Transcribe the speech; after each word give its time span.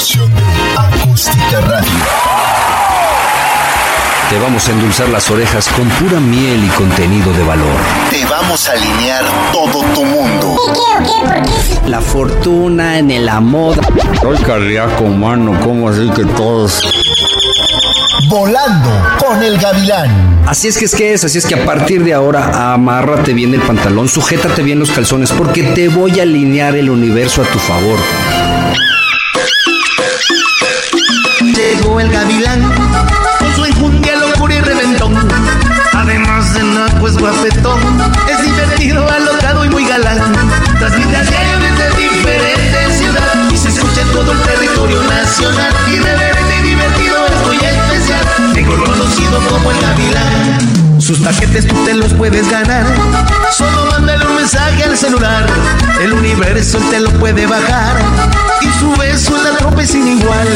producción 0.00 0.34
de 0.34 0.42
Acústica 0.78 1.60
Radio. 1.60 1.90
Te 4.30 4.38
vamos 4.38 4.66
a 4.66 4.72
endulzar 4.72 5.10
las 5.10 5.30
orejas 5.30 5.68
con 5.68 5.86
pura 5.90 6.18
miel 6.18 6.64
y 6.64 6.68
contenido 6.68 7.30
de 7.34 7.44
valor. 7.44 7.76
Te 8.08 8.24
vamos 8.24 8.66
a 8.68 8.72
alinear 8.72 9.24
todo 9.52 9.82
tu 9.92 10.04
mundo. 10.06 10.56
¿Qué 10.64 10.70
o 10.70 11.02
qué? 11.02 11.34
¿Por 11.34 11.42
qué? 11.42 11.88
La 11.90 12.00
fortuna 12.00 12.98
en 12.98 13.10
el 13.10 13.28
amor. 13.28 13.78
Soy 14.22 14.38
cardíaco 14.38 15.04
humano, 15.04 15.58
¿cómo 15.62 15.90
así 15.90 16.08
que 16.16 16.24
todos? 16.24 16.80
Volando 18.30 18.90
con 19.18 19.42
el 19.42 19.58
gavilán. 19.58 20.40
Así 20.46 20.68
es 20.68 20.78
que 20.78 20.86
es 20.86 20.94
que 20.94 21.12
es, 21.12 21.24
así 21.24 21.36
es 21.36 21.44
que 21.44 21.56
a 21.56 21.66
partir 21.66 22.04
de 22.04 22.14
ahora 22.14 22.72
amárrate 22.72 23.34
bien 23.34 23.52
el 23.52 23.60
pantalón, 23.60 24.08
sujétate 24.08 24.62
bien 24.62 24.78
los 24.78 24.90
calzones, 24.90 25.30
porque 25.32 25.62
te 25.62 25.88
voy 25.88 26.20
a 26.20 26.22
alinear 26.22 26.74
el 26.76 26.88
universo 26.88 27.42
a 27.42 27.44
tu 27.44 27.58
favor. 27.58 27.98
Llegó 31.60 32.00
el 32.00 32.10
gavilán 32.10 32.72
con 33.38 33.54
su 33.54 33.64
enjundia, 33.66 34.16
locura 34.16 34.54
y 34.54 34.60
reventón. 34.60 35.14
Además 35.92 36.54
de 36.54 36.62
naco 36.62 37.06
es 37.06 37.18
guapetón, 37.18 37.78
es 38.30 38.42
divertido, 38.42 39.06
alocado 39.06 39.66
y 39.66 39.68
muy 39.68 39.84
galán. 39.84 40.32
Transmite 40.78 41.16
a 41.16 41.20
desde 41.20 42.00
diferentes 42.00 42.98
ciudades 42.98 43.52
y 43.52 43.56
se 43.58 43.68
escucha 43.68 44.00
en 44.00 44.08
todo 44.08 44.32
el 44.32 44.38
territorio 44.40 45.02
nacional. 45.02 45.74
Irreverente 45.92 46.56
y 46.60 46.62
divertido, 46.62 47.26
es 47.26 47.46
muy 47.46 47.56
especial, 47.56 48.24
mejor 48.54 48.82
conocido 48.84 49.38
como 49.50 49.70
el 49.70 49.80
gavilán. 49.80 50.89
Sus 51.10 51.18
paquetes 51.18 51.66
tú 51.66 51.74
te 51.84 51.92
los 51.92 52.14
puedes 52.14 52.48
ganar. 52.48 52.86
Solo 53.50 53.84
mándale 53.86 54.24
un 54.28 54.36
mensaje 54.36 54.84
al 54.84 54.96
celular. 54.96 55.44
El 56.00 56.12
universo 56.12 56.78
te 56.88 57.00
lo 57.00 57.10
puede 57.18 57.48
bajar. 57.48 57.96
Y 58.60 58.78
su 58.78 58.94
beso 58.94 59.36
es 59.36 59.42
la 59.42 59.58
tropa 59.58 59.82
y 59.82 59.88
sin 59.88 60.06
igual. 60.06 60.48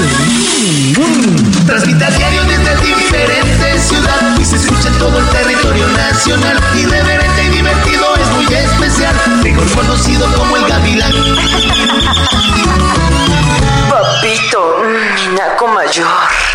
Mm. 0.97 1.67
Transmite 1.67 2.05
a 2.05 2.11
diario 2.13 2.45
desde 2.45 2.87
diferentes 2.87 3.83
ciudades. 3.83 4.39
Y 4.41 4.45
se 4.45 4.55
escucha 4.55 4.87
en 4.91 4.95
todo 5.01 5.19
el 5.19 5.27
territorio 5.31 5.89
nacional. 5.89 6.61
Irreverente 6.79 7.45
y 7.47 7.49
divertido 7.49 8.15
es 8.15 8.31
muy 8.37 8.55
especial. 8.55 9.17
Mejor 9.43 9.69
conocido 9.73 10.33
como 10.37 10.57
el 10.57 10.69
gavilán. 10.69 11.13
Papito, 13.91 14.85
naco 15.37 15.67
mayor. 15.67 16.54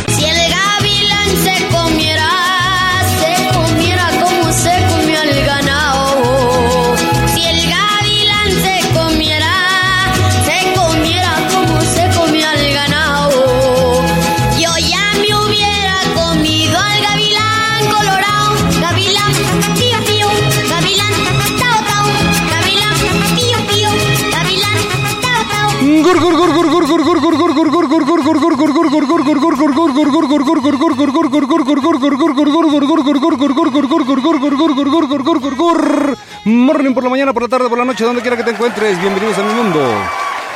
Morning 36.45 36.93
por 36.93 37.03
la 37.03 37.09
mañana, 37.09 37.33
por 37.33 37.43
la 37.43 37.49
tarde, 37.49 37.69
por 37.69 37.77
la 37.77 37.85
noche, 37.85 38.03
donde 38.03 38.21
quiera 38.21 38.35
que 38.35 38.43
te 38.43 38.51
encuentres. 38.51 38.99
Bienvenidos 38.99 39.37
a 39.37 39.43
mi 39.43 39.53
mundo. 39.53 39.79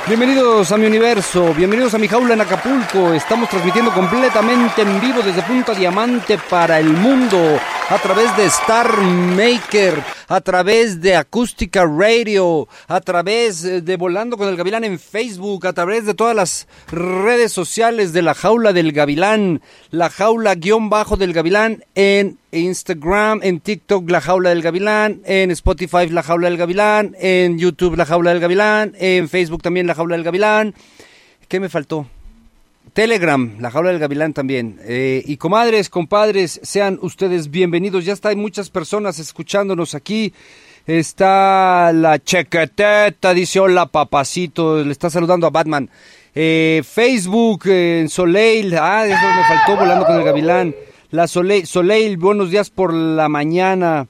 Bienvenidos 0.05 0.69
a 0.73 0.77
mi 0.77 0.85
universo, 0.85 1.53
bienvenidos 1.53 1.93
a 1.93 1.97
mi 1.97 2.09
jaula 2.09 2.33
en 2.33 2.41
Acapulco. 2.41 3.13
Estamos 3.13 3.47
transmitiendo 3.47 3.89
completamente 3.93 4.81
en 4.81 4.99
vivo 4.99 5.21
desde 5.21 5.41
Punta 5.43 5.73
Diamante 5.73 6.37
para 6.49 6.77
el 6.77 6.89
mundo 6.89 7.57
a 7.89 7.99
través 7.99 8.35
de 8.37 8.45
Star 8.45 8.97
Maker, 8.97 10.01
a 10.27 10.41
través 10.41 11.01
de 11.01 11.15
Acústica 11.15 11.85
Radio, 11.85 12.67
a 12.87 13.01
través 13.01 13.63
eh, 13.65 13.81
de 13.81 13.97
Volando 13.97 14.37
con 14.37 14.47
el 14.47 14.55
Gavilán 14.55 14.83
en 14.83 14.97
Facebook, 14.99 15.67
a 15.67 15.73
través 15.73 16.05
de 16.05 16.13
todas 16.13 16.35
las 16.35 16.67
redes 16.91 17.51
sociales 17.51 18.13
de 18.13 18.21
la 18.21 18.33
jaula 18.33 18.73
del 18.73 18.93
Gavilán, 18.93 19.61
la 19.91 20.09
jaula 20.09 20.55
guion 20.55 20.89
bajo 20.89 21.17
del 21.17 21.33
Gavilán 21.33 21.83
en 21.95 22.37
Instagram, 22.51 23.41
en 23.43 23.59
TikTok 23.59 24.09
La 24.09 24.21
Jaula 24.21 24.49
del 24.49 24.61
Gavilán, 24.61 25.21
en 25.25 25.51
Spotify 25.51 26.07
La 26.09 26.23
Jaula 26.23 26.49
del 26.49 26.57
Gavilán, 26.57 27.15
en 27.19 27.57
YouTube 27.57 27.97
La 27.97 28.05
Jaula 28.05 28.31
del 28.31 28.39
Gavilán, 28.39 28.93
en 28.97 29.27
Facebook 29.27 29.61
también 29.61 29.87
La 29.87 29.95
Jaula 29.95 30.15
del 30.15 30.23
Gavilán. 30.23 30.73
¿Qué 31.47 31.59
me 31.59 31.69
faltó? 31.69 32.07
Telegram, 32.91 33.55
La 33.59 33.71
Jaula 33.71 33.89
del 33.89 33.99
Gavilán 33.99 34.33
también. 34.33 34.79
Eh, 34.83 35.23
y 35.25 35.37
comadres, 35.37 35.89
compadres, 35.89 36.59
sean 36.63 36.99
ustedes 37.01 37.49
bienvenidos. 37.49 38.05
Ya 38.05 38.13
está, 38.13 38.29
hay 38.29 38.35
muchas 38.35 38.69
personas 38.69 39.17
escuchándonos 39.19 39.95
aquí. 39.95 40.33
Está 40.85 41.91
la 41.93 42.21
chequeteta, 42.21 43.33
dice 43.33 43.59
hola 43.59 43.85
papacito, 43.85 44.83
le 44.83 44.91
está 44.91 45.09
saludando 45.09 45.47
a 45.47 45.49
Batman. 45.49 45.89
Eh, 46.35 46.81
Facebook, 46.85 47.63
eh, 47.67 48.01
en 48.01 48.09
Soleil, 48.09 48.75
ah, 48.77 49.05
eso 49.05 49.27
me 49.35 49.43
faltó 49.45 49.77
volando 49.77 50.05
con 50.05 50.17
el 50.17 50.23
Gavilán. 50.23 50.75
La 51.09 51.27
Soleil, 51.27 51.65
Soleil, 51.65 52.17
buenos 52.17 52.51
días 52.51 52.69
por 52.69 52.93
la 52.93 53.29
mañana. 53.29 54.07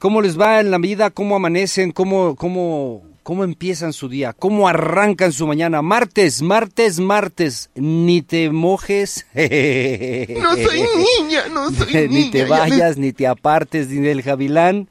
¿Cómo 0.00 0.20
les 0.20 0.40
va 0.40 0.60
en 0.60 0.72
la 0.72 0.78
vida? 0.78 1.10
¿Cómo 1.10 1.36
amanecen? 1.36 1.92
¿Cómo, 1.92 2.34
cómo, 2.34 3.02
¿Cómo 3.24 3.42
empiezan 3.42 3.94
su 3.94 4.10
día? 4.10 4.34
¿Cómo 4.34 4.68
arrancan 4.68 5.32
su 5.32 5.46
mañana? 5.46 5.80
Martes, 5.80 6.42
martes, 6.42 7.00
martes. 7.00 7.70
Ni 7.74 8.20
te 8.20 8.50
mojes. 8.50 9.26
No 9.34 10.54
soy 10.54 10.82
niña, 10.82 11.48
no 11.50 11.70
soy 11.72 11.94
niña. 11.94 12.08
ni 12.08 12.30
te 12.30 12.38
ya 12.40 12.46
vayas, 12.48 12.98
ni 12.98 13.12
te 13.14 13.26
apartes, 13.26 13.88
ni 13.88 14.00
del 14.00 14.22
javilán. 14.22 14.88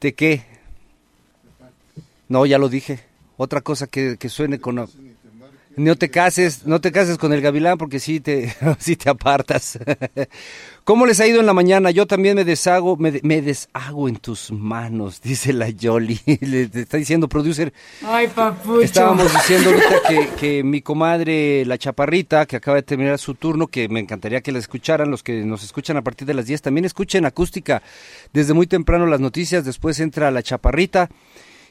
¿De 0.00 0.14
qué? 0.14 0.44
No, 2.28 2.46
ya 2.46 2.58
lo 2.58 2.68
dije. 2.68 3.00
Otra 3.36 3.60
cosa 3.60 3.88
que, 3.88 4.16
que 4.18 4.28
suene 4.28 4.60
con... 4.60 4.88
No 5.76 5.94
te 5.94 6.10
cases, 6.10 6.66
no 6.66 6.80
te 6.80 6.90
cases 6.90 7.18
con 7.18 7.34
el 7.34 7.42
gavilán 7.42 7.76
porque 7.76 8.00
sí 8.00 8.18
te, 8.18 8.54
sí 8.78 8.96
te 8.96 9.10
apartas. 9.10 9.78
¿Cómo 10.84 11.04
les 11.04 11.20
ha 11.20 11.26
ido 11.26 11.40
en 11.40 11.46
la 11.46 11.52
mañana? 11.52 11.90
Yo 11.90 12.06
también 12.06 12.36
me 12.36 12.44
deshago, 12.44 12.96
me, 12.96 13.20
me 13.22 13.42
deshago 13.42 14.08
en 14.08 14.16
tus 14.16 14.50
manos, 14.52 15.20
dice 15.22 15.52
la 15.52 15.68
Yoli. 15.68 16.18
Le 16.40 16.70
está 16.72 16.96
diciendo 16.96 17.28
producer. 17.28 17.74
Ay, 18.02 18.28
papucho. 18.28 18.80
Estábamos 18.80 19.30
diciendo 19.30 19.70
ahorita 19.70 19.96
que, 20.08 20.28
que 20.38 20.62
mi 20.64 20.80
comadre, 20.80 21.66
la 21.66 21.76
chaparrita, 21.76 22.46
que 22.46 22.56
acaba 22.56 22.76
de 22.76 22.82
terminar 22.82 23.18
su 23.18 23.34
turno, 23.34 23.66
que 23.66 23.88
me 23.90 24.00
encantaría 24.00 24.40
que 24.40 24.52
la 24.52 24.58
escucharan, 24.58 25.10
los 25.10 25.22
que 25.22 25.44
nos 25.44 25.62
escuchan 25.62 25.98
a 25.98 26.02
partir 26.02 26.26
de 26.26 26.34
las 26.34 26.46
10, 26.46 26.62
también 26.62 26.86
escuchen 26.86 27.26
acústica 27.26 27.82
desde 28.32 28.54
muy 28.54 28.66
temprano 28.66 29.04
las 29.04 29.20
noticias, 29.20 29.64
después 29.64 30.00
entra 30.00 30.30
la 30.30 30.42
chaparrita. 30.42 31.10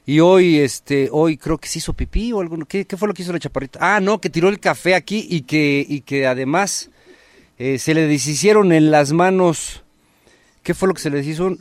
Y 0.06 0.20
hoy, 0.20 0.60
este, 0.60 1.10
hoy 1.12 1.38
creo 1.38 1.58
que 1.58 1.68
se 1.68 1.80
hizo 1.80 1.94
pipí 1.94 2.32
o 2.32 2.42
algo. 2.42 2.58
¿Qué, 2.66 2.86
qué 2.86 2.96
fue 2.96 3.08
lo 3.08 3.14
que 3.14 3.24
hizo 3.24 3.34
la 3.34 3.40
chaparrita? 3.40 3.80
Ah, 3.82 4.00
no, 4.00 4.22
que 4.22 4.30
tiró 4.30 4.50
el 4.50 4.60
café 4.60 4.94
aquí 4.94 5.26
y 5.30 5.42
que, 5.42 5.86
y 5.88 6.02
que 6.02 6.28
además 6.28 6.92
eh, 7.58 7.80
se 7.80 7.94
le 7.94 8.08
deshicieron 8.08 8.72
en 8.72 8.92
las 8.92 9.12
manos. 9.14 9.84
¿Qué 10.62 10.74
fue 10.74 10.88
lo 10.88 10.94
que 10.94 11.02
se 11.02 11.10
le 11.10 11.18
deshizo? 11.18 11.56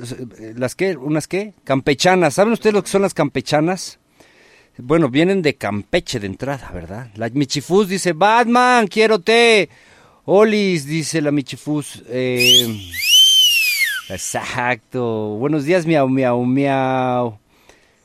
¿Las 0.56 0.74
qué? 0.74 0.96
¿Unas 0.96 1.26
qué? 1.26 1.54
Campechanas. 1.64 2.34
¿Saben 2.34 2.52
ustedes 2.52 2.74
lo 2.74 2.82
que 2.82 2.90
son 2.90 3.02
las 3.02 3.14
campechanas? 3.14 3.98
Bueno, 4.76 5.08
vienen 5.08 5.40
de 5.40 5.54
Campeche 5.54 6.18
de 6.18 6.26
entrada, 6.26 6.70
¿verdad? 6.72 7.10
La 7.14 7.28
Michifus 7.28 7.88
dice, 7.88 8.12
Batman, 8.12 8.88
quiero 8.88 9.20
té. 9.20 9.68
Olis, 10.24 10.86
dice 10.86 11.20
la 11.20 11.30
Michifus. 11.30 12.02
Eh, 12.08 12.90
exacto. 14.08 15.36
Buenos 15.38 15.64
días, 15.64 15.86
miau, 15.86 16.08
miau, 16.08 16.44
miau. 16.44 17.38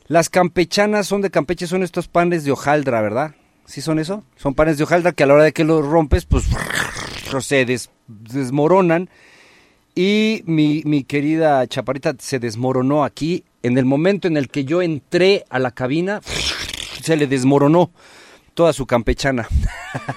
Las 0.09 0.29
campechanas 0.29 1.05
son 1.07 1.21
de 1.21 1.29
Campeche, 1.29 1.67
son 1.67 1.83
estos 1.83 2.07
panes 2.07 2.43
de 2.43 2.51
hojaldra, 2.51 2.99
¿verdad? 3.01 3.35
¿Sí 3.65 3.79
son 3.79 3.99
eso? 3.99 4.23
Son 4.35 4.55
panes 4.55 4.77
de 4.77 4.83
hojaldra 4.83 5.11
que 5.11 5.21
a 5.23 5.27
la 5.27 5.35
hora 5.35 5.43
de 5.43 5.53
que 5.53 5.63
los 5.63 5.85
rompes, 5.85 6.25
pues 6.25 6.45
se 7.41 7.63
des- 7.63 7.91
desmoronan. 8.07 9.07
Y 9.93 10.41
mi, 10.45 10.81
mi 10.85 11.03
querida 11.03 11.65
chaparita 11.67 12.15
se 12.19 12.39
desmoronó 12.39 13.03
aquí. 13.03 13.43
En 13.61 13.77
el 13.77 13.85
momento 13.85 14.27
en 14.27 14.35
el 14.37 14.49
que 14.49 14.65
yo 14.65 14.81
entré 14.81 15.45
a 15.49 15.59
la 15.59 15.71
cabina, 15.71 16.21
se 17.03 17.15
le 17.15 17.27
desmoronó 17.27 17.91
toda 18.55 18.73
su 18.73 18.87
campechana. 18.87 19.47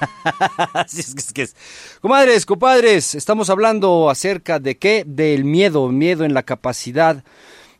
Así 0.73 1.01
es 1.01 1.33
que 1.35 1.43
es 1.43 1.51
es. 1.51 1.57
Comadres, 2.01 2.47
compadres, 2.47 3.15
estamos 3.15 3.51
hablando 3.51 4.09
acerca 4.09 4.59
de 4.59 4.79
qué? 4.79 5.05
Del 5.07 5.45
miedo, 5.45 5.89
miedo 5.91 6.25
en 6.25 6.33
la 6.33 6.43
capacidad 6.45 7.23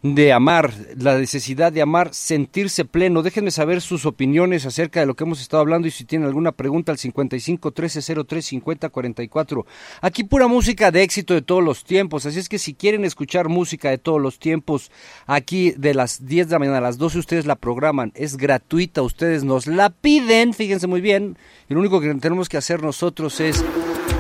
de 0.03 0.33
amar, 0.33 0.75
la 0.97 1.17
necesidad 1.17 1.73
de 1.73 1.81
amar, 1.81 2.13
sentirse 2.13 2.85
pleno. 2.85 3.23
Déjenme 3.23 3.53
saber 3.53 3.81
sus 3.81 4.05
opiniones 4.05 4.67
acerca 4.67 4.99
de 4.99 5.07
lo 5.07 5.15
que 5.15 5.23
hemos 5.23 5.41
estado 5.41 5.61
hablando 5.61 5.87
y 5.87 5.93
si 5.93 6.05
tienen 6.05 6.27
alguna 6.27 6.51
pregunta 6.51 6.91
al 6.91 6.99
55 6.99 7.71
13 7.71 8.25
03 8.25 8.45
50 8.45 8.89
44. 8.89 9.67
Aquí 10.01 10.25
pura 10.25 10.49
música 10.49 10.91
de 10.91 11.03
éxito 11.03 11.35
de 11.35 11.43
todos 11.43 11.63
los 11.63 11.85
tiempos, 11.85 12.27
así 12.27 12.41
es 12.41 12.49
que 12.49 12.59
si 12.59 12.75
quieren 12.75 13.05
escuchar 13.05 13.49
música 13.49 13.91
de 13.91 13.99
todos 13.99 14.21
los 14.21 14.41
tiempos, 14.41 14.91
aquí 15.27 15.71
de 15.77 15.95
las 15.95 16.27
10 16.27 16.49
de 16.49 16.53
la 16.53 16.59
mañana 16.59 16.79
a 16.79 16.83
las 16.83 16.99
12 16.99 17.19
ustedes 17.21 17.47
la 17.47 17.55
programan, 17.55 18.11
es 18.17 18.37
gratuita, 18.37 19.03
ustedes 19.03 19.45
nos 19.45 19.69
la 19.69 19.91
piden, 19.91 20.53
fíjense 20.53 20.89
muy 20.89 21.01
bien, 21.01 21.39
y 21.69 21.75
lo 21.75 21.81
único 21.81 22.01
que 22.01 22.13
tenemos 22.15 22.49
que 22.49 22.57
hacer 22.57 22.83
nosotros 22.83 23.39
es, 23.41 23.65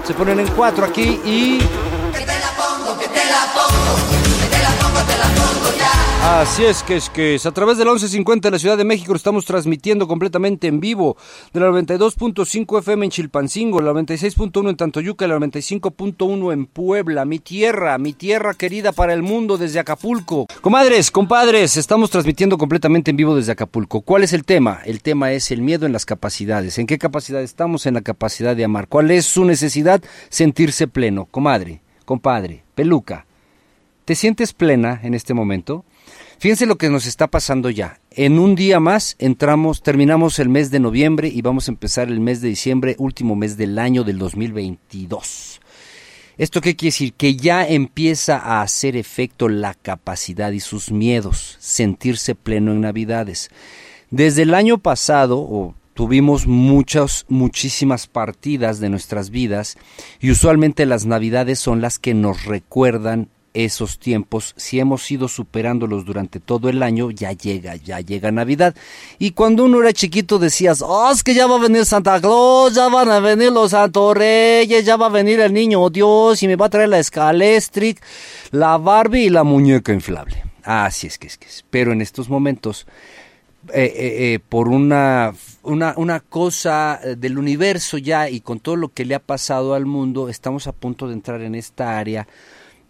se 0.04 0.14
ponen 0.14 0.38
en 0.38 0.46
cuatro 0.48 0.84
aquí 0.84 1.18
y... 1.24 1.58
Así 6.24 6.64
es 6.64 6.84
que 6.84 6.94
es 6.94 7.10
que 7.10 7.34
es 7.34 7.46
a 7.46 7.50
través 7.50 7.78
de 7.78 7.84
la 7.84 7.90
1150 7.90 8.46
de 8.46 8.52
la 8.52 8.58
Ciudad 8.60 8.78
de 8.78 8.84
México 8.84 9.12
estamos 9.16 9.44
transmitiendo 9.44 10.06
completamente 10.06 10.68
en 10.68 10.78
vivo 10.78 11.16
de 11.52 11.58
la 11.58 11.66
92.5 11.66 12.78
FM 12.78 13.06
en 13.06 13.10
Chilpancingo, 13.10 13.80
la 13.80 13.90
96.1 13.90 14.70
en 14.70 14.76
Tantoyuca, 14.76 15.26
la 15.26 15.36
95.1 15.38 16.52
en 16.52 16.66
Puebla, 16.66 17.24
mi 17.24 17.40
tierra, 17.40 17.98
mi 17.98 18.12
tierra 18.12 18.54
querida 18.54 18.92
para 18.92 19.14
el 19.14 19.22
mundo 19.22 19.58
desde 19.58 19.80
Acapulco. 19.80 20.46
Comadres, 20.60 21.10
compadres, 21.10 21.76
estamos 21.76 22.10
transmitiendo 22.10 22.56
completamente 22.56 23.10
en 23.10 23.16
vivo 23.16 23.34
desde 23.34 23.50
Acapulco. 23.50 24.02
¿Cuál 24.02 24.22
es 24.22 24.32
el 24.32 24.44
tema? 24.44 24.80
El 24.84 25.02
tema 25.02 25.32
es 25.32 25.50
el 25.50 25.60
miedo 25.60 25.86
en 25.86 25.92
las 25.92 26.06
capacidades. 26.06 26.78
¿En 26.78 26.86
qué 26.86 26.98
capacidad 26.98 27.42
estamos? 27.42 27.84
En 27.86 27.94
la 27.94 28.00
capacidad 28.00 28.54
de 28.54 28.64
amar. 28.64 28.86
¿Cuál 28.86 29.10
es 29.10 29.26
su 29.26 29.44
necesidad? 29.44 30.00
Sentirse 30.28 30.86
pleno. 30.86 31.26
Comadre, 31.32 31.80
compadre, 32.04 32.62
peluca. 32.76 33.26
¿Te 34.04 34.14
sientes 34.14 34.52
plena 34.52 35.00
en 35.02 35.14
este 35.14 35.34
momento? 35.34 35.84
Fíjense 36.42 36.66
lo 36.66 36.76
que 36.76 36.90
nos 36.90 37.06
está 37.06 37.28
pasando 37.28 37.70
ya. 37.70 38.00
En 38.10 38.40
un 38.40 38.56
día 38.56 38.80
más 38.80 39.14
entramos, 39.20 39.80
terminamos 39.80 40.40
el 40.40 40.48
mes 40.48 40.72
de 40.72 40.80
noviembre 40.80 41.28
y 41.28 41.40
vamos 41.40 41.68
a 41.68 41.70
empezar 41.70 42.08
el 42.08 42.18
mes 42.18 42.40
de 42.40 42.48
diciembre, 42.48 42.96
último 42.98 43.36
mes 43.36 43.56
del 43.56 43.78
año 43.78 44.02
del 44.02 44.18
2022. 44.18 45.60
¿Esto 46.38 46.60
qué 46.60 46.74
quiere 46.74 46.90
decir? 46.90 47.12
Que 47.12 47.36
ya 47.36 47.64
empieza 47.64 48.38
a 48.38 48.60
hacer 48.60 48.96
efecto 48.96 49.48
la 49.48 49.74
capacidad 49.74 50.50
y 50.50 50.58
sus 50.58 50.90
miedos, 50.90 51.58
sentirse 51.60 52.34
pleno 52.34 52.72
en 52.72 52.80
Navidades. 52.80 53.48
Desde 54.10 54.42
el 54.42 54.54
año 54.54 54.78
pasado, 54.78 55.76
tuvimos 55.94 56.48
muchas, 56.48 57.24
muchísimas 57.28 58.08
partidas 58.08 58.80
de 58.80 58.88
nuestras 58.88 59.30
vidas 59.30 59.76
y 60.18 60.32
usualmente 60.32 60.86
las 60.86 61.06
Navidades 61.06 61.60
son 61.60 61.80
las 61.80 62.00
que 62.00 62.14
nos 62.14 62.46
recuerdan 62.46 63.28
esos 63.54 63.98
tiempos, 63.98 64.54
si 64.56 64.80
hemos 64.80 65.10
ido 65.10 65.28
superándolos 65.28 66.04
durante 66.04 66.40
todo 66.40 66.68
el 66.68 66.82
año, 66.82 67.10
ya 67.10 67.32
llega, 67.32 67.76
ya 67.76 68.00
llega 68.00 68.32
Navidad. 68.32 68.74
Y 69.18 69.32
cuando 69.32 69.64
uno 69.64 69.80
era 69.80 69.92
chiquito 69.92 70.38
decías, 70.38 70.82
oh, 70.82 71.10
es 71.10 71.22
que 71.22 71.34
ya 71.34 71.46
va 71.46 71.56
a 71.56 71.60
venir 71.60 71.84
Santa 71.84 72.20
Claus, 72.20 72.74
ya 72.74 72.88
van 72.88 73.10
a 73.10 73.20
venir 73.20 73.52
los 73.52 73.72
Santos 73.72 74.16
Reyes, 74.16 74.84
ya 74.84 74.96
va 74.96 75.06
a 75.06 75.10
venir 75.10 75.40
el 75.40 75.52
niño 75.52 75.90
Dios 75.90 76.42
y 76.42 76.48
me 76.48 76.56
va 76.56 76.66
a 76.66 76.70
traer 76.70 76.88
la 76.88 76.98
escalestric, 76.98 78.00
la 78.50 78.78
Barbie 78.78 79.26
y 79.26 79.30
la 79.30 79.44
muñeca 79.44 79.92
inflable. 79.92 80.42
Así 80.62 81.06
es 81.06 81.18
que 81.18 81.26
es 81.26 81.38
que 81.38 81.46
es. 81.46 81.64
Pero 81.70 81.92
en 81.92 82.00
estos 82.00 82.28
momentos, 82.28 82.86
eh, 83.72 83.84
eh, 83.84 84.34
eh, 84.34 84.38
por 84.48 84.68
una, 84.68 85.34
una 85.62 86.20
cosa 86.20 87.00
del 87.16 87.38
universo 87.38 87.98
ya 87.98 88.28
y 88.28 88.40
con 88.40 88.60
todo 88.60 88.76
lo 88.76 88.88
que 88.88 89.04
le 89.04 89.14
ha 89.14 89.20
pasado 89.20 89.74
al 89.74 89.86
mundo, 89.86 90.28
estamos 90.28 90.66
a 90.66 90.72
punto 90.72 91.08
de 91.08 91.14
entrar 91.14 91.42
en 91.42 91.54
esta 91.54 91.98
área 91.98 92.26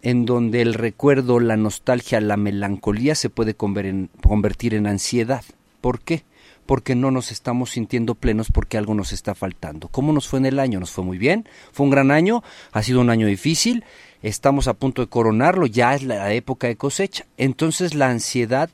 en 0.03 0.25
donde 0.25 0.61
el 0.61 0.73
recuerdo, 0.73 1.39
la 1.39 1.55
nostalgia, 1.55 2.19
la 2.19 2.35
melancolía 2.35 3.15
se 3.15 3.29
puede 3.29 3.55
convertir 3.55 4.73
en 4.73 4.85
ansiedad. 4.85 5.43
¿Por 5.79 6.01
qué? 6.01 6.23
Porque 6.65 6.93
no 6.93 7.09
nos 7.09 7.31
estamos 7.31 7.71
sintiendo 7.71 8.13
plenos 8.13 8.51
porque 8.51 8.77
algo 8.77 8.93
nos 8.93 9.13
está 9.13 9.33
faltando. 9.33 9.87
¿Cómo 9.87 10.11
nos 10.11 10.27
fue 10.27 10.39
en 10.39 10.45
el 10.45 10.59
año? 10.59 10.81
Nos 10.81 10.91
fue 10.91 11.05
muy 11.05 11.17
bien, 11.17 11.47
fue 11.71 11.85
un 11.85 11.89
gran 11.89 12.11
año, 12.11 12.43
ha 12.73 12.83
sido 12.83 12.99
un 12.99 13.09
año 13.09 13.27
difícil, 13.27 13.85
estamos 14.21 14.67
a 14.67 14.73
punto 14.73 15.01
de 15.01 15.07
coronarlo, 15.07 15.67
ya 15.67 15.95
es 15.95 16.03
la 16.03 16.33
época 16.33 16.67
de 16.67 16.75
cosecha. 16.75 17.25
Entonces 17.37 17.95
la 17.95 18.09
ansiedad 18.09 18.69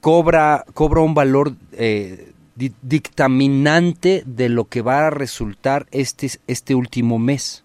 cobra, 0.00 0.64
cobra 0.74 1.02
un 1.02 1.14
valor 1.14 1.54
eh, 1.72 2.32
dictaminante 2.82 4.24
de 4.26 4.48
lo 4.48 4.64
que 4.64 4.82
va 4.82 5.06
a 5.06 5.10
resultar 5.10 5.86
este, 5.92 6.30
este 6.48 6.74
último 6.74 7.20
mes 7.20 7.64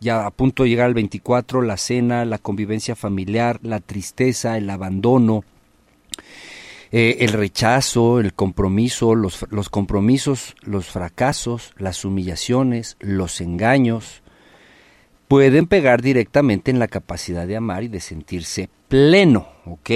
ya 0.00 0.26
a 0.26 0.30
punto 0.30 0.62
de 0.62 0.68
llegar 0.68 0.86
al 0.86 0.94
24, 0.94 1.62
la 1.62 1.76
cena, 1.76 2.24
la 2.24 2.38
convivencia 2.38 2.96
familiar, 2.96 3.58
la 3.62 3.80
tristeza, 3.80 4.56
el 4.56 4.70
abandono, 4.70 5.44
eh, 6.92 7.18
el 7.20 7.32
rechazo, 7.32 8.20
el 8.20 8.34
compromiso, 8.34 9.14
los, 9.14 9.46
los, 9.50 9.68
compromisos, 9.68 10.54
los 10.62 10.86
fracasos, 10.86 11.72
las 11.78 12.04
humillaciones, 12.04 12.96
los 13.00 13.40
engaños, 13.40 14.22
pueden 15.28 15.66
pegar 15.66 16.02
directamente 16.02 16.70
en 16.70 16.78
la 16.78 16.88
capacidad 16.88 17.46
de 17.46 17.56
amar 17.56 17.84
y 17.84 17.88
de 17.88 18.00
sentirse 18.00 18.68
pleno, 18.88 19.48
¿ok? 19.66 19.90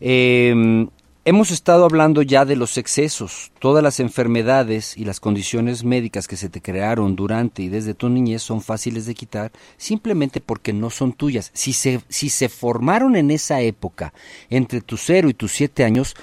Eh, 0.00 0.88
Hemos 1.28 1.50
estado 1.50 1.84
hablando 1.84 2.22
ya 2.22 2.46
de 2.46 2.56
los 2.56 2.78
excesos, 2.78 3.52
todas 3.58 3.82
las 3.82 4.00
enfermedades 4.00 4.96
y 4.96 5.04
las 5.04 5.20
condiciones 5.20 5.84
médicas 5.84 6.26
que 6.26 6.38
se 6.38 6.48
te 6.48 6.62
crearon 6.62 7.16
durante 7.16 7.60
y 7.60 7.68
desde 7.68 7.92
tu 7.92 8.08
niñez 8.08 8.40
son 8.40 8.62
fáciles 8.62 9.04
de 9.04 9.12
quitar 9.12 9.52
simplemente 9.76 10.40
porque 10.40 10.72
no 10.72 10.88
son 10.88 11.12
tuyas. 11.12 11.50
Si 11.52 11.74
se, 11.74 12.00
si 12.08 12.30
se 12.30 12.48
formaron 12.48 13.14
en 13.14 13.30
esa 13.30 13.60
época, 13.60 14.14
entre 14.48 14.80
tus 14.80 15.02
0 15.04 15.28
y 15.28 15.34
tus 15.34 15.52
7 15.52 15.84
años, 15.84 16.16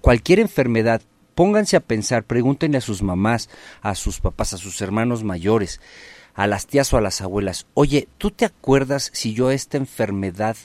cualquier 0.00 0.40
enfermedad, 0.40 1.02
pónganse 1.34 1.76
a 1.76 1.80
pensar, 1.80 2.24
pregúntenle 2.24 2.78
a 2.78 2.80
sus 2.80 3.02
mamás, 3.02 3.50
a 3.82 3.94
sus 3.94 4.20
papás, 4.20 4.54
a 4.54 4.56
sus 4.56 4.80
hermanos 4.80 5.22
mayores, 5.22 5.82
a 6.34 6.46
las 6.46 6.66
tías 6.66 6.90
o 6.94 6.96
a 6.96 7.02
las 7.02 7.20
abuelas, 7.20 7.66
oye, 7.74 8.08
¿tú 8.16 8.30
te 8.30 8.46
acuerdas 8.46 9.10
si 9.12 9.34
yo 9.34 9.50
esta 9.50 9.76
enfermedad 9.76 10.56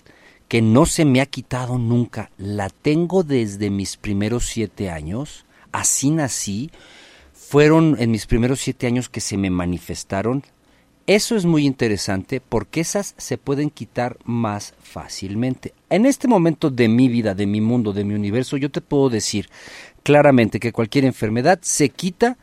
que 0.51 0.61
no 0.61 0.85
se 0.85 1.05
me 1.05 1.21
ha 1.21 1.27
quitado 1.27 1.77
nunca, 1.77 2.29
la 2.37 2.67
tengo 2.67 3.23
desde 3.23 3.69
mis 3.69 3.95
primeros 3.95 4.47
siete 4.47 4.89
años, 4.89 5.45
así 5.71 6.09
nací, 6.09 6.71
fueron 7.31 7.95
en 7.99 8.11
mis 8.11 8.25
primeros 8.25 8.59
siete 8.59 8.85
años 8.85 9.07
que 9.07 9.21
se 9.21 9.37
me 9.37 9.49
manifestaron. 9.49 10.43
Eso 11.07 11.37
es 11.37 11.45
muy 11.45 11.65
interesante 11.65 12.41
porque 12.41 12.81
esas 12.81 13.15
se 13.17 13.37
pueden 13.37 13.69
quitar 13.69 14.17
más 14.25 14.73
fácilmente. 14.83 15.73
En 15.89 16.05
este 16.05 16.27
momento 16.27 16.69
de 16.69 16.89
mi 16.89 17.07
vida, 17.07 17.33
de 17.33 17.45
mi 17.45 17.61
mundo, 17.61 17.93
de 17.93 18.03
mi 18.03 18.13
universo, 18.13 18.57
yo 18.57 18.69
te 18.69 18.81
puedo 18.81 19.09
decir 19.09 19.47
claramente 20.03 20.59
que 20.59 20.73
cualquier 20.73 21.05
enfermedad 21.05 21.59
se 21.61 21.87
quita 21.87 22.37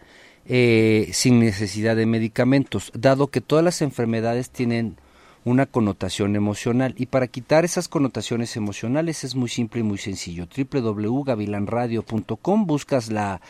eh, 0.47 1.11
sin 1.13 1.41
necesidad 1.41 1.95
de 1.95 2.07
medicamentos, 2.07 2.91
dado 2.95 3.27
que 3.27 3.43
todas 3.43 3.67
las 3.67 3.83
enfermedades 3.83 4.49
tienen 4.49 4.97
una 5.45 5.67
connotación 5.67 6.37
emocional. 6.37 6.95
Y 6.97 7.07
para 7.07 7.27
quitar 7.27 7.65
esas 7.65 7.89
connotaciones 7.89 8.57
emocionales 8.57 9.25
es 9.25 9.35
muy 9.35 9.49
simple 9.49 9.81
y 9.81 9.85
muy 9.85 9.99
sencillo. 9.99 10.47
www.gavilanradio.com 10.47 12.67
buscas 12.67 13.11
la 13.11 13.41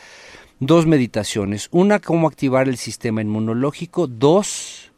dos 0.61 0.87
meditaciones. 0.87 1.69
Una, 1.71 1.99
cómo 1.99 2.29
activar 2.29 2.69
el 2.69 2.77
sistema 2.77 3.23
inmunológico. 3.23 4.07
Dos, 4.07 4.93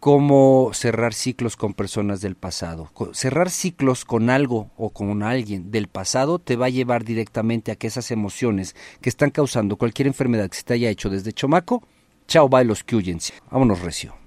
cómo 0.00 0.70
cerrar 0.72 1.14
ciclos 1.14 1.56
con 1.56 1.74
personas 1.74 2.20
del 2.20 2.36
pasado. 2.36 2.90
Cerrar 3.12 3.50
ciclos 3.50 4.04
con 4.04 4.30
algo 4.30 4.70
o 4.76 4.90
con 4.90 5.22
alguien 5.22 5.70
del 5.70 5.88
pasado 5.88 6.38
te 6.38 6.56
va 6.56 6.66
a 6.66 6.70
llevar 6.70 7.04
directamente 7.04 7.72
a 7.72 7.76
que 7.76 7.86
esas 7.86 8.10
emociones 8.10 8.76
que 9.00 9.08
están 9.08 9.30
causando 9.30 9.76
cualquier 9.76 10.06
enfermedad 10.06 10.48
que 10.48 10.56
se 10.56 10.64
te 10.64 10.74
haya 10.74 10.90
hecho 10.90 11.10
desde 11.10 11.32
chomaco, 11.32 11.82
chao, 12.26 12.48
bye 12.48 12.64
los 12.64 12.84
huyen. 12.90 13.18
Vámonos 13.50 13.80
recio. 13.80 14.17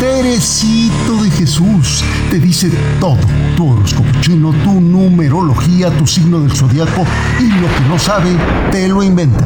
Teresito 0.00 1.22
de 1.22 1.30
Jesús 1.30 2.02
te 2.30 2.38
dice 2.38 2.70
todo. 2.98 3.18
Tu 3.54 3.70
horóscopo 3.70 4.08
chino, 4.22 4.50
tu 4.64 4.80
numerología, 4.80 5.90
tu 5.90 6.06
signo 6.06 6.40
del 6.40 6.50
zodiaco 6.56 7.04
y 7.38 7.48
lo 7.60 7.68
que 7.68 7.80
no 7.86 7.98
sabe, 7.98 8.30
te 8.72 8.88
lo 8.88 9.02
inventa. 9.02 9.44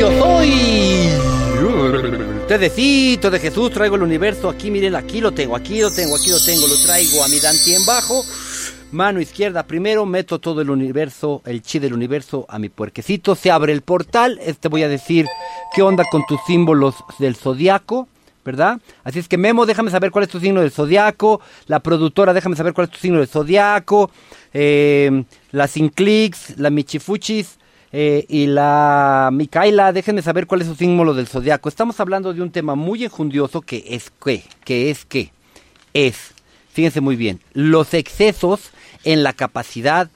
Yo 0.00 0.10
soy. 0.18 1.10
Teresito 2.48 3.30
de 3.30 3.40
Jesús, 3.40 3.70
traigo 3.70 3.96
el 3.96 4.02
universo 4.02 4.48
aquí, 4.48 4.70
miren, 4.70 4.96
aquí 4.96 5.20
lo 5.20 5.32
tengo, 5.32 5.54
aquí 5.54 5.82
lo 5.82 5.90
tengo, 5.90 6.16
aquí 6.16 6.30
lo 6.30 6.40
tengo, 6.40 6.66
lo 6.66 6.78
traigo 6.78 7.22
a 7.22 7.28
mi 7.28 7.40
Dante 7.40 7.74
en 7.74 7.84
bajo 7.84 8.24
mano 8.90 9.20
izquierda 9.20 9.64
primero, 9.64 10.06
meto 10.06 10.38
todo 10.38 10.60
el 10.60 10.70
universo, 10.70 11.42
el 11.44 11.62
chi 11.62 11.78
del 11.78 11.92
universo 11.92 12.46
a 12.48 12.58
mi 12.58 12.68
puerquecito, 12.68 13.34
se 13.34 13.50
abre 13.50 13.72
el 13.72 13.82
portal, 13.82 14.38
este 14.42 14.68
voy 14.68 14.82
a 14.82 14.88
decir 14.88 15.26
qué 15.74 15.82
onda 15.82 16.04
con 16.10 16.24
tus 16.26 16.40
símbolos 16.46 16.94
del 17.18 17.36
zodiaco, 17.36 18.08
¿verdad? 18.44 18.80
Así 19.04 19.18
es 19.18 19.28
que 19.28 19.36
Memo, 19.36 19.66
déjame 19.66 19.90
saber 19.90 20.10
cuál 20.10 20.24
es 20.24 20.30
tu 20.30 20.40
signo 20.40 20.60
del 20.60 20.70
zodiaco, 20.70 21.40
la 21.66 21.80
productora, 21.80 22.32
déjame 22.32 22.56
saber 22.56 22.72
cuál 22.72 22.86
es 22.86 22.92
tu 22.92 22.98
signo 22.98 23.18
del 23.18 23.28
zodiaco, 23.28 24.10
eh, 24.54 25.24
la 25.50 25.68
Sinclix, 25.68 26.58
la 26.58 26.70
Michifuchis, 26.70 27.58
eh, 27.90 28.26
y 28.28 28.46
la 28.46 29.30
Micaela, 29.32 29.92
déjenme 29.92 30.20
saber 30.20 30.46
cuál 30.46 30.60
es 30.60 30.66
su 30.66 30.74
símbolo 30.74 31.14
del 31.14 31.26
zodiaco. 31.26 31.70
Estamos 31.70 32.00
hablando 32.00 32.34
de 32.34 32.42
un 32.42 32.50
tema 32.50 32.74
muy 32.74 33.04
enjundioso 33.04 33.62
que 33.62 33.82
es 33.88 34.10
que, 34.22 34.44
que 34.64 34.90
es 34.90 35.06
que 35.06 35.32
es, 35.94 36.34
fíjense 36.70 37.00
muy 37.00 37.16
bien, 37.16 37.40
los 37.54 37.94
excesos 37.94 38.72
en 39.04 39.22
la 39.22 39.32
capacidad 39.32 40.10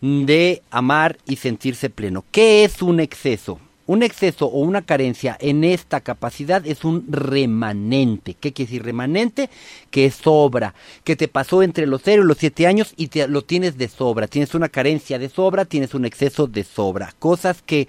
de 0.00 0.62
amar 0.70 1.18
y 1.26 1.36
sentirse 1.36 1.90
pleno. 1.90 2.24
¿Qué 2.30 2.64
es 2.64 2.82
un 2.82 3.00
exceso? 3.00 3.58
Un 3.86 4.02
exceso 4.02 4.46
o 4.46 4.58
una 4.60 4.82
carencia 4.82 5.36
en 5.40 5.62
esta 5.62 6.00
capacidad 6.00 6.66
es 6.66 6.84
un 6.84 7.04
remanente. 7.08 8.34
¿Qué 8.34 8.52
quiere 8.52 8.68
decir 8.68 8.84
remanente? 8.84 9.48
Que 9.90 10.10
sobra, 10.10 10.74
que 11.04 11.14
te 11.14 11.28
pasó 11.28 11.62
entre 11.62 11.86
los 11.86 12.02
0 12.04 12.24
y 12.24 12.26
los 12.26 12.38
7 12.38 12.66
años 12.66 12.94
y 12.96 13.06
te, 13.08 13.28
lo 13.28 13.42
tienes 13.42 13.78
de 13.78 13.86
sobra. 13.86 14.26
Tienes 14.26 14.56
una 14.56 14.68
carencia 14.68 15.20
de 15.20 15.28
sobra, 15.28 15.64
tienes 15.64 15.94
un 15.94 16.04
exceso 16.04 16.48
de 16.48 16.64
sobra. 16.64 17.14
Cosas 17.20 17.62
que, 17.62 17.86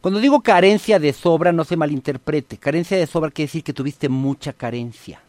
cuando 0.00 0.18
digo 0.18 0.40
carencia 0.40 0.98
de 0.98 1.12
sobra, 1.12 1.52
no 1.52 1.64
se 1.64 1.76
malinterprete. 1.76 2.56
Carencia 2.56 2.96
de 2.96 3.06
sobra 3.06 3.30
quiere 3.30 3.48
decir 3.48 3.64
que 3.64 3.74
tuviste 3.74 4.08
mucha 4.08 4.54
carencia. 4.54 5.20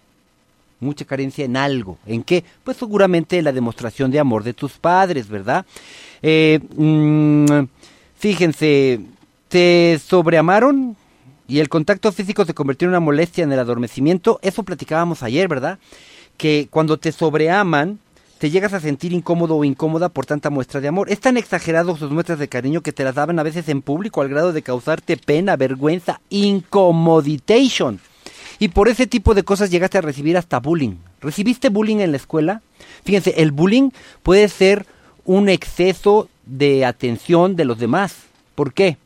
Mucha 0.86 1.06
carencia 1.06 1.44
en 1.44 1.58
algo. 1.58 1.98
¿En 2.06 2.24
qué? 2.24 2.44
Pues 2.63 2.77
seguramente 2.77 3.42
la 3.42 3.51
demostración 3.51 4.12
de 4.12 4.20
amor 4.20 4.44
de 4.44 4.54
tus 4.54 4.74
padres, 4.74 5.27
¿verdad? 5.27 5.65
Eh, 6.22 6.60
mm, 6.75 7.46
fíjense, 8.18 9.01
te 9.48 10.00
sobreamaron 10.06 10.96
y 11.48 11.60
el 11.60 11.70
contacto 11.70 12.12
físico 12.12 12.46
se 12.46 12.54
convirtió 12.54 12.86
en 12.86 12.89
una 12.89 13.00
molestia 13.00 13.44
en 13.44 13.51
el 13.51 13.60
adormecimiento. 13.60 14.39
Eso 14.42 14.63
platicábamos 14.63 15.24
ayer, 15.24 15.48
¿verdad? 15.48 15.80
Que 16.38 16.68
cuando 16.70 16.98
te 16.98 17.12
sobreaman, 17.12 18.00
te 18.38 18.50
llegas 18.50 18.74
a 18.74 18.80
sentir 18.80 19.13
incómodo 19.13 19.56
o 19.56 19.63
incómoda 19.63 20.10
por 20.10 20.25
tanta 20.25 20.50
muestra 20.50 20.82
de 20.82 20.88
amor. 20.88 21.10
Es 21.10 21.20
tan 21.20 21.38
exagerado 21.38 21.96
sus 21.96 22.12
muestras 22.12 22.39
de 22.39 22.48
cariño 22.48 22.82
que 22.82 22.92
te 22.92 23.04
las 23.04 23.15
daban 23.15 23.39
a 23.39 23.44
veces 23.44 23.70
en 23.70 23.82
público 23.82 24.22
al 24.22 24.30
grado 24.30 24.54
de 24.54 24.62
causarte 24.62 25.18
pena, 25.18 25.56
vergüenza, 25.56 26.22
incomoditation. 26.30 28.00
Y 28.59 28.69
por 28.69 28.88
ese 28.88 29.07
tipo 29.07 29.33
de 29.33 29.43
cosas 29.43 29.69
llegaste 29.69 29.97
a 29.97 30.01
recibir 30.01 30.38
hasta 30.38 30.59
bullying. 30.59 30.95
¿Recibiste 31.21 31.69
bullying 31.69 31.97
en 31.97 32.12
la 32.12 32.17
escuela? 32.17 32.62
Fíjense, 33.03 33.35
el 33.38 33.51
bullying 33.51 33.89
puede 34.24 34.47
ser 34.50 34.85
un 35.25 35.50
exceso 35.50 36.29
de 36.45 36.85
atención 36.85 37.55
de 37.55 37.65
los 37.65 37.79
demás. 37.79 38.15
¿Por 38.55 38.74
qué? 38.74 38.97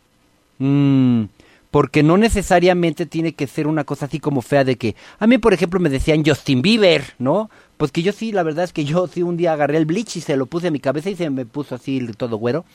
Mm, 0.59 1.25
porque 1.71 2.03
no 2.03 2.17
necesariamente 2.17 3.05
tiene 3.05 3.33
que 3.33 3.47
ser 3.47 3.67
una 3.67 3.83
cosa 3.83 4.05
así 4.05 4.19
como 4.19 4.41
fea 4.41 4.63
de 4.63 4.75
que 4.75 4.95
a 5.19 5.27
mí 5.27 5.37
por 5.37 5.53
ejemplo 5.53 5.79
me 5.79 5.89
decían 5.89 6.23
Justin 6.25 6.61
Bieber, 6.61 7.13
¿no? 7.19 7.49
Pues 7.77 7.91
que 7.91 8.01
yo 8.01 8.11
sí, 8.11 8.31
la 8.31 8.43
verdad 8.43 8.65
es 8.65 8.73
que 8.73 8.85
yo 8.85 9.07
sí 9.07 9.21
un 9.21 9.37
día 9.37 9.53
agarré 9.53 9.77
el 9.77 9.85
bleach 9.85 10.17
y 10.17 10.21
se 10.21 10.35
lo 10.35 10.47
puse 10.47 10.67
a 10.67 10.71
mi 10.71 10.79
cabeza 10.79 11.09
y 11.09 11.15
se 11.15 11.29
me 11.29 11.45
puso 11.45 11.75
así 11.75 12.05
todo 12.17 12.37
güero. 12.37 12.65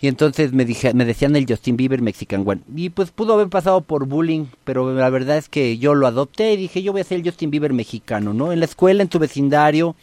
Y 0.00 0.06
entonces 0.06 0.52
me 0.52 0.64
dije, 0.64 0.94
me 0.94 1.04
decían 1.04 1.34
el 1.34 1.46
Justin 1.48 1.76
Bieber 1.76 2.02
Mexican. 2.02 2.44
Y 2.74 2.90
pues 2.90 3.10
pudo 3.10 3.34
haber 3.34 3.48
pasado 3.48 3.80
por 3.80 4.06
bullying, 4.06 4.46
pero 4.64 4.92
la 4.92 5.10
verdad 5.10 5.36
es 5.36 5.48
que 5.48 5.78
yo 5.78 5.94
lo 5.94 6.06
adopté 6.06 6.52
y 6.52 6.56
dije, 6.56 6.82
yo 6.82 6.92
voy 6.92 7.00
a 7.00 7.04
ser 7.04 7.18
el 7.18 7.24
Justin 7.24 7.50
Bieber 7.50 7.72
mexicano, 7.72 8.32
¿no? 8.32 8.52
En 8.52 8.60
la 8.60 8.66
escuela, 8.66 9.02
en 9.02 9.08
tu 9.08 9.18
vecindario, 9.18 9.96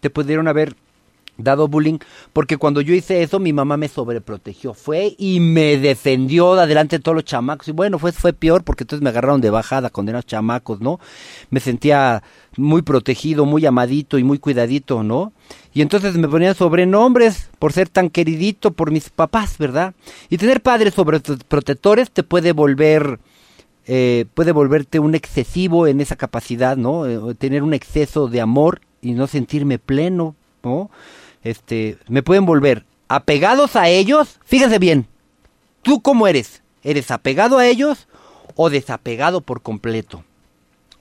te 0.00 0.10
pudieron 0.10 0.48
haber 0.48 0.74
dado 1.38 1.68
bullying, 1.68 1.98
porque 2.32 2.56
cuando 2.56 2.80
yo 2.80 2.94
hice 2.94 3.22
eso 3.22 3.38
mi 3.38 3.52
mamá 3.52 3.76
me 3.76 3.88
sobreprotegió, 3.88 4.74
fue 4.74 5.14
y 5.16 5.38
me 5.38 5.78
defendió 5.78 6.56
de 6.56 6.62
adelante 6.62 6.98
de 6.98 7.02
todos 7.02 7.14
los 7.14 7.24
chamacos, 7.24 7.68
y 7.68 7.72
bueno, 7.72 7.98
fue, 7.98 8.12
fue 8.12 8.32
peor 8.32 8.64
porque 8.64 8.82
entonces 8.82 9.02
me 9.02 9.10
agarraron 9.10 9.40
de 9.40 9.50
bajada, 9.50 9.88
condenados 9.88 10.26
chamacos, 10.26 10.80
¿no? 10.80 10.98
Me 11.50 11.60
sentía 11.60 12.22
muy 12.56 12.82
protegido, 12.82 13.46
muy 13.46 13.64
amadito 13.66 14.18
y 14.18 14.24
muy 14.24 14.38
cuidadito, 14.38 15.02
¿no? 15.04 15.32
Y 15.72 15.80
entonces 15.80 16.16
me 16.16 16.28
ponían 16.28 16.56
sobrenombres 16.56 17.50
por 17.60 17.72
ser 17.72 17.88
tan 17.88 18.10
queridito 18.10 18.72
por 18.72 18.90
mis 18.90 19.10
papás, 19.10 19.58
¿verdad? 19.58 19.94
Y 20.28 20.38
tener 20.38 20.60
padres 20.60 20.94
sobreprotectores 20.94 22.10
te 22.10 22.22
puede 22.22 22.52
volver... 22.52 23.20
Eh, 23.90 24.26
puede 24.34 24.52
volverte 24.52 24.98
un 24.98 25.14
excesivo 25.14 25.86
en 25.86 26.02
esa 26.02 26.14
capacidad, 26.14 26.76
¿no? 26.76 27.06
Eh, 27.06 27.34
tener 27.36 27.62
un 27.62 27.72
exceso 27.72 28.28
de 28.28 28.42
amor 28.42 28.82
y 29.00 29.12
no 29.12 29.26
sentirme 29.26 29.78
pleno, 29.78 30.36
¿no? 30.62 30.90
Este, 31.50 31.98
me 32.08 32.22
pueden 32.22 32.46
volver 32.46 32.84
apegados 33.08 33.76
a 33.76 33.88
ellos. 33.88 34.38
Fíjense 34.44 34.78
bien, 34.78 35.06
¿tú 35.82 36.02
cómo 36.02 36.26
eres? 36.26 36.62
¿Eres 36.82 37.10
apegado 37.10 37.58
a 37.58 37.66
ellos 37.66 38.06
o 38.54 38.70
desapegado 38.70 39.40
por 39.40 39.62
completo? 39.62 40.24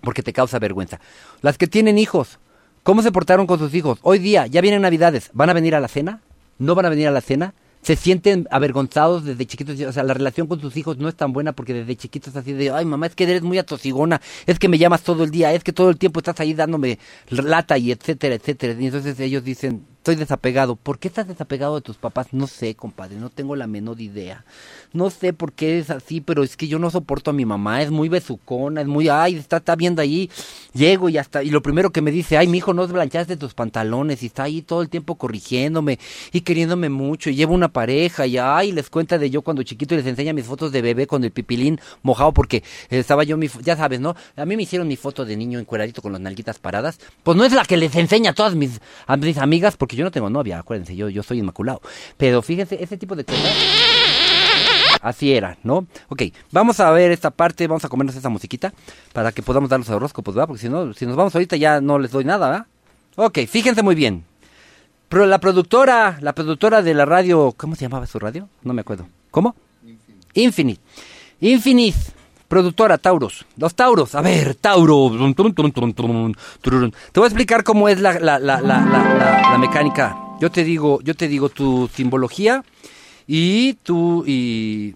Porque 0.02 0.24
te 0.24 0.34
causa 0.34 0.60
vergüenza. 0.60 1.00
Las 1.42 1.58
que 1.58 1.68
tienen 1.68 1.98
hijos, 1.98 2.40
¿cómo 2.84 3.02
se 3.02 3.12
portaron 3.12 3.48
con 3.48 3.60
sus 3.60 3.74
hijos? 3.74 4.00
Hoy 4.02 4.20
día, 4.20 4.48
ya 4.48 4.62
vienen 4.62 4.82
Navidades, 4.82 5.30
¿van 5.34 5.50
a 5.50 5.54
venir 5.54 5.76
a 5.76 5.80
la 5.80 5.88
cena? 5.88 6.22
¿No 6.58 6.76
van 6.76 6.86
a 6.86 6.90
venir 6.90 7.08
a 7.08 7.12
la 7.12 7.22
cena? 7.22 7.54
se 7.88 7.96
sienten 7.96 8.48
avergonzados 8.52 9.24
desde 9.24 9.46
chiquitos, 9.46 9.80
o 9.80 9.94
sea, 9.94 10.04
la 10.04 10.14
relación 10.14 10.48
con 10.48 10.60
sus 10.60 10.76
hijos 10.76 10.98
no 10.98 11.08
es 11.08 11.16
tan 11.16 11.32
buena 11.32 11.54
porque 11.54 11.74
desde 11.74 11.96
chiquitos 11.96 12.36
así 12.36 12.52
de, 12.52 12.70
ay 12.70 12.84
mamá, 12.84 13.06
es 13.06 13.16
que 13.16 13.24
eres 13.24 13.44
muy 13.44 13.58
atosigona, 13.58 14.22
es 14.46 14.60
que 14.60 14.68
me 14.68 14.78
llamas 14.78 15.04
todo 15.04 15.24
el 15.24 15.32
día, 15.32 15.54
es 15.54 15.64
que 15.64 15.72
todo 15.72 15.90
el 15.90 15.98
tiempo 15.98 16.20
estás 16.20 16.38
ahí 16.42 16.54
dándome 16.54 17.00
lata 17.30 17.78
y 17.78 17.94
etcétera, 17.94 18.36
etcétera. 18.36 18.76
Y 18.78 18.88
entonces 18.88 19.18
ellos 19.22 19.44
dicen, 19.44 19.86
estoy 20.08 20.16
desapegado. 20.16 20.78
¿Por 20.78 21.00
qué 21.00 21.10
estás 21.10 21.28
desapegado 21.28 21.76
de 21.76 21.82
tus 21.82 21.98
papás? 21.98 22.28
No 22.32 22.48
sé, 22.48 22.76
compadre, 22.76 23.18
no 23.18 23.30
tengo 23.30 23.58
la 23.58 23.68
menor 23.68 24.00
idea. 24.00 24.46
No 24.94 25.10
sé 25.10 25.34
por 25.34 25.52
qué 25.52 25.80
es 25.80 25.90
así, 25.90 26.22
pero 26.22 26.44
es 26.44 26.56
que 26.56 26.70
yo 26.70 26.80
no 26.80 26.90
soporto 26.90 27.32
a 27.32 27.34
mi 27.34 27.46
mamá, 27.46 27.82
es 27.82 27.92
muy 27.92 28.08
besucona, 28.08 28.80
es 28.80 28.88
muy, 28.88 29.10
ay, 29.10 29.36
está, 29.36 29.58
está 29.58 29.76
viendo 29.76 30.02
ahí, 30.02 30.32
llego 30.74 31.10
y 31.10 31.18
hasta, 31.18 31.44
y 31.44 31.50
lo 31.50 31.62
primero 31.62 31.92
que 31.92 32.02
me 32.02 32.10
dice, 32.10 32.38
ay, 32.38 32.48
mi 32.48 32.60
hijo, 32.60 32.74
no 32.74 32.88
blanchaste 32.88 33.36
tus 33.36 33.54
pantalones, 33.54 34.24
y 34.24 34.28
está 34.28 34.44
ahí 34.44 34.62
todo 34.62 34.82
el 34.82 34.88
tiempo 34.88 35.16
corrigiéndome 35.16 36.00
y 36.32 36.42
queriéndome 36.42 36.88
mucho, 36.88 37.30
y 37.30 37.36
llevo 37.36 37.54
una 37.54 37.68
pareja, 37.68 38.26
y 38.26 38.38
ay, 38.38 38.72
les 38.72 38.90
cuenta 38.90 39.18
de 39.18 39.30
yo 39.30 39.42
cuando 39.42 39.62
chiquito 39.64 39.94
y 39.94 39.98
les 39.98 40.06
enseña 40.06 40.32
mis 40.32 40.46
fotos 40.46 40.72
de 40.72 40.82
bebé 40.82 41.06
con 41.06 41.22
el 41.26 41.32
pipilín 41.32 41.82
mojado, 42.02 42.32
porque 42.34 42.64
estaba 42.90 43.26
yo, 43.26 43.36
mi, 43.36 43.50
ya 43.62 43.76
sabes, 43.76 44.00
¿no? 44.00 44.16
A 44.38 44.46
mí 44.46 44.56
me 44.56 44.64
hicieron 44.64 44.88
mi 44.88 44.96
foto 44.96 45.26
de 45.26 45.36
niño 45.36 45.60
encueradito 45.60 46.02
con 46.02 46.14
las 46.14 46.22
nalguitas 46.22 46.60
paradas, 46.60 46.98
pues 47.24 47.36
no 47.36 47.44
es 47.44 47.52
la 47.52 47.66
que 47.66 47.76
les 47.76 47.94
enseña 47.98 48.32
a 48.32 48.34
todas 48.34 48.56
mis, 48.56 48.80
amigas, 49.38 49.76
porque 49.76 49.97
yo 49.98 50.06
no 50.06 50.12
tengo 50.12 50.30
novia, 50.30 50.60
acuérdense, 50.60 50.96
yo, 50.96 51.10
yo 51.10 51.24
soy 51.24 51.40
inmaculado. 51.40 51.82
Pero 52.18 52.42
fíjense, 52.42 52.82
ese 52.82 52.98
tipo 52.98 53.16
de 53.16 53.26
cosas. 53.26 53.54
Así 55.02 55.34
era, 55.34 55.58
¿no? 55.64 55.88
Ok, 56.10 56.24
vamos 56.52 56.80
a 56.80 56.90
ver 56.92 57.12
esta 57.12 57.32
parte, 57.32 57.68
vamos 57.68 57.86
a 57.86 57.90
comernos 57.90 58.16
esa 58.16 58.30
musiquita 58.30 58.74
para 59.14 59.32
que 59.32 59.42
podamos 59.42 59.70
dar 59.70 59.80
los 59.80 59.90
horóscopos, 59.90 60.36
¿verdad? 60.36 60.48
Porque 60.48 60.62
si 60.62 60.70
no, 60.70 60.94
si 60.94 61.06
nos 61.06 61.16
vamos 61.16 61.36
ahorita 61.36 61.56
ya 61.56 61.82
no 61.82 62.00
les 62.00 62.12
doy 62.12 62.26
nada, 62.26 62.50
¿verdad? 62.50 62.68
Ok, 63.16 63.40
fíjense 63.48 63.84
muy 63.84 63.96
bien. 63.96 64.24
Pero 65.10 65.26
la 65.26 65.40
productora, 65.40 66.18
la 66.22 66.34
productora 66.34 66.82
de 66.82 66.94
la 66.94 67.06
radio, 67.06 67.54
¿cómo 67.56 67.76
se 67.76 67.84
llamaba 67.84 68.06
su 68.08 68.20
radio? 68.20 68.50
No 68.64 68.74
me 68.74 68.82
acuerdo. 68.82 69.08
¿Cómo? 69.32 69.56
Infinite. 70.34 70.82
Infinite. 71.40 72.17
Productora 72.48 72.98
Tauros. 72.98 73.46
Los 73.58 73.76
Tauros. 73.76 74.16
A 74.16 74.22
ver, 74.22 74.56
Tauro. 74.56 75.12
Te 75.34 75.42
voy 77.20 77.24
a 77.24 77.28
explicar 77.28 77.64
cómo 77.64 77.90
es 77.90 78.00
la, 78.00 78.20
la, 78.20 78.40
la, 78.40 78.62
la 78.62 79.58
mecánica 79.58 80.28
yo 80.40 80.52
te 80.52 80.64
digo, 80.64 81.00
yo 81.02 81.16
te 81.16 81.28
digo 81.28 81.50
tu 81.50 81.90
simbología 81.94 82.64
y 83.26 83.74
tú 83.76 84.24
y 84.26 84.96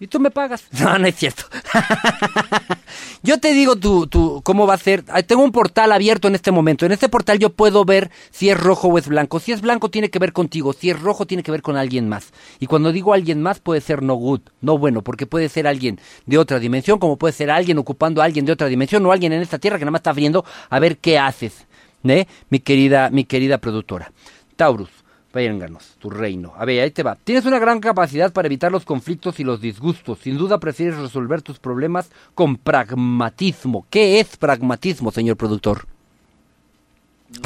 y 0.00 0.06
tú 0.08 0.18
me 0.18 0.30
pagas. 0.30 0.64
No, 0.80 0.98
no 0.98 1.06
es 1.06 1.16
cierto. 1.16 1.44
yo 3.22 3.38
te 3.38 3.52
digo 3.54 3.76
tú, 3.76 4.06
tú, 4.06 4.40
cómo 4.44 4.66
va 4.66 4.74
a 4.74 4.78
ser. 4.78 5.04
Tengo 5.26 5.44
un 5.44 5.52
portal 5.52 5.92
abierto 5.92 6.28
en 6.28 6.34
este 6.34 6.50
momento. 6.50 6.86
En 6.86 6.92
este 6.92 7.08
portal 7.08 7.38
yo 7.38 7.50
puedo 7.50 7.84
ver 7.84 8.10
si 8.30 8.50
es 8.50 8.58
rojo 8.58 8.88
o 8.88 8.98
es 8.98 9.06
blanco. 9.06 9.38
Si 9.38 9.52
es 9.52 9.60
blanco 9.60 9.90
tiene 9.90 10.10
que 10.10 10.18
ver 10.18 10.32
contigo. 10.32 10.72
Si 10.72 10.90
es 10.90 11.00
rojo 11.00 11.26
tiene 11.26 11.42
que 11.42 11.52
ver 11.52 11.62
con 11.62 11.76
alguien 11.76 12.08
más. 12.08 12.32
Y 12.58 12.66
cuando 12.66 12.90
digo 12.90 13.14
alguien 13.14 13.40
más 13.40 13.60
puede 13.60 13.80
ser 13.80 14.02
no 14.02 14.14
good, 14.14 14.40
no 14.60 14.76
bueno, 14.76 15.02
porque 15.02 15.26
puede 15.26 15.48
ser 15.48 15.66
alguien 15.66 16.00
de 16.26 16.38
otra 16.38 16.58
dimensión, 16.58 16.98
como 16.98 17.16
puede 17.16 17.32
ser 17.32 17.50
alguien 17.50 17.78
ocupando 17.78 18.22
a 18.22 18.24
alguien 18.24 18.44
de 18.44 18.52
otra 18.52 18.66
dimensión 18.66 19.06
o 19.06 19.12
alguien 19.12 19.32
en 19.32 19.42
esta 19.42 19.58
tierra 19.58 19.78
que 19.78 19.84
nada 19.84 19.92
más 19.92 20.00
está 20.00 20.12
viendo 20.12 20.44
a 20.68 20.78
ver 20.80 20.98
qué 20.98 21.18
haces. 21.18 21.66
¿eh? 22.04 22.26
Mi 22.50 22.58
querida, 22.58 23.10
mi 23.10 23.24
querida 23.24 23.58
productora. 23.58 24.12
Taurus. 24.56 25.01
Vénganos, 25.32 25.96
tu 25.98 26.10
reino. 26.10 26.52
A 26.56 26.64
ver, 26.64 26.82
ahí 26.82 26.90
te 26.90 27.02
va. 27.02 27.16
Tienes 27.16 27.46
una 27.46 27.58
gran 27.58 27.80
capacidad 27.80 28.32
para 28.32 28.46
evitar 28.46 28.70
los 28.70 28.84
conflictos 28.84 29.40
y 29.40 29.44
los 29.44 29.60
disgustos. 29.60 30.18
Sin 30.18 30.36
duda 30.36 30.60
prefieres 30.60 30.98
resolver 30.98 31.40
tus 31.40 31.58
problemas 31.58 32.10
con 32.34 32.56
pragmatismo. 32.56 33.86
¿Qué 33.88 34.20
es 34.20 34.36
pragmatismo, 34.36 35.10
señor 35.10 35.36
productor? 35.36 35.86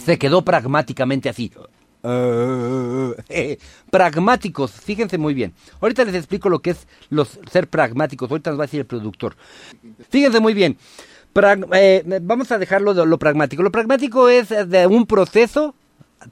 Se 0.04 0.18
quedó 0.18 0.42
pragmáticamente 0.42 1.28
así. 1.28 1.52
pragmáticos, 3.90 4.70
fíjense 4.72 5.18
muy 5.18 5.34
bien. 5.34 5.52
Ahorita 5.80 6.04
les 6.04 6.14
explico 6.14 6.48
lo 6.48 6.60
que 6.60 6.70
es 6.70 6.86
los 7.10 7.38
ser 7.50 7.68
pragmáticos. 7.68 8.30
Ahorita 8.30 8.50
nos 8.50 8.58
va 8.60 8.64
a 8.64 8.66
decir 8.66 8.80
el 8.80 8.86
productor. 8.86 9.36
Fíjense 10.08 10.40
muy 10.40 10.54
bien. 10.54 10.76
Eh, 11.72 12.20
vamos 12.22 12.50
a 12.50 12.58
dejarlo 12.58 12.94
de 12.94 13.06
lo 13.06 13.18
pragmático. 13.18 13.62
Lo 13.62 13.70
pragmático 13.70 14.28
es 14.28 14.48
de 14.48 14.86
un 14.86 15.06
proceso 15.06 15.74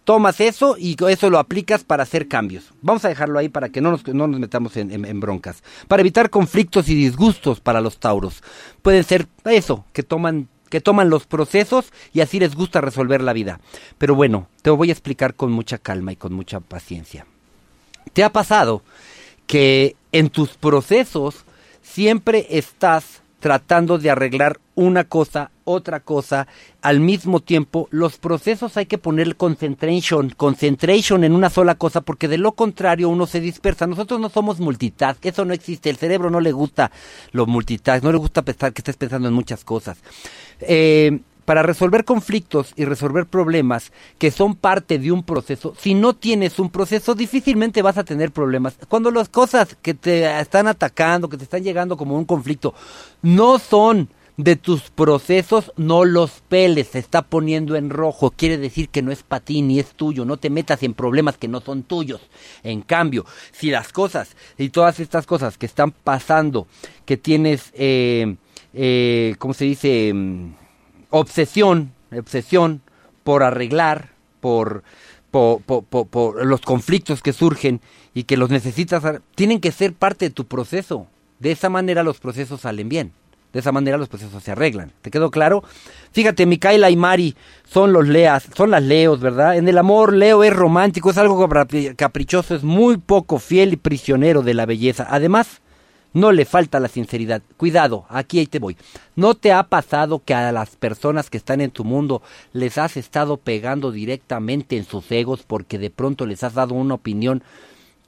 tomas 0.05 0.41
eso 0.41 0.77
y 0.79 0.97
eso 1.09 1.31
lo 1.31 1.39
aplicas 1.39 1.85
para 1.85 2.03
hacer 2.03 2.29
cambios. 2.29 2.73
Vamos 2.83 3.05
a 3.05 3.09
dejarlo 3.09 3.39
ahí 3.39 3.49
para 3.49 3.69
que 3.69 3.81
no 3.81 3.91
nos, 3.91 4.07
no 4.07 4.27
nos 4.27 4.41
metamos 4.41 4.77
en, 4.77 5.21
broncas. 5.21 5.63
Para 5.89 6.01
evitar 6.01 6.31
conflictos 6.31 6.89
y 6.89 6.95
disgustos 6.95 7.61
para 7.61 7.81
los 7.81 7.99
tauros. 7.99 8.43
Pueden 8.83 9.05
ser 9.05 9.29
eso, 9.45 9.85
que 9.93 10.03
toman, 10.03 10.49
que 10.71 10.81
toman 10.81 11.11
los 11.11 11.27
procesos 11.27 11.93
y 12.13 12.21
así 12.21 12.39
les 12.41 12.55
gusta 12.55 12.81
resolver 12.81 13.23
la 13.23 13.33
vida. 13.33 13.61
Pero 13.99 14.15
bueno, 14.15 14.49
te 14.63 14.71
voy 14.71 14.89
a 14.89 14.93
explicar 14.93 15.35
con 15.35 15.53
mucha 15.53 15.79
calma 15.79 16.13
y 16.13 16.17
con 16.17 16.33
mucha 16.33 16.61
paciencia. 16.61 17.27
¿Te 18.13 18.25
ha 18.25 18.33
pasado 18.33 18.83
que 19.47 19.97
en 20.13 20.31
tus 20.31 20.51
procesos 20.51 21.45
siempre 21.83 22.47
estás 22.51 23.24
tratando 23.45 23.99
de 23.99 24.09
arreglar 24.09 24.59
una 24.75 25.05
cosa, 25.05 25.51
otra 25.65 26.01
cosa, 26.01 26.49
al 26.81 27.01
mismo 27.01 27.41
tiempo. 27.41 27.89
Los 27.91 28.17
procesos 28.17 28.79
hay 28.79 28.87
que 28.87 28.97
poner 28.97 29.37
concentration, 29.37 30.31
concentration 30.31 31.25
en 31.25 31.35
una 31.35 31.51
sola 31.51 31.75
cosa, 31.75 32.01
porque 32.01 32.27
de 32.27 32.39
lo 32.39 32.53
contrario 32.53 33.11
uno 33.11 33.27
se 33.27 33.41
dispersa. 33.41 33.87
Nosotros 33.87 34.19
no 34.19 34.31
somos 34.31 34.61
multitask, 34.61 35.27
eso 35.27 35.45
no 35.45 35.53
existe. 35.53 35.91
El 35.91 35.99
cerebro 35.99 36.31
no 36.31 36.41
le 36.41 36.53
gusta 36.53 36.91
lo 37.33 37.45
multitask, 37.45 38.03
no 38.03 38.13
le 38.13 38.17
gusta 38.17 38.41
pensar 38.41 38.73
que 38.73 38.81
estés 38.81 38.97
pensando 38.97 39.29
en 39.29 39.35
muchas 39.35 39.63
cosas. 39.63 39.99
Eh, 40.61 41.21
para 41.45 41.63
resolver 41.63 42.05
conflictos 42.05 42.73
y 42.77 42.85
resolver 42.85 43.27
problemas 43.27 43.93
que 44.19 44.31
son 44.31 44.55
parte 44.55 44.99
de 44.99 45.13
un 45.13 45.23
proceso, 45.23 45.75
si 45.79 45.95
no 45.95 46.15
tienes 46.15 46.59
un 46.59 46.71
proceso, 46.71 47.15
difícilmente 47.15 47.83
vas 47.83 47.99
a 47.99 48.05
tener 48.05 48.31
problemas. 48.31 48.77
Cuando 48.89 49.11
las 49.11 49.29
cosas 49.29 49.77
que 49.81 49.95
te 49.95 50.41
están 50.41 50.67
atacando, 50.67 51.29
que 51.29 51.37
te 51.37 51.45
están 51.45 51.63
llegando 51.63 51.97
como 51.97 52.17
un 52.17 52.25
conflicto, 52.25 52.75
no 53.23 53.59
son 53.59 54.09
de 54.37 54.57
tus 54.57 54.91
procesos, 54.91 55.73
no 55.77 56.05
los 56.05 56.43
peles, 56.49 56.89
se 56.89 56.99
está 56.99 57.23
poniendo 57.23 57.77
en 57.77 57.91
rojo, 57.91 58.33
quiere 58.33 58.59
decir 58.59 58.89
que 58.89 59.03
no 59.03 59.13
es 59.13 59.23
para 59.23 59.45
ti 59.45 59.63
ni 59.63 59.79
es 59.79 59.93
tuyo, 59.95 60.25
no 60.25 60.39
te 60.39 60.51
metas 60.51 60.83
en 60.83 60.95
problemas 60.95 61.39
que 61.39 61.49
no 61.49 61.61
son 61.61 61.85
tuyos. 61.85 62.21
En 62.63 62.83
cambio, 62.83 63.25
si 63.53 63.71
las 63.71 63.93
cosas 63.93 64.37
y 64.59 64.71
todas 64.71 64.99
estas 64.99 65.27
cosas 65.27 65.57
que 65.57 65.67
están 65.67 65.93
pasando, 65.93 66.67
que 67.05 67.17
tienes, 67.17 67.71
eh, 67.75 68.37
eh, 68.73 69.37
¿cómo 69.39 69.55
se 69.55 69.67
dice? 69.67 70.13
Obsesión, 71.15 71.93
obsesión 72.13 72.81
por 73.23 73.45
arreglar, 73.45 74.11
por, 74.41 74.83
por, 75.31 76.45
los 76.45 76.61
conflictos 76.61 77.23
que 77.23 77.33
surgen 77.33 77.81
y 78.15 78.25
que 78.25 78.37
los 78.37 78.51
necesitas, 78.51 79.03
tienen 79.37 79.61
que 79.61 79.71
ser 79.71 79.93
parte 79.93 80.27
de 80.27 80.31
tu 80.31 80.47
proceso. 80.47 81.07
De 81.39 81.53
esa 81.53 81.71
manera 81.71 82.03
los 82.03 82.19
procesos 82.19 82.63
salen 82.63 82.89
bien. 82.89 83.13
De 83.53 83.61
esa 83.61 83.71
manera 83.71 83.97
los 83.97 84.09
procesos 84.09 84.43
se 84.43 84.51
arreglan. 84.51 84.91
¿Te 85.03 85.13
quedó 85.13 85.31
claro? 85.31 85.63
Fíjate, 86.11 86.47
Micaela 86.47 86.91
y 86.91 86.97
Mari 86.97 87.37
son 87.65 87.93
los 87.93 88.09
leas, 88.09 88.49
son 88.57 88.73
las 88.73 88.83
leos, 88.83 89.21
¿verdad? 89.21 89.57
En 89.57 89.69
el 89.69 89.79
amor, 89.79 90.13
Leo 90.13 90.43
es 90.43 90.53
romántico, 90.53 91.11
es 91.11 91.19
algo 91.19 91.49
caprichoso, 91.97 92.57
es 92.57 92.65
muy 92.65 92.97
poco 92.97 93.39
fiel 93.39 93.73
y 93.73 93.77
prisionero 93.77 94.43
de 94.43 94.55
la 94.55 94.67
belleza. 94.67 95.07
Además, 95.09 95.61
no 96.15 96.33
le 96.33 96.47
falta 96.47 96.81
la 96.81 96.89
sinceridad. 96.89 97.43
Cuidado, 97.57 98.07
aquí 98.09 98.39
ahí 98.39 98.47
te 98.47 98.61
voy. 98.61 98.77
¿No 99.17 99.35
te 99.35 99.53
ha 99.53 99.65
pasado 99.65 100.23
que 100.25 100.33
a 100.33 100.51
las 100.53 100.77
personas 100.77 101.29
que 101.29 101.37
están 101.37 101.61
en 101.61 101.71
tu 101.71 101.85
mundo 101.85 102.23
les 102.53 102.79
has 102.79 102.97
estado 102.97 103.37
pegando 103.37 103.93
directamente 103.93 104.79
en 104.79 104.87
sus 104.87 105.11
egos 105.13 105.43
porque 105.47 105.79
de 105.79 105.91
pronto 105.91 106.25
les 106.25 106.43
has 106.43 106.55
dado 106.55 106.75
una 106.75 106.95
opinión 106.95 107.43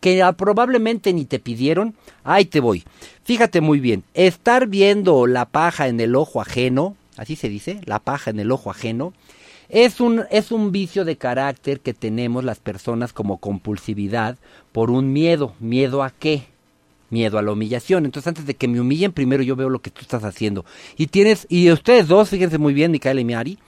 que 0.01 0.25
probablemente 0.39 1.13
ni 1.13 1.25
te 1.25 1.41
pidieron? 1.41 1.95
Ahí 2.23 2.45
te 2.45 2.61
voy. 2.61 2.85
Fíjate 3.25 3.61
muy 3.61 3.81
bien, 3.81 4.05
estar 4.15 4.69
viendo 4.69 5.27
la 5.27 5.47
paja 5.47 5.89
en 5.89 5.99
el 6.01 6.15
ojo 6.15 6.41
ajeno, 6.41 6.97
así 7.17 7.35
se 7.35 7.49
dice, 7.49 7.81
la 7.85 7.99
paja 7.99 8.31
en 8.31 8.39
el 8.39 8.53
ojo 8.53 8.71
ajeno, 8.71 9.13
es 9.69 10.01
un, 10.01 10.25
es 10.31 10.53
un 10.53 10.71
vicio 10.71 11.05
de 11.05 11.17
carácter 11.17 11.81
que 11.81 11.93
tenemos 11.93 12.45
las 12.45 12.61
personas 12.61 13.13
como 13.13 13.39
compulsividad 13.39 14.37
por 14.71 14.93
un 14.93 15.13
miedo. 15.13 15.55
¿Miedo 15.59 16.05
a 16.05 16.11
qué? 16.11 16.47
Miedo 17.11 17.39
a 17.39 17.43
la 17.43 17.53
humillación. 17.53 18.05
Entonces, 18.05 18.29
antes 18.29 18.47
de 18.47 18.55
que 18.55 18.69
me 18.69 18.81
humillen, 18.81 19.13
primero 19.13 19.43
yo 19.43 19.57
veo 19.57 19.69
lo 19.69 19.81
que 19.81 19.91
tú 19.91 20.01
estás 20.03 20.25
haciendo. 20.25 20.65
Y 20.97 21.09
tienes, 21.09 21.47
y 21.49 21.71
ustedes 21.71 22.09
dos, 22.09 22.31
fíjense 22.31 22.59
muy 22.59 22.75
bien, 22.75 22.91
Micaela 22.91 23.21
y 23.21 23.25
Miari, 23.25 23.59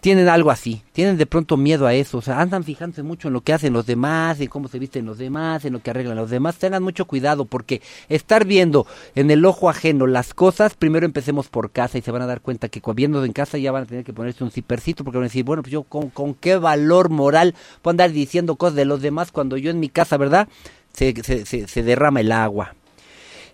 tienen 0.00 0.28
algo 0.28 0.50
así, 0.52 0.82
tienen 0.92 1.16
de 1.16 1.26
pronto 1.26 1.56
miedo 1.56 1.86
a 1.86 1.94
eso, 1.94 2.18
o 2.18 2.22
sea, 2.22 2.40
andan 2.40 2.62
fijándose 2.62 3.02
mucho 3.02 3.28
en 3.28 3.34
lo 3.34 3.40
que 3.40 3.52
hacen 3.52 3.72
los 3.72 3.84
demás, 3.84 4.40
en 4.40 4.46
cómo 4.46 4.68
se 4.68 4.78
visten 4.78 5.04
los 5.04 5.18
demás, 5.18 5.64
en 5.64 5.72
lo 5.72 5.80
que 5.80 5.90
arreglan 5.90 6.16
los 6.16 6.30
demás, 6.30 6.56
tengan 6.56 6.84
mucho 6.84 7.06
cuidado 7.06 7.46
porque 7.46 7.82
estar 8.08 8.44
viendo 8.44 8.86
en 9.16 9.30
el 9.32 9.44
ojo 9.44 9.68
ajeno 9.68 10.06
las 10.06 10.34
cosas, 10.34 10.74
primero 10.74 11.04
empecemos 11.04 11.48
por 11.48 11.72
casa 11.72 11.98
y 11.98 12.02
se 12.02 12.12
van 12.12 12.22
a 12.22 12.26
dar 12.26 12.42
cuenta 12.42 12.68
que 12.68 12.80
viendo 12.94 13.24
en 13.24 13.32
casa 13.32 13.58
ya 13.58 13.72
van 13.72 13.82
a 13.82 13.86
tener 13.86 14.04
que 14.04 14.12
ponerse 14.12 14.44
un 14.44 14.50
cipercito 14.52 15.02
porque 15.02 15.18
van 15.18 15.24
a 15.24 15.28
decir, 15.28 15.44
bueno, 15.44 15.62
pues 15.62 15.72
yo 15.72 15.82
con, 15.82 16.10
con 16.10 16.34
qué 16.34 16.56
valor 16.56 17.10
moral 17.10 17.54
puedo 17.82 17.92
andar 17.92 18.12
diciendo 18.12 18.54
cosas 18.54 18.76
de 18.76 18.84
los 18.84 19.02
demás 19.02 19.32
cuando 19.32 19.56
yo 19.56 19.70
en 19.70 19.80
mi 19.80 19.88
casa, 19.88 20.16
¿verdad? 20.16 20.48
Se, 20.92 21.82
derrama 21.82 22.20
el 22.20 22.32
agua. 22.32 22.74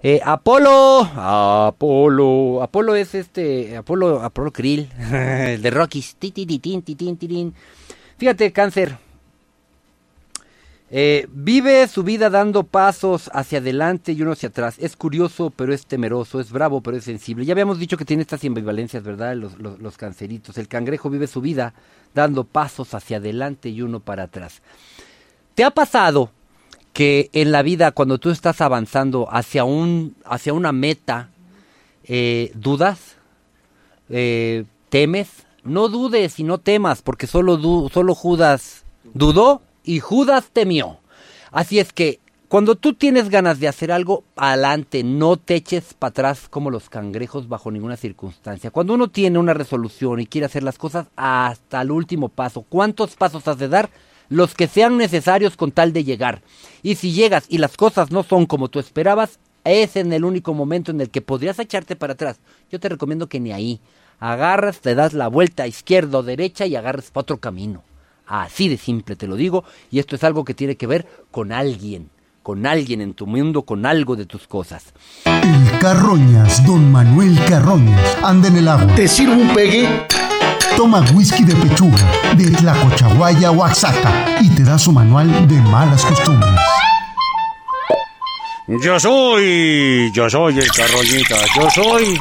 Eh, 0.02 0.20
Apolo, 0.22 1.00
Apolo, 1.14 2.62
Apolo 2.62 2.94
es 2.94 3.14
este, 3.14 3.76
Apolo, 3.76 4.22
Apolo 4.22 4.52
Krill, 4.52 4.88
el 5.12 5.62
de 5.62 5.70
Rockies. 5.70 6.16
Fíjate, 8.18 8.52
cáncer. 8.52 8.98
Eh, 10.96 11.26
vive 11.32 11.88
su 11.88 12.04
vida 12.04 12.30
dando 12.30 12.62
pasos 12.62 13.28
hacia 13.32 13.58
adelante 13.58 14.12
y 14.12 14.22
uno 14.22 14.32
hacia 14.32 14.50
atrás. 14.50 14.76
Es 14.78 14.94
curioso, 14.94 15.50
pero 15.50 15.74
es 15.74 15.86
temeroso. 15.86 16.38
Es 16.38 16.52
bravo, 16.52 16.82
pero 16.82 16.96
es 16.96 17.04
sensible. 17.04 17.44
Ya 17.44 17.52
habíamos 17.52 17.78
dicho 17.78 17.96
que 17.96 18.04
tiene 18.04 18.20
estas 18.20 18.44
ambivalencias, 18.44 19.02
¿verdad? 19.02 19.34
Los, 19.34 19.58
los, 19.58 19.80
los 19.80 19.96
canceritos. 19.96 20.56
El 20.56 20.68
cangrejo 20.68 21.10
vive 21.10 21.26
su 21.26 21.40
vida 21.40 21.74
dando 22.14 22.44
pasos 22.44 22.94
hacia 22.94 23.16
adelante 23.16 23.70
y 23.70 23.82
uno 23.82 24.00
para 24.00 24.24
atrás. 24.24 24.62
¿Te 25.54 25.64
ha 25.64 25.70
pasado 25.70 26.30
que 26.94 27.28
en 27.32 27.52
la 27.52 27.62
vida 27.62 27.90
cuando 27.90 28.18
tú 28.18 28.30
estás 28.30 28.60
avanzando 28.62 29.28
hacia, 29.30 29.64
un, 29.64 30.14
hacia 30.24 30.54
una 30.54 30.72
meta, 30.72 31.28
eh, 32.04 32.52
dudas, 32.54 33.16
eh, 34.08 34.64
temes, 34.88 35.28
no 35.64 35.88
dudes 35.88 36.38
y 36.38 36.44
no 36.44 36.58
temas, 36.58 37.02
porque 37.02 37.26
solo, 37.26 37.88
solo 37.90 38.14
Judas 38.14 38.84
dudó 39.12 39.60
y 39.82 39.98
Judas 39.98 40.50
temió. 40.52 41.00
Así 41.50 41.80
es 41.80 41.92
que 41.92 42.20
cuando 42.48 42.76
tú 42.76 42.94
tienes 42.94 43.28
ganas 43.28 43.58
de 43.58 43.66
hacer 43.66 43.90
algo, 43.90 44.22
adelante, 44.36 45.02
no 45.02 45.36
te 45.36 45.56
eches 45.56 45.94
para 45.94 46.10
atrás 46.10 46.46
como 46.48 46.70
los 46.70 46.88
cangrejos 46.88 47.48
bajo 47.48 47.72
ninguna 47.72 47.96
circunstancia. 47.96 48.70
Cuando 48.70 48.94
uno 48.94 49.08
tiene 49.08 49.40
una 49.40 49.52
resolución 49.52 50.20
y 50.20 50.26
quiere 50.26 50.46
hacer 50.46 50.62
las 50.62 50.78
cosas 50.78 51.08
hasta 51.16 51.82
el 51.82 51.90
último 51.90 52.28
paso, 52.28 52.64
¿cuántos 52.68 53.16
pasos 53.16 53.48
has 53.48 53.58
de 53.58 53.66
dar? 53.66 53.90
Los 54.28 54.54
que 54.54 54.68
sean 54.68 54.96
necesarios 54.96 55.56
con 55.56 55.72
tal 55.72 55.92
de 55.92 56.04
llegar. 56.04 56.42
Y 56.82 56.96
si 56.96 57.12
llegas 57.12 57.44
y 57.48 57.58
las 57.58 57.76
cosas 57.76 58.10
no 58.10 58.22
son 58.22 58.46
como 58.46 58.68
tú 58.68 58.78
esperabas, 58.78 59.38
es 59.64 59.96
en 59.96 60.12
el 60.12 60.24
único 60.24 60.54
momento 60.54 60.90
en 60.90 61.00
el 61.00 61.10
que 61.10 61.22
podrías 61.22 61.58
echarte 61.58 61.96
para 61.96 62.12
atrás. 62.12 62.38
Yo 62.70 62.78
te 62.78 62.88
recomiendo 62.88 63.28
que 63.28 63.40
ni 63.40 63.52
ahí. 63.52 63.80
Agarras, 64.20 64.80
te 64.80 64.94
das 64.94 65.12
la 65.12 65.28
vuelta 65.28 65.64
a 65.64 65.66
izquierda 65.66 66.18
o 66.18 66.22
derecha 66.22 66.66
y 66.66 66.76
agarras 66.76 67.10
para 67.10 67.22
otro 67.22 67.38
camino. 67.38 67.82
Así 68.26 68.68
de 68.68 68.76
simple 68.76 69.16
te 69.16 69.26
lo 69.26 69.36
digo, 69.36 69.64
y 69.90 69.98
esto 69.98 70.16
es 70.16 70.24
algo 70.24 70.44
que 70.44 70.54
tiene 70.54 70.76
que 70.76 70.86
ver 70.86 71.06
con 71.30 71.52
alguien, 71.52 72.10
con 72.42 72.66
alguien 72.66 73.00
en 73.00 73.14
tu 73.14 73.26
mundo, 73.26 73.62
con 73.62 73.84
algo 73.84 74.16
de 74.16 74.24
tus 74.24 74.46
cosas. 74.46 74.94
El 75.24 75.78
Carroñas, 75.78 76.64
don 76.64 76.90
Manuel 76.90 77.38
Carroñas, 77.46 78.16
anda 78.22 78.48
en 78.48 78.56
el 78.56 78.68
agua. 78.68 78.94
¿Te 78.94 79.08
sirvo 79.08 79.34
un 79.34 79.52
pegue? 79.54 79.86
Toma 80.76 81.04
whisky 81.14 81.44
de 81.44 81.54
pechuga, 81.54 82.34
de 82.36 82.50
Tlacochahuaya, 82.50 83.52
Oaxaca, 83.52 84.38
y 84.40 84.48
te 84.50 84.64
da 84.64 84.78
su 84.78 84.92
manual 84.92 85.46
de 85.46 85.56
malas 85.60 86.04
costumbres. 86.04 86.50
Yo 88.66 88.98
soy, 88.98 90.10
yo 90.12 90.28
soy 90.28 90.58
el 90.58 90.68
carroñita, 90.72 91.36
yo 91.54 91.70
soy, 91.70 92.20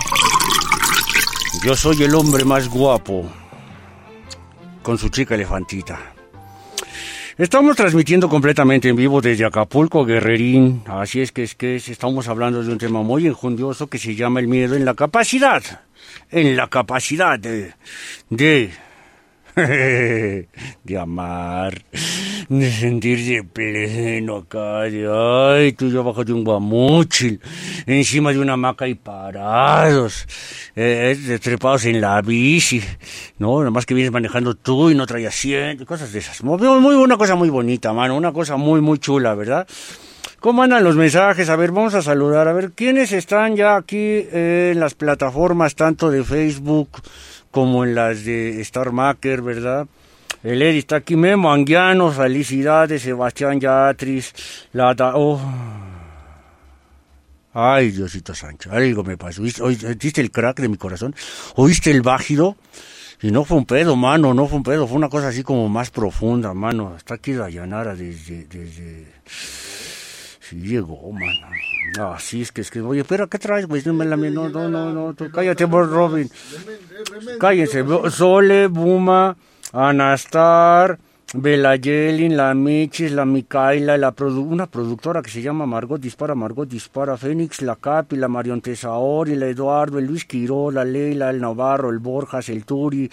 yo 1.64 1.76
soy 1.76 2.04
el 2.04 2.14
hombre 2.14 2.46
más 2.46 2.70
guapo, 2.70 3.26
con 4.84 4.98
su 4.98 5.10
chica 5.10 5.36
elefantita. 5.36 6.13
Estamos 7.36 7.76
transmitiendo 7.76 8.30
completamente 8.30 8.90
en 8.90 8.96
vivo 8.96 9.20
desde 9.20 9.44
Acapulco, 9.44 10.06
Guerrerín. 10.06 10.84
Así 10.86 11.20
es 11.20 11.32
que 11.32 11.42
es 11.42 11.56
que 11.56 11.78
estamos 11.78 12.28
hablando 12.28 12.62
de 12.62 12.72
un 12.72 12.78
tema 12.78 13.02
muy 13.02 13.26
enjundioso 13.26 13.88
que 13.88 13.98
se 13.98 14.14
llama 14.14 14.40
el 14.40 14.48
miedo 14.48 14.76
en 14.76 14.86
la 14.86 14.94
capacidad 14.94 15.64
en 16.32 16.56
la 16.56 16.68
capacidad 16.68 17.40
de, 17.40 17.74
de, 18.30 18.72
de 19.56 20.98
amar, 21.00 21.84
de 22.50 22.72
sentirse 22.72 23.44
pleno 23.44 24.38
acá, 24.38 24.82
de, 24.84 25.08
ay, 25.08 25.74
tú 25.74 25.92
ya 25.92 26.00
abajo 26.00 26.24
de 26.24 26.34
un 26.34 26.44
guamuchil, 26.44 27.40
encima 27.86 28.32
de 28.32 28.40
una 28.40 28.54
hamaca 28.54 28.88
y 28.88 28.96
parados, 28.96 30.28
eh, 30.76 31.40
trepados 31.42 31.86
en 31.86 32.02
la 32.02 32.22
bici, 32.22 32.82
¿no? 33.38 33.60
Nada 33.60 33.72
más 33.72 33.86
que 33.86 33.94
vienes 33.94 34.12
manejando 34.12 34.56
tú 34.56 34.90
y 34.90 34.96
no 34.96 35.06
traes 35.06 35.28
asiento, 35.28 35.86
cosas 35.86 36.12
de 36.12 36.20
esas. 36.20 36.44
Muy, 36.44 36.58
muy, 36.58 36.96
una 36.96 37.18
cosa 37.18 37.36
muy 37.36 37.50
bonita, 37.50 37.94
mano, 37.94 38.18
una 38.18 38.32
cosa 38.34 38.58
muy, 38.58 38.82
muy 38.82 38.98
chula, 38.98 39.36
¿verdad? 39.36 39.68
¿Cómo 40.44 40.62
andan 40.62 40.84
los 40.84 40.98
mensajes? 40.98 41.50
A 41.50 41.56
ver, 41.56 41.72
vamos 41.72 41.94
a 41.94 42.02
saludar. 42.02 42.50
A 42.50 42.52
ver, 42.52 42.74
¿quiénes 42.74 43.14
están 43.14 43.56
ya 43.56 43.78
aquí 43.78 43.96
eh, 43.98 44.72
en 44.74 44.80
las 44.82 44.94
plataformas 44.94 45.74
tanto 45.74 46.12
de 46.12 46.22
Facebook 46.22 46.90
como 47.50 47.86
en 47.86 47.96
las 47.96 48.26
de 48.26 48.60
Star 48.60 48.92
Maker, 48.92 49.42
verdad? 49.42 49.88
El 50.44 50.62
Eri 50.62 50.80
está 50.80 50.98
aquí, 50.98 51.16
Memo 51.16 51.54
Anguiano, 51.54 52.12
felicidades, 52.12 53.04
Sebastián 53.04 53.62
Yatris, 53.62 54.34
la... 54.74 54.94
Oh. 55.16 55.40
Ay, 57.54 57.92
Diosito 57.92 58.36
Sancho, 58.36 58.70
algo 58.74 59.02
me 59.06 59.16
pasó. 59.16 59.44
¿Oíste 59.44 60.20
el 60.20 60.30
crack 60.30 60.60
de 60.60 60.68
mi 60.68 60.76
corazón? 60.76 61.16
¿Oíste 61.56 61.90
el 61.90 62.02
bájido? 62.02 62.58
Y 63.22 63.32
no 63.32 63.46
fue 63.46 63.56
un 63.56 63.66
pedo, 63.66 63.96
mano, 63.96 64.34
no 64.34 64.46
fue 64.48 64.58
un 64.58 64.64
pedo, 64.64 64.90
fue 64.90 64.98
una 64.98 65.08
cosa 65.08 65.30
así 65.30 65.42
como 65.42 65.70
más 65.70 65.90
profunda, 65.90 66.54
mano. 66.54 66.98
Está 66.98 67.14
aquí 67.14 67.32
la 67.32 67.50
Yanara 67.50 67.96
desde... 67.96 68.44
desde 68.44 69.06
Sí 70.54 70.60
llegó, 70.60 71.12
mano. 71.12 71.48
Ah, 72.00 72.18
sí, 72.20 72.42
es 72.42 72.52
que, 72.52 72.62
es 72.62 72.72
que, 72.72 72.82
oye, 72.82 73.02
espera, 73.02 73.28
¿qué 73.28 73.40
traes, 73.40 73.66
güey? 73.68 73.82
No, 73.86 73.94
no, 73.94 74.70
no, 74.70 74.92
no, 74.92 75.16
cállate, 75.32 75.66
vos, 75.66 75.90
Robin. 75.90 76.30
Cállense, 77.40 77.84
Sole, 78.10 78.68
Buma, 78.68 79.36
Anastar, 79.72 81.00
Bela 81.34 81.76
Yelin, 81.76 82.38
la 82.38 82.54
Michis, 82.54 83.12
la 83.12 83.26
Micaela, 83.26 83.98
la 83.98 84.14
una 84.20 84.68
productora 84.68 85.22
que 85.22 85.32
se 85.32 85.42
llama 85.42 85.66
Margot 85.66 86.00
Dispara, 86.00 86.36
Margot 86.36 86.70
Dispara, 86.70 87.18
Fénix, 87.18 87.62
la 87.62 87.76
Capi, 87.76 88.16
la 88.16 88.28
Marion 88.28 88.62
Tesaori, 88.62 89.36
la 89.36 89.48
Eduardo, 89.48 89.98
el 89.98 90.06
Luis 90.06 90.26
Quiró, 90.26 90.70
la 90.72 90.86
Leila, 90.86 91.30
el 91.32 91.42
Navarro, 91.42 91.90
el 91.90 92.00
Borjas, 92.00 92.50
el 92.50 92.66
Turi. 92.66 93.10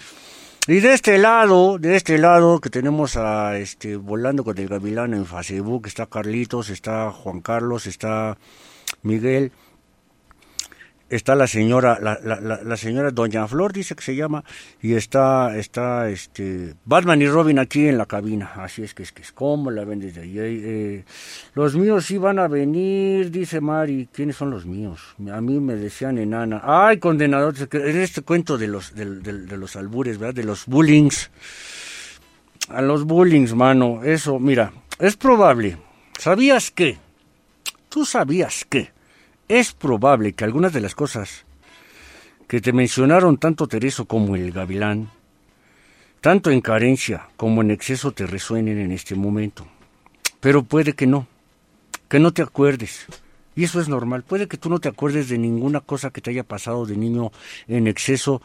Y 0.67 0.79
de 0.79 0.93
este 0.93 1.17
lado, 1.17 1.79
de 1.79 1.95
este 1.95 2.19
lado 2.19 2.61
que 2.61 2.69
tenemos 2.69 3.17
a 3.17 3.57
este 3.57 3.95
volando 3.95 4.43
con 4.43 4.55
el 4.59 4.67
Gavilán 4.67 5.15
en 5.15 5.25
Facebook, 5.25 5.87
está 5.87 6.05
Carlitos, 6.05 6.69
está 6.69 7.11
Juan 7.11 7.41
Carlos, 7.41 7.87
está 7.87 8.37
Miguel, 9.01 9.51
está 11.11 11.35
la 11.35 11.45
señora, 11.45 11.99
la, 12.01 12.19
la, 12.23 12.39
la, 12.63 12.77
señora 12.77 13.11
Doña 13.11 13.47
Flor, 13.47 13.73
dice 13.73 13.95
que 13.95 14.01
se 14.01 14.15
llama, 14.15 14.43
y 14.81 14.93
está, 14.93 15.57
está 15.57 16.09
este 16.09 16.75
Batman 16.85 17.21
y 17.21 17.27
Robin 17.27 17.59
aquí 17.59 17.87
en 17.87 17.97
la 17.97 18.05
cabina. 18.05 18.51
Así 18.55 18.81
es 18.81 18.93
que 18.93 19.03
es 19.03 19.11
que 19.11 19.21
es 19.21 19.31
como 19.31 19.69
la 19.71 19.83
ven 19.83 19.99
desde 19.99 20.21
ahí. 20.21 20.37
Eh, 20.39 21.05
los 21.53 21.75
míos 21.75 22.05
sí 22.05 22.17
van 22.17 22.39
a 22.39 22.47
venir, 22.47 23.29
dice 23.29 23.59
Mari. 23.59 24.09
¿Quiénes 24.11 24.37
son 24.37 24.49
los 24.49 24.65
míos? 24.65 25.15
A 25.31 25.41
mí 25.41 25.59
me 25.59 25.75
decían 25.75 26.17
enana. 26.17 26.61
Ay, 26.63 26.97
condenador, 26.97 27.53
en 27.71 27.97
este 27.97 28.21
cuento 28.21 28.57
de 28.57 28.67
los, 28.67 28.95
de, 28.95 29.05
de, 29.05 29.57
los 29.57 29.75
albures, 29.75 30.17
¿verdad? 30.17 30.35
De 30.35 30.43
los 30.43 30.65
bullings. 30.65 31.29
A 32.69 32.81
los 32.81 33.03
bullings, 33.03 33.53
mano. 33.53 34.01
Eso, 34.03 34.39
mira, 34.39 34.71
es 34.97 35.17
probable. 35.17 35.77
¿Sabías 36.17 36.71
que? 36.71 36.97
¿Tú 37.89 38.05
sabías 38.05 38.65
que? 38.69 38.91
Es 39.51 39.73
probable 39.73 40.31
que 40.31 40.45
algunas 40.45 40.71
de 40.71 40.79
las 40.79 40.95
cosas 40.95 41.43
que 42.47 42.61
te 42.61 42.71
mencionaron 42.71 43.37
tanto 43.37 43.67
Tereso 43.67 44.05
como 44.05 44.37
el 44.37 44.53
Gavilán, 44.53 45.09
tanto 46.21 46.51
en 46.51 46.61
carencia 46.61 47.27
como 47.35 47.61
en 47.61 47.69
exceso 47.69 48.13
te 48.13 48.25
resuenen 48.25 48.79
en 48.79 48.93
este 48.93 49.13
momento. 49.13 49.67
Pero 50.39 50.63
puede 50.63 50.93
que 50.93 51.05
no, 51.05 51.27
que 52.07 52.17
no 52.17 52.31
te 52.31 52.41
acuerdes. 52.41 53.07
Y 53.53 53.65
eso 53.65 53.81
es 53.81 53.89
normal. 53.89 54.23
Puede 54.23 54.47
que 54.47 54.55
tú 54.55 54.69
no 54.69 54.79
te 54.79 54.87
acuerdes 54.87 55.27
de 55.27 55.37
ninguna 55.37 55.81
cosa 55.81 56.11
que 56.11 56.21
te 56.21 56.29
haya 56.29 56.43
pasado 56.43 56.85
de 56.85 56.95
niño 56.95 57.33
en 57.67 57.87
exceso 57.87 58.41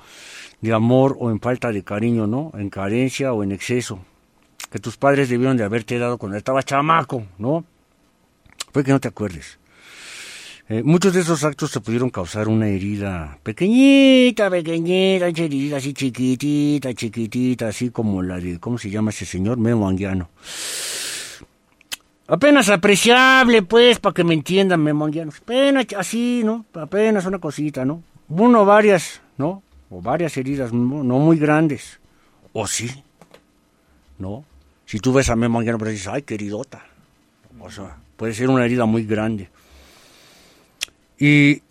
de 0.60 0.72
amor 0.72 1.16
o 1.20 1.30
en 1.30 1.38
falta 1.38 1.70
de 1.70 1.84
cariño, 1.84 2.26
¿no? 2.26 2.50
En 2.54 2.68
carencia 2.68 3.32
o 3.32 3.44
en 3.44 3.52
exceso. 3.52 4.00
Que 4.72 4.80
tus 4.80 4.96
padres 4.96 5.28
debieron 5.28 5.56
de 5.56 5.62
haberte 5.62 6.00
dado 6.00 6.18
cuando 6.18 6.36
estabas 6.36 6.64
chamaco, 6.64 7.24
¿no? 7.38 7.64
Puede 8.72 8.86
que 8.86 8.90
no 8.90 8.98
te 8.98 9.06
acuerdes. 9.06 9.56
Eh, 10.68 10.82
muchos 10.82 11.14
de 11.14 11.20
esos 11.20 11.44
actos 11.44 11.70
te 11.70 11.78
pudieron 11.78 12.10
causar 12.10 12.48
una 12.48 12.66
herida 12.66 13.38
pequeñita, 13.44 14.50
pequeñita, 14.50 15.28
herida 15.28 15.76
así 15.76 15.94
chiquitita, 15.94 16.92
chiquitita, 16.92 17.68
así 17.68 17.90
como 17.90 18.20
la 18.20 18.40
de, 18.40 18.58
¿cómo 18.58 18.76
se 18.76 18.90
llama 18.90 19.10
ese 19.10 19.24
señor? 19.26 19.58
Memo 19.58 19.88
Anguiano. 19.88 20.28
Apenas 22.26 22.68
apreciable, 22.68 23.62
pues, 23.62 24.00
para 24.00 24.12
que 24.12 24.24
me 24.24 24.34
entiendan, 24.34 24.82
Memo 24.82 25.04
Anguiano. 25.04 25.30
Apenas 25.40 25.86
así, 25.96 26.42
¿no? 26.44 26.66
Apenas 26.74 27.24
una 27.26 27.38
cosita, 27.38 27.84
¿no? 27.84 28.02
Uno, 28.28 28.64
varias, 28.64 29.20
¿no? 29.38 29.62
O 29.88 30.02
varias 30.02 30.36
heridas, 30.36 30.72
no, 30.72 31.04
muy 31.20 31.38
grandes. 31.38 32.00
O 32.52 32.66
sí, 32.66 32.90
¿no? 34.18 34.44
Si 34.84 34.98
tú 34.98 35.12
ves 35.12 35.30
a 35.30 35.36
Memo 35.36 35.60
Anguiano, 35.60 35.78
pues 35.78 35.92
dices, 35.92 36.08
ay, 36.08 36.22
qué 36.22 36.34
heridota. 36.34 36.84
O 37.60 37.70
sea, 37.70 37.98
puede 38.16 38.34
ser 38.34 38.50
una 38.50 38.64
herida 38.64 38.84
muy 38.84 39.04
grande. 39.04 39.48
Y, 41.18 41.62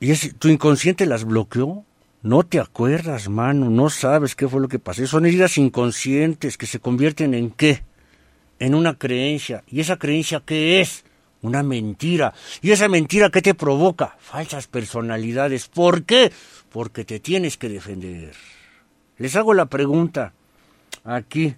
y 0.00 0.14
tu 0.38 0.48
inconsciente 0.48 1.06
las 1.06 1.24
bloqueó. 1.24 1.84
No 2.22 2.42
te 2.42 2.58
acuerdas, 2.58 3.28
mano, 3.28 3.68
no 3.68 3.90
sabes 3.90 4.34
qué 4.34 4.48
fue 4.48 4.60
lo 4.60 4.68
que 4.68 4.78
pasó. 4.78 5.06
Son 5.06 5.26
heridas 5.26 5.58
inconscientes 5.58 6.56
que 6.56 6.66
se 6.66 6.80
convierten 6.80 7.34
en 7.34 7.50
qué? 7.50 7.82
En 8.58 8.74
una 8.74 8.94
creencia. 8.94 9.62
¿Y 9.66 9.80
esa 9.80 9.98
creencia 9.98 10.42
qué 10.44 10.80
es? 10.80 11.04
Una 11.42 11.62
mentira. 11.62 12.32
¿Y 12.62 12.70
esa 12.70 12.88
mentira 12.88 13.28
qué 13.28 13.42
te 13.42 13.52
provoca? 13.52 14.16
Falsas 14.20 14.68
personalidades. 14.68 15.68
¿Por 15.68 16.04
qué? 16.04 16.32
Porque 16.70 17.04
te 17.04 17.20
tienes 17.20 17.58
que 17.58 17.68
defender. 17.68 18.32
Les 19.18 19.36
hago 19.36 19.52
la 19.52 19.66
pregunta 19.66 20.32
aquí, 21.04 21.54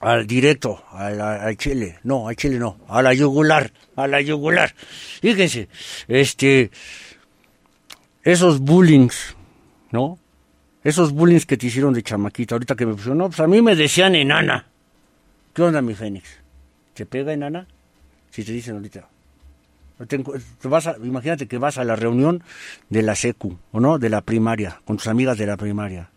al 0.00 0.26
directo, 0.26 0.82
al, 0.92 1.20
al 1.20 1.56
chile, 1.56 1.98
no, 2.04 2.26
al 2.26 2.34
chile 2.34 2.58
no, 2.58 2.78
a 2.88 3.02
la 3.02 3.12
yugular, 3.12 3.70
a 3.96 4.06
la 4.06 4.20
yugular. 4.20 4.74
Fíjense, 5.20 5.68
este, 6.08 6.70
esos 8.24 8.60
bullings, 8.60 9.36
¿no? 9.92 10.18
Esos 10.82 11.12
bullings 11.12 11.44
que 11.44 11.58
te 11.58 11.66
hicieron 11.66 11.92
de 11.92 12.02
chamaquita, 12.02 12.54
ahorita 12.54 12.74
que 12.74 12.86
me 12.86 12.94
pusieron, 12.94 13.18
no, 13.18 13.26
pues 13.28 13.40
a 13.40 13.46
mí 13.46 13.60
me 13.60 13.76
decían 13.76 14.14
enana. 14.14 14.66
¿Qué 15.52 15.62
onda, 15.62 15.82
mi 15.82 15.94
Fénix? 15.94 16.28
¿Te 16.94 17.04
pega 17.04 17.34
enana? 17.34 17.66
Si 18.30 18.42
te 18.42 18.52
dicen 18.52 18.76
ahorita. 18.76 19.06
Te, 20.08 20.22
vas 20.64 20.86
a, 20.86 20.96
imagínate 21.02 21.46
que 21.46 21.58
vas 21.58 21.76
a 21.76 21.84
la 21.84 21.94
reunión 21.94 22.42
de 22.88 23.02
la 23.02 23.14
secu, 23.14 23.58
¿o 23.72 23.80
no? 23.80 23.98
De 23.98 24.08
la 24.08 24.22
primaria, 24.22 24.80
con 24.86 24.96
tus 24.96 25.08
amigas 25.08 25.36
de 25.36 25.46
la 25.46 25.58
primaria. 25.58 26.10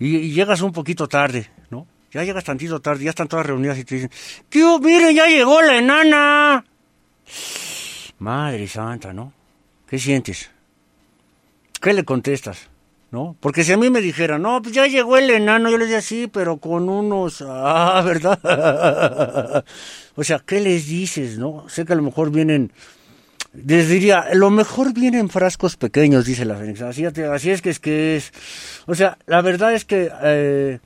Y 0.00 0.32
llegas 0.32 0.60
un 0.62 0.72
poquito 0.72 1.06
tarde, 1.06 1.48
¿no? 1.70 1.86
Ya 2.16 2.24
llegas 2.24 2.44
tantito 2.44 2.80
tarde, 2.80 3.04
ya 3.04 3.10
están 3.10 3.28
todas 3.28 3.44
reunidas 3.44 3.76
y 3.76 3.84
te 3.84 3.96
dicen, 3.96 4.10
¿qué? 4.48 4.64
Miren, 4.80 5.14
ya 5.14 5.26
llegó 5.26 5.60
la 5.60 5.76
enana. 5.76 6.64
Madre 8.18 8.66
santa, 8.68 9.12
¿no? 9.12 9.34
¿Qué 9.86 9.98
sientes? 9.98 10.50
¿Qué 11.78 11.92
le 11.92 12.06
contestas? 12.06 12.70
¿No? 13.10 13.36
Porque 13.38 13.64
si 13.64 13.72
a 13.74 13.76
mí 13.76 13.90
me 13.90 14.00
dijera, 14.00 14.38
no, 14.38 14.62
pues 14.62 14.74
ya 14.74 14.86
llegó 14.86 15.18
el 15.18 15.28
enano, 15.28 15.68
yo 15.68 15.76
le 15.76 15.84
decía, 15.84 16.00
sí, 16.00 16.26
pero 16.26 16.56
con 16.56 16.88
unos, 16.88 17.44
ah, 17.46 18.00
¿verdad? 18.02 19.62
o 20.16 20.24
sea, 20.24 20.38
¿qué 20.38 20.60
les 20.60 20.86
dices, 20.86 21.36
no? 21.36 21.68
Sé 21.68 21.84
que 21.84 21.92
a 21.92 21.96
lo 21.96 22.02
mejor 22.02 22.30
vienen, 22.30 22.72
les 23.52 23.90
diría, 23.90 24.28
lo 24.32 24.48
mejor 24.48 24.94
vienen 24.94 25.28
frascos 25.28 25.76
pequeños, 25.76 26.24
dice 26.24 26.46
la 26.46 26.56
Fénix. 26.56 26.80
Así, 26.80 27.04
así 27.04 27.50
es 27.50 27.60
que 27.60 27.68
es 27.68 27.78
que 27.78 28.16
es. 28.16 28.32
O 28.86 28.94
sea, 28.94 29.18
la 29.26 29.42
verdad 29.42 29.74
es 29.74 29.84
que, 29.84 30.10
eh, 30.22 30.78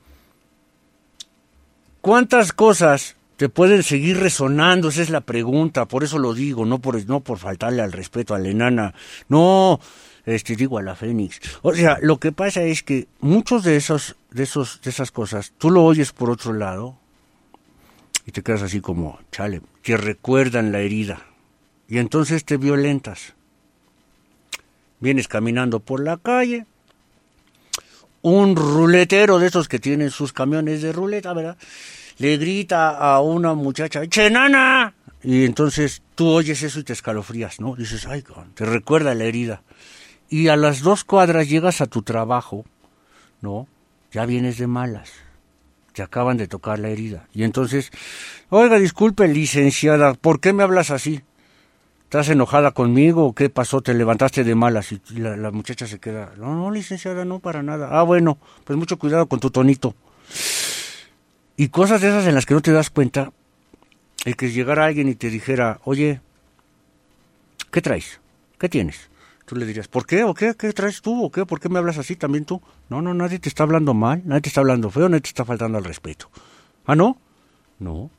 ¿cuántas 2.01 2.51
cosas 2.51 3.15
te 3.37 3.49
pueden 3.49 3.83
seguir 3.83 4.19
resonando? 4.19 4.89
Esa 4.89 5.01
es 5.01 5.09
la 5.09 5.21
pregunta, 5.21 5.85
por 5.85 6.03
eso 6.03 6.19
lo 6.19 6.33
digo, 6.33 6.65
no 6.65 6.79
por, 6.79 7.03
no 7.07 7.21
por 7.21 7.37
faltarle 7.37 7.81
al 7.81 7.91
respeto 7.91 8.35
a 8.35 8.39
la 8.39 8.49
enana, 8.49 8.93
no, 9.29 9.79
este 10.25 10.55
digo 10.55 10.77
a 10.77 10.81
la 10.81 10.95
Fénix. 10.95 11.39
O 11.61 11.73
sea, 11.73 11.97
lo 12.01 12.19
que 12.19 12.31
pasa 12.31 12.61
es 12.63 12.83
que 12.83 13.07
muchos 13.19 13.63
de 13.63 13.77
esos, 13.77 14.15
de 14.31 14.43
esos, 14.43 14.81
de 14.81 14.89
esas 14.89 15.11
cosas, 15.11 15.53
tú 15.57 15.71
lo 15.71 15.83
oyes 15.83 16.11
por 16.11 16.29
otro 16.29 16.53
lado 16.53 16.97
y 18.25 18.31
te 18.31 18.43
quedas 18.43 18.61
así 18.61 18.81
como, 18.81 19.19
chale, 19.31 19.61
que 19.81 19.97
recuerdan 19.97 20.71
la 20.71 20.79
herida. 20.79 21.25
Y 21.87 21.97
entonces 21.97 22.45
te 22.45 22.57
violentas. 22.57 23.33
Vienes 24.99 25.27
caminando 25.27 25.79
por 25.79 26.03
la 26.03 26.17
calle, 26.17 26.65
un 28.21 28.55
ruletero 28.55 29.39
de 29.39 29.47
esos 29.47 29.67
que 29.67 29.79
tienen 29.79 30.11
sus 30.11 30.33
camiones 30.33 30.81
de 30.81 30.91
ruleta, 30.91 31.33
¿verdad? 31.33 31.57
Le 32.17 32.37
grita 32.37 32.97
a 32.97 33.21
una 33.21 33.53
muchacha, 33.53 34.05
¡Chenana! 34.07 34.93
Y 35.23 35.45
entonces 35.45 36.01
tú 36.15 36.29
oyes 36.29 36.63
eso 36.63 36.79
y 36.79 36.83
te 36.83 36.93
escalofrías, 36.93 37.59
¿no? 37.59 37.75
Dices, 37.75 38.07
ay, 38.07 38.23
te 38.53 38.65
recuerda 38.65 39.13
la 39.15 39.25
herida. 39.25 39.61
Y 40.29 40.47
a 40.47 40.55
las 40.55 40.81
dos 40.81 41.03
cuadras 41.03 41.49
llegas 41.49 41.81
a 41.81 41.87
tu 41.87 42.01
trabajo, 42.01 42.65
¿no? 43.41 43.67
Ya 44.11 44.25
vienes 44.25 44.57
de 44.57 44.67
malas. 44.67 45.11
Te 45.93 46.01
acaban 46.01 46.37
de 46.37 46.47
tocar 46.47 46.79
la 46.79 46.89
herida. 46.89 47.27
Y 47.33 47.43
entonces, 47.43 47.91
oiga, 48.49 48.79
disculpe, 48.79 49.27
licenciada, 49.27 50.13
¿por 50.13 50.39
qué 50.39 50.53
me 50.53 50.63
hablas 50.63 50.89
así? 50.89 51.21
¿Estás 52.11 52.27
enojada 52.27 52.71
conmigo 52.71 53.33
qué 53.33 53.49
pasó? 53.49 53.79
¿Te 53.79 53.93
levantaste 53.93 54.43
de 54.43 54.53
malas? 54.53 54.91
Y 54.91 54.99
la, 55.15 55.37
la, 55.37 55.49
muchacha 55.49 55.87
se 55.87 55.97
queda, 55.97 56.33
no, 56.35 56.53
no, 56.55 56.69
licenciada, 56.69 57.23
no, 57.23 57.39
para 57.39 57.63
nada. 57.63 57.87
Ah, 57.89 58.03
bueno, 58.03 58.37
pues 58.65 58.77
mucho 58.77 58.99
cuidado 58.99 59.27
con 59.27 59.39
tu 59.39 59.49
tonito. 59.49 59.95
Y 61.55 61.69
cosas 61.69 62.01
de 62.01 62.09
esas 62.09 62.27
en 62.27 62.35
las 62.35 62.45
que 62.45 62.53
no 62.53 62.61
te 62.61 62.73
das 62.73 62.89
cuenta, 62.89 63.31
el 64.25 64.35
que 64.35 64.51
llegara 64.51 64.87
alguien 64.87 65.07
y 65.07 65.15
te 65.15 65.29
dijera, 65.29 65.79
oye, 65.85 66.19
¿qué 67.71 67.81
traes? 67.81 68.19
¿Qué 68.59 68.67
tienes? 68.67 69.09
Tú 69.45 69.55
le 69.55 69.65
dirías, 69.65 69.87
¿por 69.87 70.05
qué? 70.05 70.25
¿O 70.25 70.33
qué? 70.33 70.53
¿Qué 70.55 70.73
traes 70.73 71.01
tú? 71.01 71.23
¿O 71.23 71.31
qué? 71.31 71.45
¿Por 71.45 71.61
qué 71.61 71.69
me 71.69 71.79
hablas 71.79 71.97
así 71.97 72.17
también 72.17 72.43
tú? 72.43 72.61
No, 72.89 73.01
no, 73.01 73.13
nadie 73.13 73.39
te 73.39 73.47
está 73.47 73.63
hablando 73.63 73.93
mal, 73.93 74.21
nadie 74.25 74.41
te 74.41 74.49
está 74.49 74.59
hablando 74.59 74.89
feo, 74.89 75.07
nadie 75.07 75.21
te 75.21 75.29
está 75.29 75.45
faltando 75.45 75.77
al 75.77 75.85
respeto. 75.85 76.29
¿Ah, 76.85 76.93
no? 76.93 77.15
No. 77.79 78.11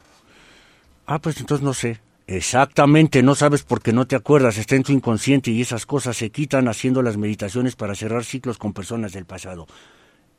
Ah, 1.04 1.18
pues 1.18 1.38
entonces 1.40 1.62
no 1.62 1.74
sé. 1.74 2.00
Exactamente, 2.26 3.22
no 3.22 3.34
sabes 3.34 3.62
porque 3.62 3.92
no 3.92 4.06
te 4.06 4.16
acuerdas, 4.16 4.56
está 4.58 4.76
en 4.76 4.84
tu 4.84 4.92
inconsciente 4.92 5.50
y 5.50 5.60
esas 5.60 5.86
cosas 5.86 6.16
se 6.16 6.30
quitan 6.30 6.68
haciendo 6.68 7.02
las 7.02 7.16
meditaciones 7.16 7.76
para 7.76 7.94
cerrar 7.94 8.24
ciclos 8.24 8.58
con 8.58 8.72
personas 8.72 9.12
del 9.12 9.24
pasado. 9.24 9.66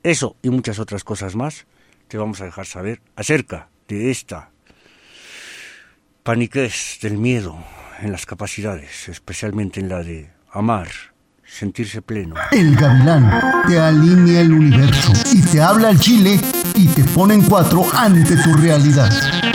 Eso 0.02 0.36
y 0.42 0.50
muchas 0.50 0.80
otras 0.80 1.04
cosas 1.04 1.36
más 1.36 1.66
te 2.08 2.18
vamos 2.18 2.42
a 2.42 2.46
dejar 2.46 2.66
saber 2.66 3.02
acerca 3.16 3.70
de 3.88 4.12
esta 4.12 4.52
paniquez 6.24 7.00
del 7.02 7.18
miedo 7.18 7.58
en 8.02 8.12
las 8.12 8.26
capacidades, 8.26 9.10
especialmente 9.10 9.80
en 9.80 9.90
la 9.90 10.04
de 10.04 10.32
amar, 10.52 10.88
sentirse 11.46 12.02
pleno. 12.02 12.36
El 12.52 12.76
gavilán 12.76 13.42
te 13.68 13.80
alinea 13.80 14.42
el 14.42 14.54
universo 14.54 15.14
y 15.34 15.42
te 15.42 15.62
habla 15.62 15.90
al 15.90 16.00
chile 16.00 16.40
y 16.76 16.88
te 16.88 17.04
pone 17.04 17.36
en 17.36 17.44
cuatro 17.44 17.86
ante 17.94 18.36
tu 18.38 18.54
realidad. 18.54 19.53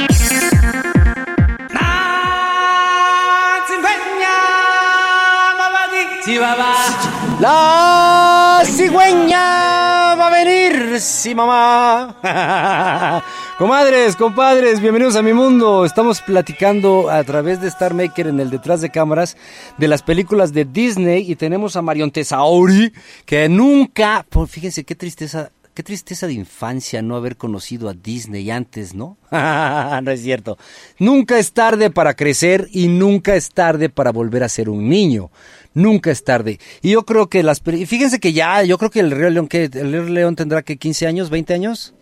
La 7.41 8.61
cigüeña 8.62 10.14
va 10.14 10.27
a 10.27 10.31
venir, 10.31 11.01
sí 11.01 11.35
mamá. 11.35 13.23
Comadres, 13.59 14.14
compadres, 14.14 14.83
bienvenidos 14.83 15.17
a 15.17 15.23
mi 15.23 15.33
mundo. 15.33 15.87
Estamos 15.87 16.21
platicando 16.21 17.09
a 17.09 17.25
través 17.25 17.62
de 17.62 17.69
Star 17.69 17.95
Maker 17.95 18.27
en 18.27 18.41
el 18.41 18.51
detrás 18.51 18.83
de 18.83 18.91
cámaras 18.91 19.38
de 19.79 19.88
las 19.88 20.03
películas 20.03 20.53
de 20.53 20.67
Disney 20.67 21.33
y 21.33 21.35
tenemos 21.35 21.77
a 21.77 21.83
Marion 21.83 22.11
Tesauri 22.11 22.93
que 23.25 23.49
nunca, 23.49 24.27
pues, 24.29 24.51
fíjense 24.51 24.85
qué 24.85 24.95
tristeza, 24.95 25.51
qué 25.73 25.83
tristeza 25.83 26.27
de 26.27 26.35
infancia 26.35 27.01
no 27.01 27.17
haber 27.17 27.38
conocido 27.38 27.88
a 27.88 27.95
Disney 27.95 28.51
antes, 28.51 28.93
¿no? 28.95 29.17
no 29.31 30.11
es 30.11 30.21
cierto. 30.21 30.59
Nunca 30.99 31.38
es 31.38 31.53
tarde 31.53 31.88
para 31.88 32.12
crecer 32.12 32.69
y 32.71 32.88
nunca 32.88 33.35
es 33.35 33.49
tarde 33.49 33.88
para 33.88 34.12
volver 34.12 34.43
a 34.43 34.51
ser 34.51 34.69
un 34.69 34.91
niño. 34.91 35.31
Nunca 35.79 36.11
es 36.11 36.25
tarde. 36.25 36.59
Y 36.83 36.91
yo 36.91 37.05
creo 37.05 37.29
que 37.29 37.43
las... 37.43 37.61
peli- 37.61 37.87
Fíjense 37.87 38.19
que 38.19 38.33
ya, 38.33 38.62
yo 38.64 38.79
creo 38.79 38.91
que 38.91 39.01
el 39.01 39.11
Rey 39.12 39.33
León, 39.33 39.47
que 39.49 39.64
el 39.64 39.93
Rey 39.93 40.11
León 40.11 40.35
tendrá 40.35 40.62
que 40.62 40.77
15 40.77 41.07
años, 41.07 41.31
20 41.31 41.55
años. 41.55 41.95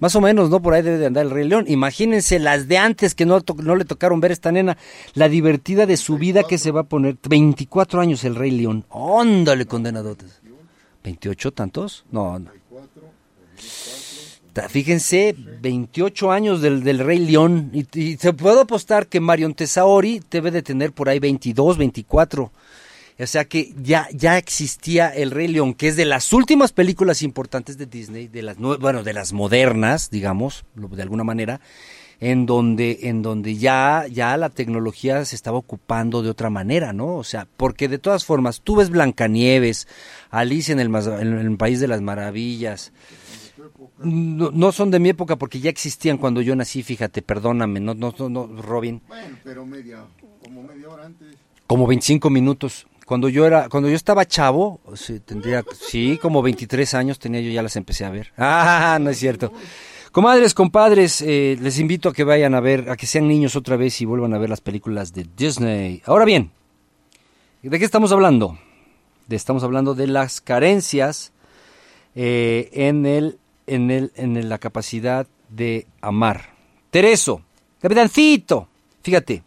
Más 0.00 0.14
o 0.16 0.20
menos, 0.20 0.50
¿no? 0.50 0.60
Por 0.60 0.74
ahí 0.74 0.82
debe 0.82 0.98
de 0.98 1.06
andar 1.06 1.24
el 1.24 1.30
Rey 1.30 1.48
León. 1.48 1.64
Imagínense 1.68 2.38
las 2.38 2.68
de 2.68 2.76
antes 2.78 3.14
que 3.14 3.24
no, 3.24 3.40
no 3.62 3.76
le 3.76 3.84
tocaron 3.84 4.20
ver 4.20 4.32
a 4.32 4.34
esta 4.34 4.52
nena. 4.52 4.76
La 5.14 5.28
divertida 5.28 5.86
de 5.86 5.96
su 5.96 6.18
vida 6.18 6.42
que 6.42 6.58
se 6.58 6.72
va 6.72 6.80
a 6.80 6.84
poner. 6.84 7.16
24 7.28 8.00
años 8.00 8.22
el 8.24 8.34
Rey 8.34 8.50
León. 8.50 8.84
Óndale, 8.90 9.64
condenadotes. 9.66 10.40
¿28 11.04 11.54
tantos? 11.54 12.04
No, 12.10 12.38
no. 12.38 12.50
Fíjense, 14.68 15.34
28 15.62 16.30
años 16.30 16.60
del, 16.62 16.84
del 16.84 16.98
Rey 17.00 17.18
León. 17.18 17.70
Y, 17.72 17.86
y 17.98 18.16
se 18.16 18.32
puedo 18.32 18.60
apostar 18.60 19.06
que 19.08 19.20
Marion 19.20 19.54
Tesaori 19.54 20.22
debe 20.30 20.50
de 20.50 20.62
tener 20.62 20.92
por 20.92 21.08
ahí 21.08 21.18
22, 21.18 21.76
24. 21.76 22.52
O 23.18 23.26
sea 23.26 23.44
que 23.44 23.72
ya, 23.80 24.08
ya 24.12 24.38
existía 24.38 25.08
el 25.08 25.30
Rey 25.30 25.46
León, 25.46 25.74
que 25.74 25.86
es 25.88 25.96
de 25.96 26.04
las 26.04 26.32
últimas 26.32 26.72
películas 26.72 27.22
importantes 27.22 27.78
de 27.78 27.86
Disney, 27.86 28.26
de 28.26 28.42
las 28.42 28.56
bueno, 28.58 29.04
de 29.04 29.12
las 29.12 29.32
modernas, 29.32 30.10
digamos, 30.10 30.64
de 30.74 31.00
alguna 31.02 31.22
manera, 31.22 31.60
en 32.18 32.44
donde, 32.44 33.00
en 33.02 33.22
donde 33.22 33.56
ya, 33.56 34.06
ya 34.10 34.36
la 34.36 34.48
tecnología 34.50 35.24
se 35.24 35.36
estaba 35.36 35.58
ocupando 35.58 36.22
de 36.22 36.30
otra 36.30 36.50
manera, 36.50 36.92
¿no? 36.92 37.16
O 37.16 37.22
sea, 37.24 37.46
porque 37.56 37.86
de 37.88 37.98
todas 37.98 38.24
formas, 38.24 38.60
tú 38.62 38.76
ves 38.76 38.90
Blancanieves, 38.90 39.86
Alicia 40.30 40.72
en 40.72 40.80
el, 40.80 40.88
Mas- 40.88 41.06
en 41.06 41.38
el 41.38 41.56
País 41.56 41.78
de 41.78 41.88
las 41.88 42.00
Maravillas, 42.00 42.92
no, 43.98 44.50
no 44.50 44.72
son 44.72 44.90
de 44.90 44.98
mi 44.98 45.10
época 45.10 45.36
porque 45.36 45.60
ya 45.60 45.70
existían 45.70 46.18
cuando 46.18 46.40
yo 46.42 46.56
nací, 46.56 46.82
fíjate, 46.82 47.22
perdóname, 47.22 47.78
no, 47.80 47.94
no, 47.94 48.12
no, 48.18 48.28
no, 48.28 48.46
Robin. 48.60 49.00
Bueno, 49.06 49.38
pero 49.44 49.64
media, 49.64 50.04
como 50.42 50.62
media 50.62 50.88
hora 50.88 51.06
antes. 51.06 51.28
Como 51.66 51.86
25 51.86 52.28
minutos. 52.28 52.86
Cuando 53.06 53.28
yo 53.28 53.46
era, 53.46 53.68
cuando 53.68 53.88
yo 53.88 53.96
estaba 53.96 54.26
chavo, 54.26 54.80
tendría, 55.24 55.64
sí, 55.78 56.18
como 56.20 56.42
23 56.42 56.94
años 56.94 57.18
tenía 57.18 57.40
yo 57.40 57.50
ya 57.50 57.62
las 57.62 57.76
empecé 57.76 58.04
a 58.04 58.10
ver. 58.10 58.32
Ah, 58.38 58.98
no 59.00 59.10
es 59.10 59.18
cierto. 59.18 59.52
Comadres, 60.12 60.54
compadres, 60.54 61.22
eh, 61.22 61.58
les 61.60 61.78
invito 61.78 62.08
a 62.08 62.12
que 62.12 62.24
vayan 62.24 62.54
a 62.54 62.60
ver, 62.60 62.88
a 62.90 62.96
que 62.96 63.06
sean 63.06 63.26
niños 63.26 63.56
otra 63.56 63.76
vez 63.76 64.00
y 64.00 64.04
vuelvan 64.04 64.32
a 64.32 64.38
ver 64.38 64.48
las 64.48 64.60
películas 64.60 65.12
de 65.12 65.26
Disney. 65.36 66.02
Ahora 66.06 66.24
bien, 66.24 66.52
¿de 67.62 67.78
qué 67.78 67.84
estamos 67.84 68.12
hablando? 68.12 68.58
Estamos 69.28 69.64
hablando 69.64 69.94
de 69.94 70.06
las 70.06 70.40
carencias 70.40 71.32
eh, 72.14 72.70
en 72.72 73.06
el, 73.06 73.38
en 73.66 73.90
el, 73.90 74.12
en 74.14 74.48
la 74.48 74.58
capacidad 74.58 75.26
de 75.48 75.86
amar. 76.00 76.54
Tereso, 76.90 77.42
capitancito, 77.80 78.68
fíjate, 79.02 79.42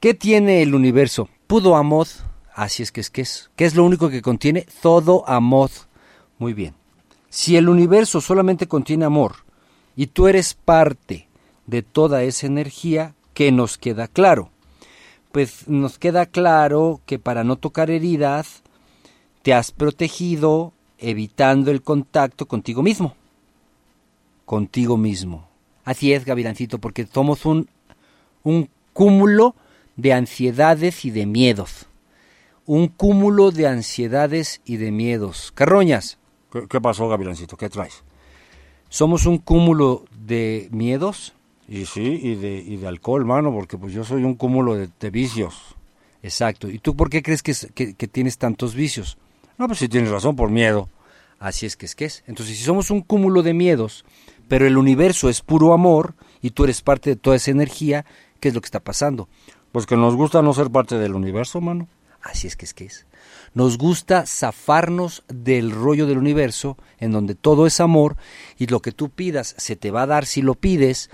¿Qué 0.00 0.12
tiene 0.12 0.62
el 0.62 0.74
universo? 0.74 1.28
Pudo 1.46 1.74
amor. 1.74 2.06
Así 2.56 2.82
es 2.82 2.90
que 2.90 3.02
es 3.02 3.10
que 3.10 3.20
es. 3.20 3.50
¿Qué 3.54 3.66
es 3.66 3.74
lo 3.74 3.84
único 3.84 4.08
que 4.08 4.22
contiene? 4.22 4.66
Todo 4.80 5.28
amor. 5.28 5.70
Muy 6.38 6.54
bien. 6.54 6.74
Si 7.28 7.54
el 7.54 7.68
universo 7.68 8.22
solamente 8.22 8.66
contiene 8.66 9.04
amor 9.04 9.44
y 9.94 10.06
tú 10.06 10.26
eres 10.26 10.54
parte 10.54 11.28
de 11.66 11.82
toda 11.82 12.22
esa 12.22 12.46
energía, 12.46 13.14
¿qué 13.34 13.52
nos 13.52 13.76
queda 13.76 14.08
claro? 14.08 14.48
Pues 15.32 15.68
nos 15.68 15.98
queda 15.98 16.24
claro 16.24 17.02
que 17.04 17.18
para 17.18 17.44
no 17.44 17.56
tocar 17.56 17.90
heridas, 17.90 18.62
te 19.42 19.52
has 19.52 19.70
protegido 19.70 20.72
evitando 20.96 21.70
el 21.70 21.82
contacto 21.82 22.48
contigo 22.48 22.82
mismo. 22.82 23.16
Contigo 24.46 24.96
mismo. 24.96 25.46
Así 25.84 26.14
es, 26.14 26.24
Gavilancito, 26.24 26.78
porque 26.78 27.06
somos 27.06 27.44
un, 27.44 27.68
un 28.44 28.70
cúmulo 28.94 29.54
de 29.96 30.14
ansiedades 30.14 31.04
y 31.04 31.10
de 31.10 31.26
miedos. 31.26 31.86
Un 32.66 32.88
cúmulo 32.88 33.50
de 33.52 33.66
ansiedades 33.68 34.60
y 34.64 34.76
de 34.76 34.90
miedos. 34.90 35.52
Carroñas, 35.54 36.18
¿Qué, 36.52 36.66
qué 36.68 36.80
pasó, 36.80 37.08
Gavilancito? 37.08 37.56
¿Qué 37.56 37.68
traes? 37.68 38.02
somos 38.88 39.26
un 39.26 39.38
cúmulo 39.38 40.04
de 40.16 40.68
miedos. 40.70 41.34
Y 41.68 41.86
sí, 41.86 42.20
y 42.22 42.34
de, 42.36 42.56
y 42.58 42.76
de 42.76 42.86
alcohol, 42.86 43.24
mano, 43.24 43.52
porque 43.52 43.76
pues 43.76 43.92
yo 43.92 44.04
soy 44.04 44.22
un 44.22 44.34
cúmulo 44.36 44.74
de, 44.76 44.88
de 45.00 45.10
vicios. 45.10 45.74
Exacto. 46.22 46.68
¿Y 46.70 46.78
tú 46.78 46.94
por 46.96 47.10
qué 47.10 47.22
crees 47.22 47.42
que, 47.42 47.50
es- 47.50 47.68
que- 47.74 47.94
que 47.94 48.06
tienes 48.08 48.38
tantos 48.38 48.74
vicios? 48.74 49.18
No, 49.58 49.66
pues 49.66 49.80
sí 49.80 49.88
tienes 49.88 50.10
razón, 50.10 50.36
por 50.36 50.50
miedo. 50.50 50.88
Así 51.40 51.66
es 51.66 51.76
que 51.76 51.84
es 51.86 51.94
que 51.96 52.04
es. 52.06 52.22
Entonces, 52.26 52.56
si 52.56 52.64
somos 52.64 52.90
un 52.90 53.02
cúmulo 53.02 53.42
de 53.42 53.52
miedos, 53.54 54.04
pero 54.48 54.66
el 54.66 54.76
universo 54.78 55.28
es 55.28 55.40
puro 55.42 55.72
amor 55.72 56.14
y 56.40 56.50
tú 56.50 56.64
eres 56.64 56.80
parte 56.82 57.10
de 57.10 57.16
toda 57.16 57.36
esa 57.36 57.50
energía, 57.50 58.06
¿qué 58.40 58.48
es 58.48 58.54
lo 58.54 58.60
que 58.60 58.66
está 58.66 58.80
pasando? 58.80 59.28
Pues 59.72 59.84
que 59.86 59.96
nos 59.96 60.14
gusta 60.14 60.40
no 60.42 60.54
ser 60.54 60.70
parte 60.70 60.96
del 60.98 61.14
universo, 61.14 61.60
mano. 61.60 61.88
Así 62.26 62.46
es 62.46 62.56
que 62.56 62.64
es 62.64 62.74
que 62.74 62.84
es. 62.86 63.06
Nos 63.54 63.78
gusta 63.78 64.26
zafarnos 64.26 65.24
del 65.28 65.70
rollo 65.70 66.06
del 66.06 66.18
universo, 66.18 66.76
en 66.98 67.12
donde 67.12 67.34
todo 67.34 67.66
es 67.66 67.80
amor, 67.80 68.16
y 68.58 68.66
lo 68.66 68.80
que 68.80 68.92
tú 68.92 69.10
pidas 69.10 69.54
se 69.58 69.76
te 69.76 69.90
va 69.90 70.02
a 70.02 70.06
dar 70.06 70.26
si 70.26 70.42
lo 70.42 70.54
pides, 70.54 71.10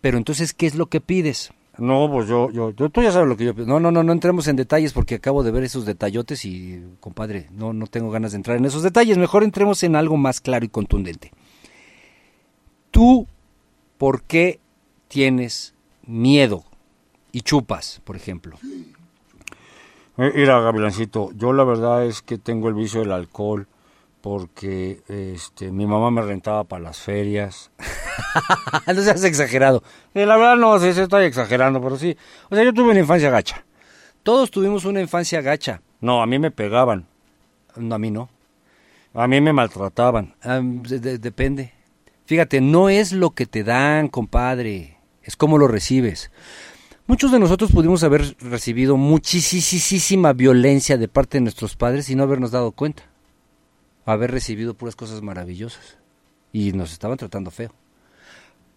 pero 0.00 0.18
entonces, 0.18 0.52
¿qué 0.54 0.66
es 0.66 0.74
lo 0.74 0.86
que 0.86 1.00
pides? 1.00 1.52
No, 1.78 2.08
pues 2.10 2.28
yo, 2.28 2.50
yo, 2.52 2.70
yo- 2.70 2.88
tú 2.88 3.02
ya 3.02 3.10
sabes 3.10 3.28
lo 3.28 3.36
que 3.36 3.44
yo 3.44 3.54
pienso. 3.54 3.68
No, 3.72 3.80
no, 3.80 3.90
no, 3.90 4.02
no 4.04 4.12
entremos 4.12 4.46
en 4.48 4.54
detalles 4.56 4.92
porque 4.92 5.16
acabo 5.16 5.42
de 5.42 5.50
ver 5.50 5.64
esos 5.64 5.84
detallotes 5.86 6.44
y, 6.44 6.82
compadre, 7.00 7.48
no, 7.50 7.72
no 7.72 7.86
tengo 7.88 8.10
ganas 8.10 8.30
de 8.32 8.36
entrar 8.36 8.56
en 8.56 8.64
esos 8.64 8.82
detalles. 8.84 9.18
Mejor 9.18 9.42
entremos 9.42 9.82
en 9.82 9.96
algo 9.96 10.16
más 10.16 10.40
claro 10.40 10.64
y 10.64 10.68
contundente. 10.68 11.32
Tú, 12.90 13.26
¿por 13.98 14.22
qué 14.22 14.60
tienes 15.08 15.74
miedo 16.06 16.64
y 17.32 17.40
chupas, 17.40 18.00
por 18.04 18.14
ejemplo? 18.16 18.56
Eh, 20.18 20.32
Mira, 20.34 20.60
Gavilancito, 20.60 21.30
yo 21.34 21.52
la 21.52 21.64
verdad 21.64 22.04
es 22.04 22.22
que 22.22 22.38
tengo 22.38 22.68
el 22.68 22.74
vicio 22.74 23.00
del 23.00 23.12
alcohol 23.12 23.66
porque 24.20 25.02
este, 25.08 25.70
mi 25.70 25.86
mamá 25.86 26.10
me 26.10 26.22
rentaba 26.22 26.64
para 26.64 26.82
las 26.82 26.98
ferias. 26.98 27.70
no 28.86 28.94
seas 29.02 29.22
exagerado. 29.24 29.82
La 30.14 30.36
verdad 30.36 30.56
no 30.56 30.78
sé 30.78 30.94
si 30.94 31.00
estoy 31.00 31.24
exagerando, 31.24 31.80
pero 31.82 31.96
sí. 31.98 32.16
O 32.48 32.54
sea, 32.54 32.64
yo 32.64 32.72
tuve 32.72 32.90
una 32.92 33.00
infancia 33.00 33.28
gacha. 33.30 33.64
Todos 34.22 34.50
tuvimos 34.50 34.84
una 34.86 35.00
infancia 35.02 35.42
gacha. 35.42 35.82
No, 36.00 36.22
a 36.22 36.26
mí 36.26 36.38
me 36.38 36.50
pegaban, 36.50 37.06
No, 37.76 37.94
a 37.96 37.98
mí 37.98 38.10
no. 38.10 38.30
a 39.14 39.26
mí 39.26 39.40
me 39.40 39.52
maltrataban. 39.52 40.34
De- 40.42 41.00
de- 41.00 41.18
depende. 41.18 41.72
Fíjate, 42.26 42.60
no 42.62 42.88
es 42.88 43.12
lo 43.12 43.30
que 43.30 43.44
te 43.44 43.62
dan, 43.64 44.08
compadre, 44.08 44.96
es 45.22 45.36
cómo 45.36 45.58
lo 45.58 45.68
recibes. 45.68 46.30
Muchos 47.06 47.30
de 47.30 47.38
nosotros 47.38 47.70
pudimos 47.70 48.02
haber 48.02 48.34
recibido 48.40 48.96
muchísima 48.96 50.32
violencia 50.32 50.96
de 50.96 51.06
parte 51.06 51.36
de 51.36 51.42
nuestros 51.42 51.76
padres 51.76 52.08
y 52.08 52.14
no 52.14 52.22
habernos 52.22 52.50
dado 52.50 52.72
cuenta. 52.72 53.02
Haber 54.06 54.30
recibido 54.30 54.72
puras 54.72 54.96
cosas 54.96 55.20
maravillosas. 55.20 55.98
Y 56.50 56.72
nos 56.72 56.92
estaban 56.92 57.18
tratando 57.18 57.50
feo. 57.50 57.74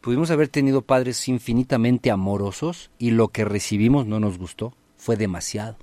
Pudimos 0.02 0.30
haber 0.30 0.50
tenido 0.50 0.82
padres 0.82 1.26
infinitamente 1.30 2.12
amorosos 2.12 2.92
y 2.98 3.12
lo 3.12 3.30
que 3.30 3.46
recibimos 3.46 4.08
no 4.08 4.20
nos 4.20 4.38
gustó. 4.38 4.74
Fue 4.98 5.16
demasiado. 5.16 5.78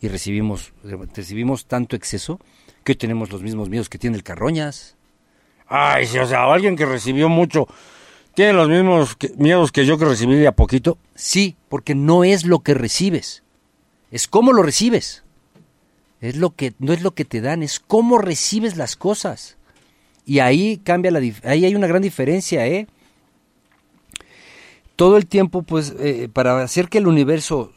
Y 0.00 0.08
recibimos, 0.08 0.72
recibimos 1.14 1.66
tanto 1.66 1.96
exceso 1.96 2.40
que 2.82 2.92
hoy 2.92 2.96
tenemos 2.96 3.30
los 3.30 3.42
mismos 3.42 3.68
miedos 3.68 3.90
que 3.90 3.98
tiene 3.98 4.16
el 4.16 4.22
Carroñas. 4.22 4.96
Ay, 5.66 6.06
sí, 6.06 6.18
o 6.18 6.26
sea, 6.26 6.44
alguien 6.50 6.76
que 6.76 6.86
recibió 6.86 7.28
mucho 7.28 7.68
tiene 8.34 8.52
los 8.52 8.68
mismos 8.68 9.16
miedos 9.36 9.72
que 9.72 9.86
yo 9.86 9.98
que 9.98 10.04
recibí 10.04 10.36
de 10.36 10.46
a 10.46 10.52
poquito. 10.52 10.98
Sí, 11.14 11.56
porque 11.68 11.94
no 11.94 12.24
es 12.24 12.44
lo 12.44 12.60
que 12.60 12.74
recibes, 12.74 13.42
es 14.10 14.28
cómo 14.28 14.52
lo 14.52 14.62
recibes. 14.62 15.22
Es 16.20 16.36
lo 16.36 16.54
que 16.54 16.72
no 16.78 16.94
es 16.94 17.02
lo 17.02 17.14
que 17.14 17.26
te 17.26 17.42
dan, 17.42 17.62
es 17.62 17.80
cómo 17.80 18.16
recibes 18.16 18.78
las 18.78 18.96
cosas. 18.96 19.58
Y 20.24 20.38
ahí 20.38 20.78
cambia 20.78 21.10
la 21.10 21.18
ahí 21.18 21.66
hay 21.66 21.74
una 21.74 21.86
gran 21.86 22.00
diferencia, 22.00 22.66
¿eh? 22.66 22.86
todo 24.96 25.16
el 25.16 25.26
tiempo, 25.26 25.62
pues, 25.62 25.94
eh, 25.98 26.28
para 26.32 26.62
hacer 26.62 26.88
que 26.88 26.98
el 26.98 27.06
universo 27.06 27.72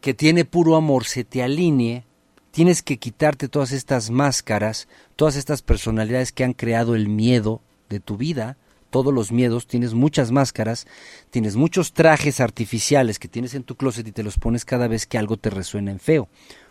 que 0.00 0.14
tiene 0.14 0.44
puro 0.44 0.76
amor 0.76 1.04
se 1.04 1.24
te 1.24 1.42
alinee, 1.42 2.04
tienes 2.50 2.82
que 2.82 2.98
quitarte 2.98 3.48
todas 3.48 3.72
estas 3.72 4.10
máscaras, 4.10 4.88
todas 5.16 5.36
estas 5.36 5.62
personalidades 5.62 6.32
que 6.32 6.44
han 6.44 6.54
creado 6.54 6.94
el 6.94 7.08
miedo 7.08 7.60
de 7.88 8.00
tu 8.00 8.16
vida, 8.16 8.56
todos 8.90 9.12
los 9.12 9.32
miedos, 9.32 9.66
tienes 9.66 9.94
muchas 9.94 10.30
máscaras, 10.30 10.86
tienes 11.30 11.56
muchos 11.56 11.92
trajes 11.92 12.40
artificiales 12.40 13.18
que 13.18 13.28
tienes 13.28 13.54
en 13.54 13.62
tu 13.62 13.76
closet 13.76 14.06
y 14.06 14.12
te 14.12 14.22
los 14.22 14.38
pones 14.38 14.64
cada 14.64 14.88
vez 14.88 15.06
que 15.06 15.18
algo 15.18 15.36
te 15.36 15.50
resuena 15.50 15.90
en 15.90 16.00
feo. 16.00 16.28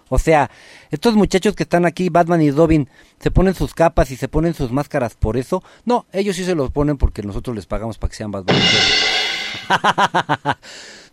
O 0.10 0.20
sea, 0.20 0.50
estos 0.90 1.16
muchachos 1.16 1.56
que 1.56 1.64
están 1.64 1.86
aquí, 1.86 2.10
Batman 2.10 2.42
y 2.42 2.52
Robin, 2.52 2.90
se 3.20 3.32
ponen 3.32 3.54
sus 3.54 3.74
capas 3.74 4.10
y 4.12 4.16
se 4.16 4.28
ponen 4.28 4.54
sus 4.54 4.72
máscaras 4.72 5.16
por 5.16 5.38
eso. 5.38 5.64
No, 5.86 6.06
ellos 6.12 6.36
sí 6.36 6.46
se 6.46 6.56
los 6.56 6.72
ponen 6.72 6.98
porque 6.98 7.24
nosotros 7.24 7.56
les 7.56 7.66
pagamos 7.66 7.98
para 7.98 8.10
que 8.10 8.16
sean 8.16 8.32
Batman. 8.32 8.58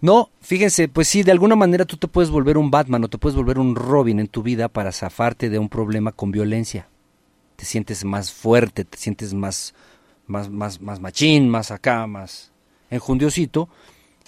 no, 0.01 0.31
fíjense, 0.41 0.89
pues 0.89 1.09
sí, 1.09 1.23
de 1.23 1.33
alguna 1.33 1.57
manera 1.57 1.85
tú 1.85 1.97
te 1.97 2.09
puedes 2.09 2.31
volver 2.31 2.57
un 2.57 2.71
Batman 2.71 3.05
o 3.05 3.09
te 3.09 3.19
puedes 3.19 3.37
volver 3.37 3.59
un 3.59 3.75
Robin 3.75 4.21
en 4.21 4.29
tu 4.29 4.43
vida 4.43 4.69
para 4.69 4.93
zafarte 4.93 5.51
de 5.51 5.59
un 5.59 5.69
problema 5.69 6.13
con 6.13 6.31
violencia. 6.31 6.89
Te 7.57 7.65
sientes 7.65 8.05
más 8.05 8.33
fuerte, 8.33 8.85
te 8.85 8.99
sientes 8.99 9.35
más, 9.35 9.75
más, 10.27 10.51
más, 10.51 10.81
más 10.81 11.01
machín, 11.01 11.49
más 11.49 11.71
acá, 11.71 12.07
más 12.07 12.53
enjundiosito 12.91 13.69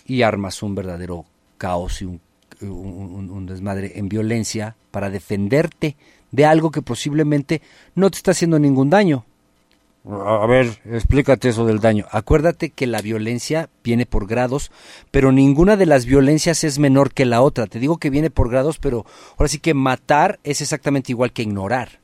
y 0.06 0.22
armas 0.22 0.62
un 0.62 0.74
verdadero 0.74 1.24
caos 1.58 2.02
y 2.02 2.06
un 2.06 2.20
un, 2.60 3.30
un, 3.30 3.46
desmadre 3.46 3.92
en 3.96 4.08
violencia 4.08 4.76
para 4.90 5.10
defenderte 5.10 5.96
de 6.30 6.44
algo 6.44 6.70
que 6.70 6.82
posiblemente 6.82 7.62
no 7.94 8.10
te 8.10 8.16
está 8.16 8.30
haciendo 8.32 8.58
ningún 8.58 8.90
daño. 8.90 9.24
A 10.08 10.46
ver, 10.46 10.78
explícate 10.84 11.48
eso 11.48 11.66
del 11.66 11.80
daño. 11.80 12.06
Acuérdate 12.12 12.70
que 12.70 12.86
la 12.86 13.02
violencia 13.02 13.68
viene 13.82 14.06
por 14.06 14.28
grados, 14.28 14.70
pero 15.10 15.32
ninguna 15.32 15.76
de 15.76 15.86
las 15.86 16.06
violencias 16.06 16.62
es 16.62 16.78
menor 16.78 17.12
que 17.12 17.24
la 17.24 17.42
otra. 17.42 17.66
Te 17.66 17.80
digo 17.80 17.98
que 17.98 18.10
viene 18.10 18.30
por 18.30 18.48
grados, 18.48 18.78
pero 18.78 19.04
ahora 19.36 19.48
sí 19.48 19.58
que 19.58 19.74
matar 19.74 20.38
es 20.44 20.60
exactamente 20.60 21.10
igual 21.10 21.32
que 21.32 21.42
ignorar. 21.42 21.98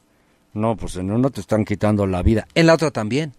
No, 0.53 0.77
pues 0.77 0.97
en 0.97 1.13
uno 1.13 1.31
te 1.31 1.41
están 1.41 1.65
quitando 1.65 2.07
la 2.07 2.23
vida, 2.23 2.49
en 2.55 2.67
la 2.67 2.75
otra 2.75 2.91
también. 2.91 3.35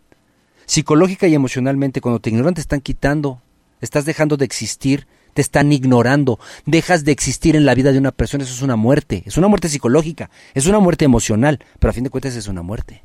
Psicológica 0.66 1.28
y 1.28 1.36
emocionalmente, 1.36 2.02
cuando 2.02 2.20
te 2.20 2.30
ignoran 2.30 2.54
te 2.54 2.62
están 2.62 2.82
quitando, 2.82 3.42
estás 3.82 4.06
dejando 4.06 4.38
de 4.38 4.46
existir, 4.46 5.08
te 5.34 5.42
están 5.42 5.72
ignorando, 5.72 6.40
dejas 6.66 7.04
de 7.04 7.12
existir 7.12 7.56
en 7.56 7.66
la 7.66 7.76
vida 7.76 7.92
de 7.92 7.98
una 7.98 8.12
persona, 8.12 8.44
eso 8.44 8.54
es 8.54 8.62
una 8.62 8.76
muerte, 8.76 9.24
es 9.26 9.38
una 9.38 9.48
muerte 9.48 9.70
psicológica, 9.70 10.30
es 10.54 10.68
una 10.68 10.80
muerte 10.80 11.06
emocional, 11.06 11.60
pero 11.80 11.90
a 11.90 11.94
fin 11.94 12.04
de 12.04 12.10
cuentas 12.10 12.36
es 12.36 12.48
una 12.48 12.62
muerte. 12.62 13.04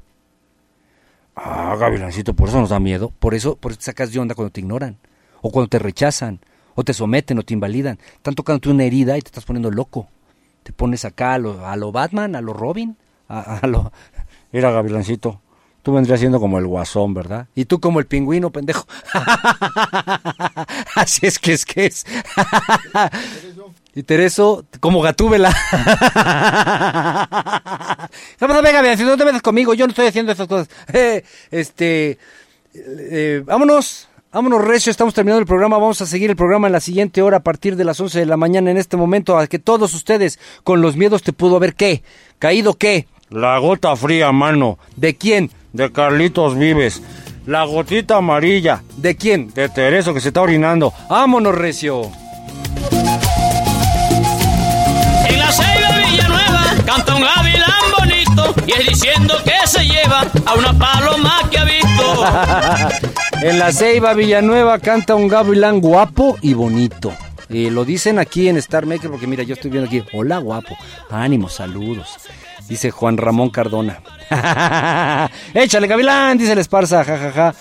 Ah, 1.35 1.77
Gavilancito, 1.79 2.35
por 2.35 2.49
eso 2.49 2.61
nos 2.61 2.71
da 2.71 2.81
miedo, 2.81 3.13
por 3.19 3.35
eso, 3.35 3.57
por 3.57 3.73
eso 3.73 3.79
te 3.79 3.85
sacas 3.87 4.13
de 4.13 4.19
onda 4.19 4.35
cuando 4.35 4.51
te 4.51 4.61
ignoran, 4.61 4.99
o 5.41 5.51
cuando 5.51 5.69
te 5.69 5.79
rechazan, 5.79 6.41
o 6.75 6.85
te 6.85 6.93
someten, 6.93 7.39
o 7.39 7.43
te 7.43 7.55
invalidan. 7.55 7.99
Están 8.15 8.35
tocando 8.35 8.71
una 8.71 8.85
herida 8.85 9.17
y 9.17 9.23
te 9.23 9.29
estás 9.29 9.45
poniendo 9.45 9.71
loco. 9.71 10.09
Te 10.63 10.73
pones 10.73 11.05
acá 11.05 11.35
a 11.35 11.39
lo, 11.39 11.67
a 11.67 11.77
lo 11.77 11.93
Batman, 11.93 12.37
a 12.37 12.41
lo 12.41 12.53
Robin, 12.53 12.97
a, 13.29 13.59
a 13.59 13.67
lo... 13.67 13.93
Mira, 14.53 14.71
Gavilancito, 14.71 15.41
Tú 15.89 15.95
vendrías 15.95 16.21
siendo 16.21 16.39
como 16.39 16.59
el 16.59 16.67
guasón, 16.67 17.15
¿verdad? 17.15 17.47
Y 17.55 17.65
tú 17.65 17.81
como 17.81 17.99
el 17.99 18.05
pingüino, 18.05 18.51
pendejo. 18.51 18.87
Así 20.95 21.27
es 21.27 21.39
que 21.39 21.55
es 21.55 21.65
que 21.65 21.87
es. 21.87 22.05
y 23.95 24.03
Tereso 24.03 24.67
como 24.81 25.01
gatúbela. 25.01 25.49
Vamos, 28.39 28.63
venga, 28.63 28.97
si 28.99 29.03
no 29.03 29.17
te 29.17 29.25
metas 29.25 29.41
conmigo, 29.41 29.73
yo 29.73 29.87
no 29.87 29.93
estoy 29.93 30.09
haciendo 30.09 30.31
esas 30.31 30.47
cosas. 30.47 30.69
Eh, 30.93 31.25
este, 31.51 32.19
eh, 32.75 33.43
vámonos. 33.47 34.11
Vámonos, 34.31 34.63
Recio, 34.63 34.91
estamos 34.91 35.15
terminando 35.15 35.41
el 35.41 35.47
programa. 35.47 35.79
Vamos 35.79 36.03
a 36.03 36.07
seguir 36.07 36.29
el 36.29 36.37
programa 36.37 36.67
en 36.67 36.75
la 36.75 36.81
siguiente 36.81 37.23
hora 37.23 37.39
a 37.39 37.43
partir 37.43 37.77
de 37.77 37.87
las 37.87 37.99
11 37.99 38.19
de 38.19 38.27
la 38.27 38.37
mañana 38.37 38.71
en 38.71 38.77
este 38.77 38.99
momento. 38.99 39.39
A 39.39 39.47
que 39.47 39.59
todos 39.59 39.95
ustedes 39.95 40.39
con 40.65 40.83
los 40.83 40.97
miedos 40.97 41.23
te 41.23 41.33
pudo 41.33 41.57
haber 41.57 41.75
qué? 41.75 42.03
¿Caído 42.39 42.75
qué? 42.75 43.07
La 43.31 43.57
gota 43.57 43.97
fría, 43.97 44.33
mano. 44.33 44.79
¿De 44.97 45.15
quién? 45.15 45.51
De 45.73 45.93
Carlitos 45.93 46.57
Vives. 46.57 47.03
La 47.47 47.65
gotita 47.65 48.17
amarilla. 48.17 48.83
¿De 48.97 49.17
quién? 49.17 49.53
De 49.55 49.69
Tereso 49.69 50.13
que 50.15 50.21
se 50.21 50.29
está 50.29 50.43
orinando. 50.43 50.93
¡Vámonos, 51.09 51.55
Recio! 51.55 52.11
En 55.29 55.39
la 55.39 55.53
ceiba 55.53 55.93
de 55.93 56.05
Villanueva 56.11 56.75
canta 56.85 57.15
un 57.15 57.23
gavilán 57.23 57.71
bonito 57.99 58.55
y 58.67 58.73
es 58.73 58.87
diciendo 58.87 59.35
que 59.45 59.67
se 59.67 59.85
lleva 59.87 60.27
a 60.45 60.55
una 60.55 60.73
paloma 60.79 61.41
que 61.51 61.59
ha 61.59 61.65
visto. 61.65 62.25
en 63.43 63.59
la 63.59 63.73
ceiba 63.73 64.15
Villanueva 64.15 64.79
canta 64.79 65.15
un 65.15 65.29
gavilán 65.29 65.81
guapo 65.81 66.37
y 66.43 66.55
bonito. 66.55 67.13
Y 67.49 67.71
lo 67.71 67.85
dicen 67.85 68.19
aquí 68.19 68.49
en 68.49 68.59
Star 68.59 68.85
Maker 68.85 69.11
porque 69.11 69.27
mira, 69.27 69.43
yo 69.43 69.55
estoy 69.55 69.71
viendo 69.71 69.89
aquí. 69.89 70.03
Hola, 70.13 70.39
guapo. 70.39 70.77
Ánimo, 71.11 71.49
saludos. 71.49 72.19
Dice 72.69 72.91
Juan 72.91 73.17
Ramón 73.17 73.51
Cardona. 73.51 74.01
Échale, 75.55 75.87
Gavilán, 75.87 76.37
dice 76.37 76.53
el 76.53 76.59
Esparza, 76.59 77.05
jajaja. 77.05 77.55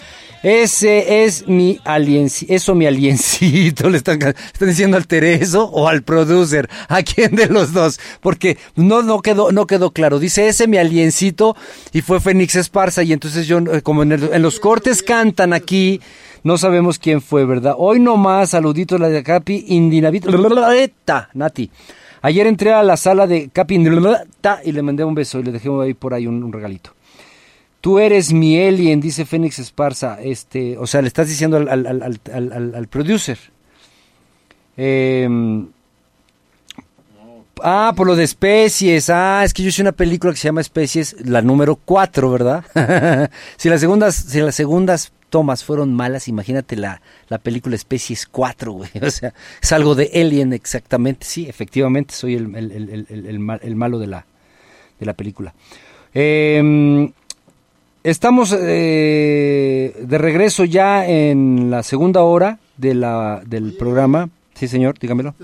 Ese 0.43 1.23
es 1.25 1.47
mi 1.47 1.79
aliencito, 1.83 2.53
eso 2.53 2.75
mi 2.75 2.85
aliencito, 2.85 3.89
le 3.89 3.97
están, 3.97 4.21
están, 4.21 4.67
diciendo 4.67 4.95
al 4.95 5.07
Tereso 5.07 5.65
o 5.65 5.87
al 5.87 6.03
producer, 6.03 6.69
¿a 6.89 7.01
quién 7.01 7.35
de 7.35 7.47
los 7.47 7.73
dos? 7.73 7.99
Porque 8.21 8.57
no, 8.75 9.01
no 9.01 9.21
quedó, 9.21 9.51
no 9.51 9.65
quedó 9.65 9.91
claro, 9.91 10.19
dice 10.19 10.47
ese 10.47 10.67
mi 10.67 10.77
aliencito 10.77 11.55
y 11.91 12.01
fue 12.01 12.19
Fénix 12.19 12.55
Esparza 12.55 13.01
y 13.01 13.13
entonces 13.13 13.47
yo, 13.47 13.57
eh, 13.57 13.81
como 13.81 14.03
en, 14.03 14.11
el, 14.11 14.29
en 14.31 14.41
los 14.43 14.59
cortes 14.59 15.01
cantan 15.01 15.53
aquí, 15.53 16.01
no 16.43 16.57
sabemos 16.59 16.99
quién 16.99 17.21
fue, 17.21 17.43
¿verdad? 17.43 17.73
Hoy 17.75 17.99
nomás, 17.99 18.51
saluditos 18.51 18.99
la 18.99 19.09
de 19.09 19.23
Capi, 19.23 19.65
Indinavit, 19.69 20.27
Nati. 21.33 21.71
Ayer 22.21 22.47
entré 22.47 22.73
a 22.73 22.83
la 22.83 22.97
sala 22.97 23.27
de 23.27 23.49
Capi 23.49 23.75
y 23.75 24.71
le 24.71 24.81
mandé 24.81 25.03
un 25.03 25.15
beso 25.15 25.39
y 25.39 25.43
le 25.43 25.51
dejé 25.51 25.69
por 25.95 26.13
ahí 26.13 26.27
un, 26.27 26.51
regalito. 26.51 26.91
Tú 27.81 27.99
eres 27.99 28.33
mi 28.33 28.59
alien, 28.59 28.99
dice 28.99 29.25
Fénix 29.25 29.59
Esparza. 29.59 30.19
Este, 30.21 30.77
o 30.77 30.87
sea, 30.87 31.01
le 31.01 31.07
estás 31.07 31.27
diciendo 31.27 31.57
al, 31.57 31.69
al, 31.69 31.85
al, 31.85 32.73
al, 32.75 32.87
producer. 32.87 33.37
Eh, 34.75 35.27
ah, 37.63 37.93
por 37.95 38.07
lo 38.07 38.15
de 38.15 38.23
especies. 38.23 39.09
Ah, 39.09 39.43
es 39.43 39.53
que 39.53 39.63
yo 39.63 39.69
hice 39.69 39.81
una 39.81 39.91
película 39.91 40.33
que 40.33 40.39
se 40.39 40.47
llama 40.47 40.61
Especies, 40.61 41.15
la 41.25 41.41
número 41.41 41.75
4, 41.75 42.31
¿verdad? 42.31 43.29
si 43.57 43.69
las 43.69 43.79
segundas, 43.79 44.15
si 44.15 44.41
las 44.41 44.55
segundas 44.55 45.11
tomas 45.29 45.63
fueron 45.63 45.93
malas, 45.93 46.27
imagínate 46.27 46.75
la, 46.75 47.01
la 47.29 47.37
película 47.37 47.75
Especies 47.75 48.25
4, 48.25 48.71
güey. 48.71 48.89
O 49.01 49.09
sea, 49.09 49.33
es 49.61 49.71
algo 49.71 49.95
de 49.95 50.09
Alien 50.13 50.53
exactamente. 50.53 51.25
Sí, 51.25 51.47
efectivamente, 51.47 52.13
soy 52.13 52.35
el, 52.35 52.55
el, 52.55 53.59
el, 53.61 53.75
malo 53.75 53.99
de 53.99 54.07
la, 54.07 54.25
de 54.99 55.05
la 55.05 55.13
película. 55.13 55.53
Eh, 56.13 57.11
estamos 58.03 58.55
eh, 58.57 59.95
de 59.99 60.17
regreso 60.17 60.63
ya 60.65 61.05
en 61.05 61.69
la 61.69 61.83
segunda 61.83 62.23
hora 62.23 62.59
de 62.77 62.95
la, 62.95 63.41
del 63.45 63.73
programa. 63.73 64.29
Sí, 64.53 64.67
señor, 64.67 64.97
dígamelo. 64.99 65.35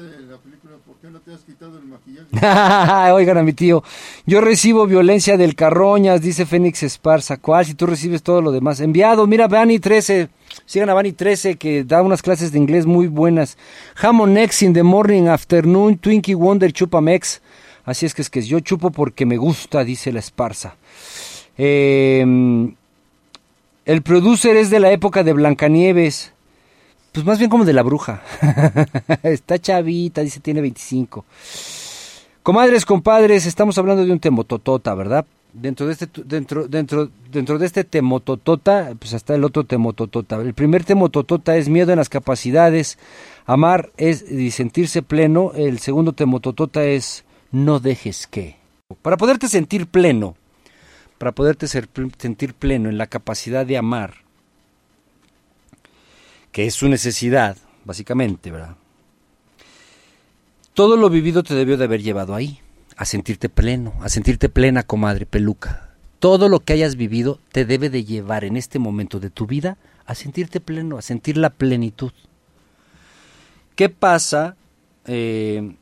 Oigan 3.13 3.37
a 3.37 3.43
mi 3.43 3.53
tío, 3.53 3.83
yo 4.25 4.41
recibo 4.41 4.85
violencia 4.85 5.37
del 5.37 5.55
Carroñas, 5.55 6.21
dice 6.21 6.45
Fénix 6.45 6.83
Esparza. 6.83 7.37
¿Cuál? 7.37 7.65
Si 7.65 7.73
tú 7.73 7.85
recibes 7.85 8.23
todo 8.23 8.41
lo 8.41 8.51
demás. 8.51 8.79
Enviado, 8.79 9.27
mira, 9.27 9.47
Bani 9.47 9.79
13. 9.79 10.29
Sigan 10.65 10.89
a 10.89 10.93
Bani 10.93 11.13
13 11.13 11.55
que 11.55 11.83
da 11.83 12.01
unas 12.01 12.21
clases 12.21 12.51
de 12.51 12.59
inglés 12.59 12.85
muy 12.85 13.07
buenas. 13.07 13.57
Jamon 13.95 14.33
Next 14.33 14.61
in 14.61 14.73
the 14.73 14.83
morning, 14.83 15.27
afternoon, 15.27 15.97
Twinkie 15.97 16.35
Wonder 16.35 16.71
Chupamex. 16.71 17.41
Así 17.85 18.05
es 18.05 18.13
que 18.13 18.21
es 18.21 18.29
que 18.29 18.41
yo 18.41 18.59
chupo 18.59 18.91
porque 18.91 19.25
me 19.25 19.37
gusta, 19.37 19.83
dice 19.83 20.11
la 20.11 20.19
Esparza. 20.19 20.75
Eh, 21.57 22.23
el 23.85 24.01
producer 24.01 24.55
es 24.55 24.69
de 24.69 24.79
la 24.79 24.91
época 24.91 25.23
de 25.23 25.33
Blancanieves. 25.33 26.32
Pues 27.13 27.25
más 27.27 27.37
bien 27.37 27.49
como 27.49 27.63
de 27.63 27.73
la 27.73 27.83
bruja. 27.83 28.23
Está 29.23 29.59
chavita, 29.59 30.21
dice, 30.21 30.39
tiene 30.39 30.61
25. 30.61 31.23
Comadres, 32.41 32.85
compadres, 32.85 33.45
estamos 33.45 33.77
hablando 33.77 34.03
de 34.03 34.11
un 34.11 34.19
temototota, 34.19 34.93
¿verdad? 34.95 35.25
Dentro 35.53 35.85
de 35.85 35.93
este 35.93 36.09
dentro 36.25 36.67
dentro 36.67 37.09
dentro 37.31 37.59
de 37.59 37.67
este 37.67 37.83
temototota, 37.83 38.93
pues 38.99 39.13
está 39.13 39.35
el 39.35 39.43
otro 39.43 39.63
temototota. 39.63 40.37
El 40.37 40.55
primer 40.55 40.83
temototota 40.83 41.55
es 41.55 41.69
miedo 41.69 41.91
en 41.91 41.99
las 41.99 42.09
capacidades, 42.09 42.97
amar 43.45 43.91
es 43.95 44.25
sentirse 44.53 45.03
pleno. 45.03 45.51
El 45.55 45.77
segundo 45.77 46.13
temototota 46.13 46.83
es 46.83 47.23
no 47.51 47.79
dejes 47.79 48.25
que. 48.25 48.57
Para 49.03 49.15
poderte 49.15 49.47
sentir 49.47 49.85
pleno, 49.85 50.35
para 51.19 51.31
poderte 51.31 51.67
sentir 51.67 52.55
pleno 52.55 52.89
en 52.89 52.97
la 52.97 53.07
capacidad 53.07 53.65
de 53.65 53.77
amar, 53.77 54.22
que 56.53 56.67
es 56.67 56.75
su 56.75 56.87
necesidad, 56.87 57.57
básicamente, 57.83 58.51
¿verdad? 58.51 58.77
Todo 60.73 60.95
lo 60.95 61.09
vivido 61.09 61.43
te 61.43 61.55
debió 61.55 61.77
de 61.77 61.85
haber 61.85 62.01
llevado 62.01 62.35
ahí, 62.35 62.59
a 62.95 63.05
sentirte 63.05 63.49
pleno, 63.49 63.93
a 64.01 64.07
sentirte 64.07 64.49
plena, 64.49 64.83
comadre 64.83 65.25
peluca. 65.25 65.89
Todo 66.19 66.47
lo 66.47 66.61
que 66.61 66.73
hayas 66.73 66.95
vivido 66.95 67.39
te 67.51 67.65
debe 67.65 67.89
de 67.89 68.05
llevar 68.05 68.45
en 68.45 68.55
este 68.55 68.79
momento 68.79 69.19
de 69.19 69.31
tu 69.31 69.47
vida 69.47 69.77
a 70.05 70.15
sentirte 70.15 70.59
pleno, 70.59 70.97
a 70.97 71.01
sentir 71.01 71.37
la 71.37 71.49
plenitud. 71.49 72.13
¿Qué 73.75 73.89
pasa 73.89 74.55
eh, 75.05 75.75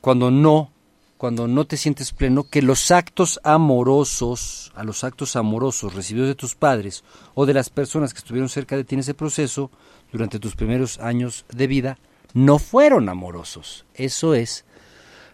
cuando 0.00 0.30
no, 0.30 0.70
cuando 1.18 1.46
no 1.46 1.66
te 1.66 1.76
sientes 1.76 2.12
pleno? 2.12 2.44
Que 2.44 2.62
los 2.62 2.90
actos 2.90 3.40
amorosos, 3.42 4.72
a 4.74 4.84
los 4.84 5.04
actos 5.04 5.36
amorosos 5.36 5.94
recibidos 5.94 6.28
de 6.28 6.34
tus 6.34 6.54
padres 6.54 7.04
o 7.34 7.44
de 7.44 7.54
las 7.54 7.68
personas 7.68 8.14
que 8.14 8.18
estuvieron 8.18 8.48
cerca 8.48 8.76
de 8.76 8.84
ti 8.84 8.94
en 8.94 9.00
ese 9.00 9.14
proceso 9.14 9.70
durante 10.12 10.38
tus 10.38 10.56
primeros 10.56 10.98
años 11.00 11.44
de 11.52 11.66
vida, 11.66 11.98
no 12.32 12.58
fueron 12.58 13.10
amorosos. 13.10 13.84
Eso 13.94 14.34
es 14.34 14.64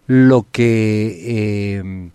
lo 0.07 0.47
que 0.51 1.77
eh, 1.79 2.11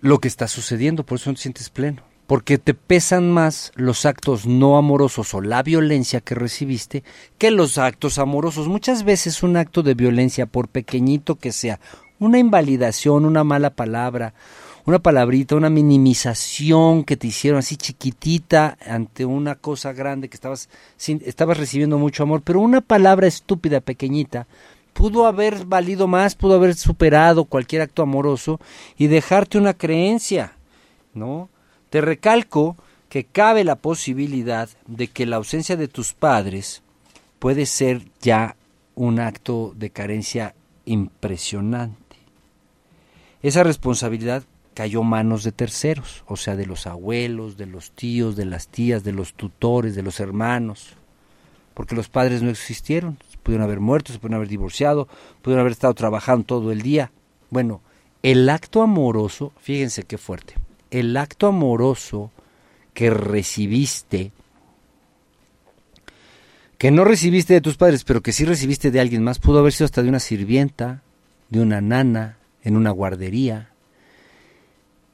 lo 0.00 0.18
que 0.18 0.28
está 0.28 0.48
sucediendo, 0.48 1.04
por 1.04 1.18
eso 1.18 1.28
no 1.28 1.34
te 1.34 1.42
sientes 1.42 1.68
pleno 1.68 2.07
porque 2.28 2.58
te 2.58 2.74
pesan 2.74 3.32
más 3.32 3.72
los 3.74 4.04
actos 4.04 4.44
no 4.44 4.76
amorosos 4.76 5.32
o 5.32 5.40
la 5.40 5.62
violencia 5.62 6.20
que 6.20 6.34
recibiste 6.34 7.02
que 7.38 7.50
los 7.50 7.78
actos 7.78 8.18
amorosos. 8.18 8.68
Muchas 8.68 9.02
veces 9.02 9.42
un 9.42 9.56
acto 9.56 9.82
de 9.82 9.94
violencia, 9.94 10.44
por 10.44 10.68
pequeñito 10.68 11.36
que 11.36 11.52
sea, 11.52 11.80
una 12.18 12.38
invalidación, 12.38 13.24
una 13.24 13.44
mala 13.44 13.70
palabra, 13.70 14.34
una 14.84 14.98
palabrita, 14.98 15.56
una 15.56 15.70
minimización 15.70 17.04
que 17.04 17.16
te 17.16 17.28
hicieron 17.28 17.60
así 17.60 17.78
chiquitita 17.78 18.76
ante 18.86 19.24
una 19.24 19.54
cosa 19.54 19.94
grande 19.94 20.28
que 20.28 20.36
estabas, 20.36 20.68
estabas 20.98 21.56
recibiendo 21.56 21.96
mucho 21.96 22.24
amor, 22.24 22.42
pero 22.44 22.60
una 22.60 22.82
palabra 22.82 23.26
estúpida, 23.26 23.80
pequeñita, 23.80 24.46
pudo 24.92 25.24
haber 25.24 25.64
valido 25.64 26.06
más, 26.06 26.34
pudo 26.34 26.56
haber 26.56 26.74
superado 26.74 27.46
cualquier 27.46 27.80
acto 27.80 28.02
amoroso 28.02 28.60
y 28.98 29.06
dejarte 29.06 29.56
una 29.56 29.72
creencia, 29.72 30.52
¿no? 31.14 31.48
Te 31.90 32.00
recalco 32.00 32.76
que 33.08 33.24
cabe 33.24 33.64
la 33.64 33.76
posibilidad 33.76 34.68
de 34.86 35.08
que 35.08 35.26
la 35.26 35.36
ausencia 35.36 35.76
de 35.76 35.88
tus 35.88 36.12
padres 36.12 36.82
puede 37.38 37.66
ser 37.66 38.02
ya 38.20 38.56
un 38.94 39.20
acto 39.20 39.72
de 39.76 39.90
carencia 39.90 40.54
impresionante. 40.84 42.16
Esa 43.42 43.62
responsabilidad 43.62 44.42
cayó 44.74 45.02
manos 45.02 45.44
de 45.44 45.52
terceros, 45.52 46.24
o 46.26 46.36
sea, 46.36 46.56
de 46.56 46.66
los 46.66 46.86
abuelos, 46.86 47.56
de 47.56 47.66
los 47.66 47.92
tíos, 47.92 48.36
de 48.36 48.44
las 48.44 48.68
tías, 48.68 49.04
de 49.04 49.12
los 49.12 49.34
tutores, 49.34 49.94
de 49.94 50.02
los 50.02 50.20
hermanos, 50.20 50.94
porque 51.74 51.94
los 51.94 52.08
padres 52.08 52.42
no 52.42 52.50
existieron, 52.50 53.18
se 53.30 53.38
pudieron 53.38 53.64
haber 53.64 53.80
muerto, 53.80 54.12
se 54.12 54.18
pudieron 54.18 54.36
haber 54.36 54.48
divorciado, 54.48 55.08
pudieron 55.42 55.60
haber 55.60 55.72
estado 55.72 55.94
trabajando 55.94 56.44
todo 56.44 56.72
el 56.72 56.82
día. 56.82 57.12
Bueno, 57.50 57.80
el 58.22 58.48
acto 58.48 58.82
amoroso, 58.82 59.52
fíjense 59.60 60.02
qué 60.02 60.18
fuerte, 60.18 60.54
el 60.90 61.16
acto 61.16 61.48
amoroso 61.48 62.30
que 62.94 63.10
recibiste, 63.10 64.32
que 66.78 66.90
no 66.90 67.04
recibiste 67.04 67.54
de 67.54 67.60
tus 67.60 67.76
padres, 67.76 68.04
pero 68.04 68.22
que 68.22 68.32
sí 68.32 68.44
recibiste 68.44 68.90
de 68.90 69.00
alguien 69.00 69.22
más, 69.22 69.38
pudo 69.38 69.58
haber 69.58 69.72
sido 69.72 69.86
hasta 69.86 70.02
de 70.02 70.08
una 70.08 70.20
sirvienta, 70.20 71.02
de 71.48 71.60
una 71.60 71.80
nana, 71.80 72.38
en 72.62 72.76
una 72.76 72.90
guardería, 72.90 73.70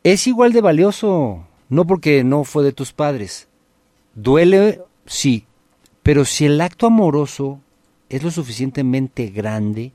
es 0.03 0.27
igual 0.27 0.53
de 0.53 0.61
valioso, 0.61 1.47
no 1.69 1.87
porque 1.87 2.25
no 2.25 2.45
fue 2.45 2.63
de 2.63 2.73
tus 2.73 2.93
padres. 2.93 3.49
Duele, 4.15 4.83
sí, 5.07 5.47
pero 6.03 6.25
si 6.25 6.45
el 6.45 6.61
acto 6.61 6.87
amoroso 6.87 7.61
es 8.11 8.23
lo 8.23 8.31
suficientemente 8.31 9.29
grande, 9.29 9.93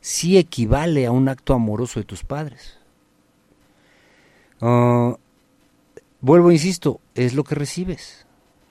sí 0.00 0.38
equivale 0.38 1.06
a 1.06 1.12
un 1.12 1.28
acto 1.28 1.54
amoroso 1.54 2.00
de 2.00 2.04
tus 2.04 2.24
padres. 2.24 2.77
Ah, 4.60 5.16
vuelvo, 6.20 6.50
insisto, 6.50 7.00
es 7.14 7.34
lo 7.34 7.44
que 7.44 7.54
recibes, 7.54 8.26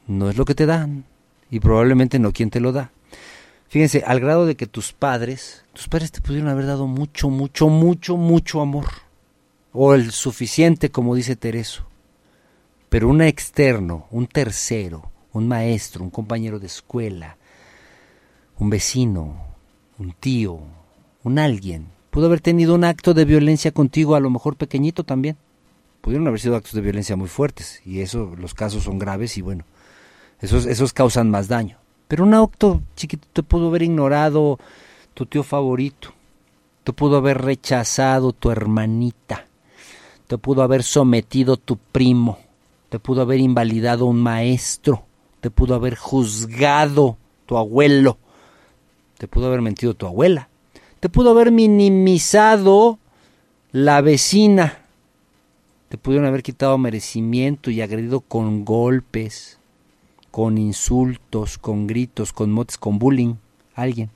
no 0.07 0.29
es 0.29 0.37
lo 0.37 0.45
que 0.45 0.55
te 0.55 0.65
dan 0.65 1.05
y 1.49 1.59
probablemente 1.59 2.19
no 2.19 2.33
quien 2.33 2.49
te 2.49 2.59
lo 2.59 2.71
da. 2.71 2.91
Fíjense, 3.69 4.03
al 4.05 4.19
grado 4.19 4.45
de 4.45 4.55
que 4.55 4.67
tus 4.67 4.93
padres, 4.93 5.63
tus 5.73 5.87
padres 5.87 6.11
te 6.11 6.21
pudieron 6.21 6.49
haber 6.49 6.65
dado 6.65 6.87
mucho, 6.87 7.29
mucho, 7.29 7.69
mucho, 7.69 8.17
mucho 8.17 8.61
amor. 8.61 8.85
O 9.73 9.93
el 9.93 10.11
suficiente, 10.11 10.89
como 10.89 11.15
dice 11.15 11.35
Tereso. 11.35 11.85
Pero 12.89 13.09
un 13.09 13.21
externo, 13.21 14.07
un 14.11 14.27
tercero, 14.27 15.11
un 15.33 15.47
maestro, 15.47 16.03
un 16.03 16.09
compañero 16.09 16.59
de 16.59 16.67
escuela, 16.67 17.37
un 18.57 18.69
vecino, 18.69 19.35
un 19.99 20.13
tío, 20.13 20.61
un 21.23 21.37
alguien, 21.37 21.87
pudo 22.09 22.27
haber 22.27 22.39
tenido 22.39 22.73
un 22.73 22.85
acto 22.85 23.13
de 23.13 23.25
violencia 23.25 23.71
contigo, 23.73 24.15
a 24.15 24.21
lo 24.21 24.29
mejor 24.29 24.55
pequeñito 24.55 25.03
también 25.03 25.37
pudieron 26.07 26.29
haber 26.29 26.39
sido 26.39 26.55
actos 26.55 26.71
de 26.71 26.79
violencia 26.79 27.17
muy 27.17 27.27
fuertes 27.27 27.81
y 27.85 27.99
eso 27.99 28.33
los 28.37 28.53
casos 28.53 28.83
son 28.83 28.97
graves 28.97 29.37
y 29.37 29.41
bueno, 29.41 29.65
esos, 30.39 30.65
esos 30.65 30.93
causan 30.93 31.29
más 31.29 31.49
daño. 31.49 31.79
Pero 32.07 32.23
un 32.23 32.33
acto 32.33 32.81
chiquito 32.95 33.27
te 33.33 33.43
pudo 33.43 33.67
haber 33.67 33.81
ignorado 33.81 34.57
tu 35.13 35.25
tío 35.25 35.43
favorito, 35.43 36.13
te 36.85 36.93
pudo 36.93 37.17
haber 37.17 37.41
rechazado 37.41 38.31
tu 38.31 38.51
hermanita, 38.51 39.47
te 40.27 40.37
pudo 40.37 40.63
haber 40.63 40.83
sometido 40.83 41.57
tu 41.57 41.75
primo, 41.75 42.39
te 42.87 42.99
pudo 42.99 43.23
haber 43.23 43.41
invalidado 43.41 44.05
un 44.05 44.23
maestro, 44.23 45.03
te 45.41 45.49
pudo 45.49 45.75
haber 45.75 45.97
juzgado 45.97 47.17
tu 47.45 47.57
abuelo, 47.57 48.17
te 49.17 49.27
pudo 49.27 49.47
haber 49.47 49.61
mentido 49.61 49.93
tu 49.93 50.07
abuela, 50.07 50.47
te 51.01 51.09
pudo 51.09 51.31
haber 51.31 51.51
minimizado 51.51 52.97
la 53.73 53.99
vecina, 53.99 54.86
te 55.89 55.97
pudieron 55.97 56.27
haber 56.27 56.43
quitado 56.43 56.77
merecimiento 56.77 57.71
y 57.71 57.81
agredido 57.81 58.21
con 58.21 58.65
golpes, 58.65 59.59
con 60.31 60.57
insultos, 60.57 61.57
con 61.57 61.87
gritos, 61.87 62.33
con 62.33 62.51
motes, 62.51 62.77
con 62.77 62.99
bullying, 62.99 63.35
alguien. 63.73 64.09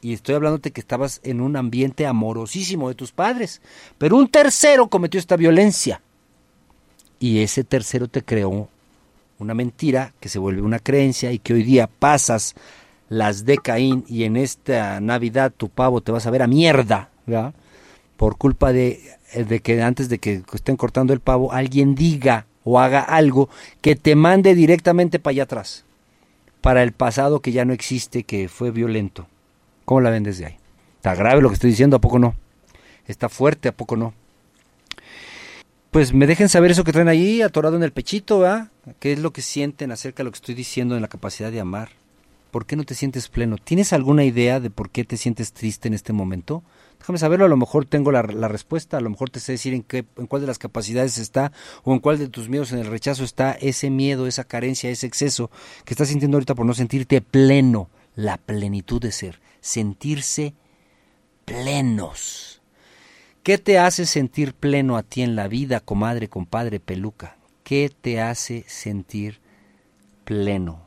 Y 0.00 0.12
estoy 0.12 0.36
hablándote 0.36 0.70
que 0.70 0.80
estabas 0.80 1.20
en 1.24 1.40
un 1.40 1.56
ambiente 1.56 2.06
amorosísimo 2.06 2.88
de 2.88 2.94
tus 2.94 3.12
padres, 3.12 3.60
pero 3.98 4.16
un 4.16 4.28
tercero 4.28 4.88
cometió 4.88 5.18
esta 5.18 5.36
violencia. 5.36 6.00
Y 7.20 7.40
ese 7.40 7.64
tercero 7.64 8.08
te 8.08 8.22
creó 8.22 8.68
una 9.38 9.54
mentira 9.54 10.14
que 10.20 10.28
se 10.28 10.38
vuelve 10.38 10.62
una 10.62 10.78
creencia 10.78 11.32
y 11.32 11.38
que 11.38 11.54
hoy 11.54 11.64
día 11.64 11.88
pasas 11.88 12.54
las 13.08 13.44
de 13.44 13.58
Caín 13.58 14.04
y 14.08 14.24
en 14.24 14.36
esta 14.36 15.00
Navidad 15.00 15.52
tu 15.56 15.68
pavo 15.68 16.00
te 16.00 16.12
vas 16.12 16.26
a 16.26 16.30
ver 16.30 16.42
a 16.42 16.46
mierda, 16.46 17.10
¿verdad? 17.26 17.54
Por 18.18 18.36
culpa 18.36 18.72
de, 18.72 19.00
eh, 19.32 19.44
de 19.44 19.60
que 19.60 19.80
antes 19.80 20.10
de 20.10 20.18
que 20.18 20.42
estén 20.52 20.76
cortando 20.76 21.14
el 21.14 21.20
pavo, 21.20 21.52
alguien 21.52 21.94
diga 21.94 22.46
o 22.64 22.80
haga 22.80 23.00
algo 23.00 23.48
que 23.80 23.94
te 23.94 24.16
mande 24.16 24.54
directamente 24.56 25.20
para 25.20 25.30
allá 25.30 25.42
atrás, 25.44 25.84
para 26.60 26.82
el 26.82 26.92
pasado 26.92 27.40
que 27.40 27.52
ya 27.52 27.64
no 27.64 27.72
existe, 27.72 28.24
que 28.24 28.48
fue 28.48 28.72
violento. 28.72 29.28
¿Cómo 29.84 30.00
la 30.00 30.10
ven 30.10 30.24
desde 30.24 30.46
ahí? 30.46 30.56
Está 30.96 31.14
grave 31.14 31.40
lo 31.40 31.48
que 31.48 31.54
estoy 31.54 31.70
diciendo, 31.70 31.96
¿a 31.96 32.00
poco 32.00 32.18
no? 32.18 32.34
Está 33.06 33.28
fuerte, 33.28 33.68
¿a 33.68 33.72
poco 33.72 33.96
no? 33.96 34.12
Pues 35.92 36.12
me 36.12 36.26
dejen 36.26 36.48
saber 36.48 36.72
eso 36.72 36.82
que 36.82 36.92
traen 36.92 37.08
ahí, 37.08 37.40
atorado 37.40 37.76
en 37.76 37.84
el 37.84 37.92
pechito, 37.92 38.44
¿ah? 38.44 38.68
¿Qué 38.98 39.12
es 39.12 39.20
lo 39.20 39.32
que 39.32 39.42
sienten 39.42 39.92
acerca 39.92 40.18
de 40.18 40.24
lo 40.24 40.32
que 40.32 40.38
estoy 40.38 40.56
diciendo 40.56 40.96
en 40.96 41.02
la 41.02 41.08
capacidad 41.08 41.52
de 41.52 41.60
amar? 41.60 41.90
¿Por 42.50 42.66
qué 42.66 42.74
no 42.74 42.82
te 42.82 42.96
sientes 42.96 43.28
pleno? 43.28 43.58
¿Tienes 43.58 43.92
alguna 43.92 44.24
idea 44.24 44.58
de 44.58 44.70
por 44.70 44.90
qué 44.90 45.04
te 45.04 45.16
sientes 45.16 45.52
triste 45.52 45.86
en 45.86 45.94
este 45.94 46.12
momento? 46.12 46.64
Déjame 46.98 47.18
saberlo, 47.18 47.46
a 47.46 47.48
lo 47.48 47.56
mejor 47.56 47.86
tengo 47.86 48.12
la, 48.12 48.22
respuesta, 48.22 48.96
a 48.96 49.00
lo 49.00 49.10
mejor 49.10 49.30
te 49.30 49.40
sé 49.40 49.52
decir 49.52 49.72
en, 49.72 49.82
qué, 49.82 50.04
en 50.16 50.26
cuál 50.26 50.42
de 50.42 50.48
las 50.48 50.58
capacidades 50.58 51.18
está 51.18 51.52
o 51.84 51.92
en 51.92 52.00
cuál 52.00 52.18
de 52.18 52.28
tus 52.28 52.48
miedos 52.48 52.72
en 52.72 52.80
el 52.80 52.86
rechazo 52.86 53.24
está 53.24 53.52
ese 53.52 53.88
miedo, 53.88 54.26
esa 54.26 54.44
carencia, 54.44 54.90
ese 54.90 55.06
exceso 55.06 55.50
que 55.84 55.94
estás 55.94 56.08
sintiendo 56.08 56.36
ahorita 56.36 56.54
por 56.54 56.66
no 56.66 56.74
sentirte 56.74 57.20
pleno, 57.20 57.88
la 58.14 58.36
plenitud 58.36 59.00
de 59.00 59.12
ser, 59.12 59.40
sentirse 59.60 60.54
plenos. 61.44 62.60
¿Qué 63.42 63.56
te 63.56 63.78
hace 63.78 64.04
sentir 64.04 64.52
pleno 64.52 64.96
a 64.96 65.02
ti 65.02 65.22
en 65.22 65.34
la 65.34 65.48
vida, 65.48 65.80
comadre, 65.80 66.28
compadre, 66.28 66.80
peluca? 66.80 67.38
¿Qué 67.62 67.90
te 68.00 68.20
hace 68.20 68.64
sentir 68.66 69.40
pleno? 70.24 70.82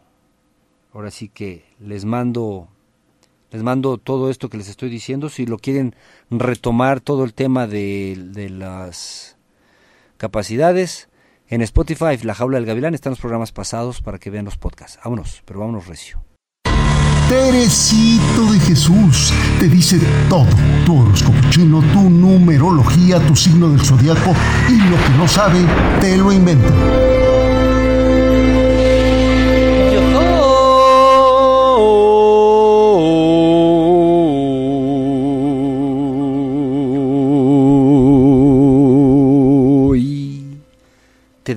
Ahora 0.93 1.09
sí 1.09 1.29
que 1.29 1.65
les 1.79 2.05
mando 2.05 2.67
les 3.51 3.63
mando 3.63 3.97
todo 3.97 4.29
esto 4.29 4.49
que 4.49 4.57
les 4.57 4.69
estoy 4.69 4.89
diciendo. 4.89 5.29
Si 5.29 5.45
lo 5.45 5.57
quieren 5.59 5.95
retomar 6.29 7.01
todo 7.01 7.23
el 7.23 7.33
tema 7.33 7.67
de, 7.67 8.17
de 8.31 8.49
las 8.49 9.37
capacidades, 10.17 11.09
en 11.51 11.61
Spotify, 11.61 12.17
La 12.23 12.33
Jaula 12.33 12.57
del 12.57 12.65
Gavilán, 12.65 12.95
están 12.95 13.11
los 13.11 13.19
programas 13.19 13.51
pasados 13.51 14.01
para 14.01 14.19
que 14.19 14.29
vean 14.29 14.45
los 14.45 14.57
podcasts. 14.57 14.97
Vámonos, 15.03 15.43
pero 15.45 15.59
vámonos 15.59 15.85
recio. 15.85 16.23
Teresito 17.27 18.45
de 18.51 18.59
Jesús 18.59 19.33
te 19.59 19.67
dice 19.67 19.99
todo. 20.29 20.47
Tu 20.85 21.01
horóscopo 21.01 21.37
chino, 21.49 21.81
tu 21.93 22.09
numerología, 22.09 23.19
tu 23.25 23.35
signo 23.35 23.69
del 23.69 23.81
zodiaco 23.81 24.33
y 24.69 24.77
lo 24.77 24.97
que 24.97 25.09
no 25.17 25.27
sabe, 25.27 25.59
te 25.99 26.17
lo 26.17 26.31
inventa. 26.31 27.20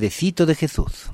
De 0.05 0.55
Jesús. 0.55 1.07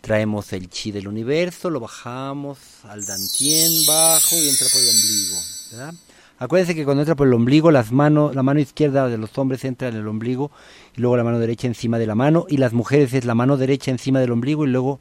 Traemos 0.00 0.54
el 0.54 0.70
chi 0.70 0.90
del 0.90 1.06
universo, 1.06 1.68
lo 1.68 1.80
bajamos 1.80 2.56
al 2.84 3.04
dantien 3.04 3.84
bajo 3.84 4.36
y 4.36 4.48
entra 4.48 4.68
por 4.72 4.80
el 4.80 4.88
ombligo. 4.88 5.36
¿verdad? 5.72 5.94
Acuérdense 6.38 6.74
que 6.74 6.86
cuando 6.86 7.02
entra 7.02 7.14
por 7.14 7.26
el 7.26 7.34
ombligo, 7.34 7.70
las 7.70 7.92
manos, 7.92 8.34
la 8.34 8.42
mano 8.42 8.58
izquierda 8.58 9.08
de 9.08 9.18
los 9.18 9.36
hombres 9.36 9.66
entra 9.66 9.88
en 9.88 9.96
el 9.96 10.08
ombligo 10.08 10.50
y 10.96 11.02
luego 11.02 11.18
la 11.18 11.24
mano 11.24 11.38
derecha 11.38 11.66
encima 11.66 11.98
de 11.98 12.06
la 12.06 12.14
mano 12.14 12.46
y 12.48 12.56
las 12.56 12.72
mujeres 12.72 13.12
es 13.12 13.26
la 13.26 13.34
mano 13.34 13.58
derecha 13.58 13.90
encima 13.90 14.18
del 14.18 14.32
ombligo 14.32 14.64
y 14.64 14.68
luego 14.70 14.98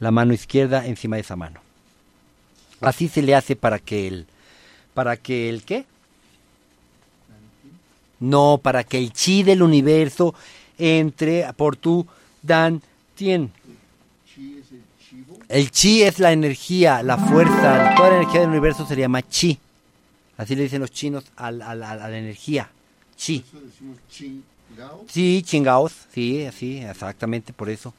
la 0.00 0.10
mano 0.10 0.32
izquierda 0.32 0.84
encima 0.84 1.14
de 1.14 1.22
esa 1.22 1.36
mano. 1.36 1.60
Así 2.80 3.06
se 3.06 3.22
le 3.22 3.36
hace 3.36 3.54
para 3.54 3.78
que 3.78 4.08
el 4.08 4.26
para 4.94 5.16
que 5.16 5.48
el 5.48 5.62
qué? 5.62 5.84
No, 8.18 8.58
para 8.60 8.82
que 8.82 8.98
el 8.98 9.12
chi 9.12 9.44
del 9.44 9.62
universo 9.62 10.34
entre 10.78 11.46
por 11.54 11.76
tu 11.76 12.06
dan 12.46 12.80
tien. 13.14 13.50
El 15.48 15.70
chi 15.70 16.02
es 16.02 16.18
la 16.18 16.32
energía, 16.32 17.02
la 17.02 17.16
fuerza, 17.16 17.94
toda 17.96 18.10
la 18.10 18.16
energía 18.16 18.40
del 18.40 18.50
universo 18.50 18.86
se 18.86 18.96
llama 18.96 19.22
chi. 19.28 19.58
Así 20.36 20.54
le 20.54 20.64
dicen 20.64 20.80
los 20.80 20.90
chinos 20.90 21.24
al- 21.36 21.62
al- 21.62 21.82
al- 21.82 22.00
a 22.02 22.08
la 22.08 22.18
energía. 22.18 22.68
Chi. 23.16 23.44
Sí, 25.08 25.42
chingaos, 25.42 25.92
sí, 26.12 26.44
así, 26.44 26.78
exactamente 26.78 27.52
por 27.52 27.70
eso. 27.70 27.94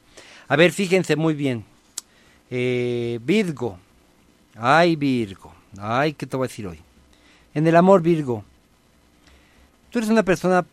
A 0.47 0.55
ver, 0.55 0.71
fíjense 0.71 1.15
muy 1.15 1.33
bien. 1.33 1.63
Eh, 2.51 3.19
Virgo. 3.23 3.79
Ay, 4.55 4.95
Virgo. 4.95 5.53
Ay, 5.79 6.13
¿qué 6.13 6.25
te 6.27 6.37
voy 6.37 6.45
a 6.45 6.49
decir 6.49 6.67
hoy? 6.67 6.79
En 7.53 7.65
el 7.65 7.75
amor, 7.75 8.01
Virgo. 8.01 8.43
Tú 9.89 9.99
eres 9.99 10.09
una 10.11 10.23
persona 10.23 10.65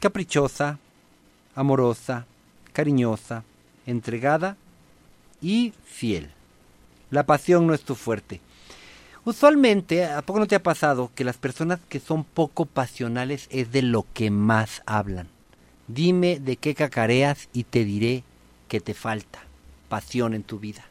caprichosa, 0.00 0.78
amorosa, 1.54 2.26
cariñosa, 2.76 3.42
entregada 3.86 4.58
y 5.40 5.72
fiel. 5.86 6.28
La 7.10 7.24
pasión 7.24 7.66
no 7.66 7.72
es 7.72 7.80
tu 7.80 7.94
fuerte. 7.94 8.42
Usualmente, 9.24 10.04
¿a 10.04 10.20
poco 10.20 10.40
no 10.40 10.46
te 10.46 10.56
ha 10.56 10.62
pasado 10.62 11.10
que 11.14 11.24
las 11.24 11.38
personas 11.38 11.80
que 11.88 12.00
son 12.00 12.22
poco 12.22 12.66
pasionales 12.66 13.46
es 13.50 13.72
de 13.72 13.80
lo 13.80 14.04
que 14.12 14.30
más 14.30 14.82
hablan? 14.84 15.28
Dime 15.88 16.38
de 16.38 16.58
qué 16.58 16.74
cacareas 16.74 17.48
y 17.54 17.64
te 17.64 17.82
diré 17.86 18.24
que 18.68 18.80
te 18.82 18.92
falta 18.92 19.38
pasión 19.88 20.34
en 20.34 20.42
tu 20.42 20.58
vida. 20.58 20.84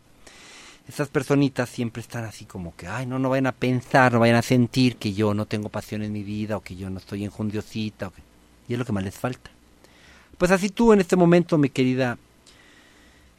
Esas 0.87 1.09
personitas 1.09 1.69
siempre 1.69 2.01
están 2.01 2.23
así 2.25 2.45
como 2.45 2.75
que, 2.75 2.87
ay, 2.87 3.05
no, 3.05 3.19
no 3.19 3.29
vayan 3.29 3.45
a 3.47 3.51
pensar, 3.51 4.11
no 4.11 4.19
vayan 4.21 4.37
a 4.37 4.41
sentir 4.41 4.95
que 4.97 5.13
yo 5.13 5.35
no 5.35 5.45
tengo 5.45 5.69
pasión 5.69 6.01
en 6.01 6.11
mi 6.13 6.23
vida 6.23 6.57
o 6.57 6.61
que 6.61 6.75
yo 6.75 6.89
no 6.89 6.97
estoy 6.97 7.23
enjundiosita. 7.25 8.07
o 8.07 8.11
que- 8.11 8.23
Y 8.67 8.73
es 8.73 8.79
lo 8.79 8.85
que 8.85 8.91
más 8.91 9.03
les 9.03 9.15
falta. 9.15 9.51
Pues 10.37 10.51
así 10.51 10.69
tú 10.69 10.93
en 10.93 11.01
este 11.01 11.15
momento, 11.15 11.57
mi 11.57 11.69
querida, 11.69 12.17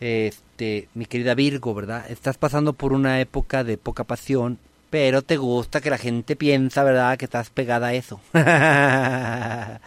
este, 0.01 0.89
mi 0.95 1.07
querida 1.07 1.35
Virgo, 1.35 1.75
¿verdad? 1.75 2.11
Estás 2.11 2.39
pasando 2.39 2.73
por 2.73 2.93
una 2.93 3.21
época 3.21 3.65
de 3.65 3.77
poca 3.77 4.05
pasión, 4.05 4.59
pero 4.91 5.23
te 5.23 5.37
gusta 5.37 5.81
que 5.81 5.91
la 5.91 5.99
gente 5.99 6.37
piensa, 6.37 6.85
¿verdad? 6.85 7.19
Que 7.19 7.27
estás 7.27 7.51
pegada 7.51 7.89
a 7.89 7.95
eso. 7.95 8.21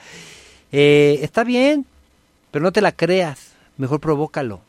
Eh, 0.71 1.21
está 1.23 1.43
bien, 1.43 1.87
pero 2.51 2.61
no 2.61 2.71
te 2.71 2.81
la 2.81 2.91
creas. 2.91 3.53
Mejor 3.77 3.99
provócalo. 3.99 4.61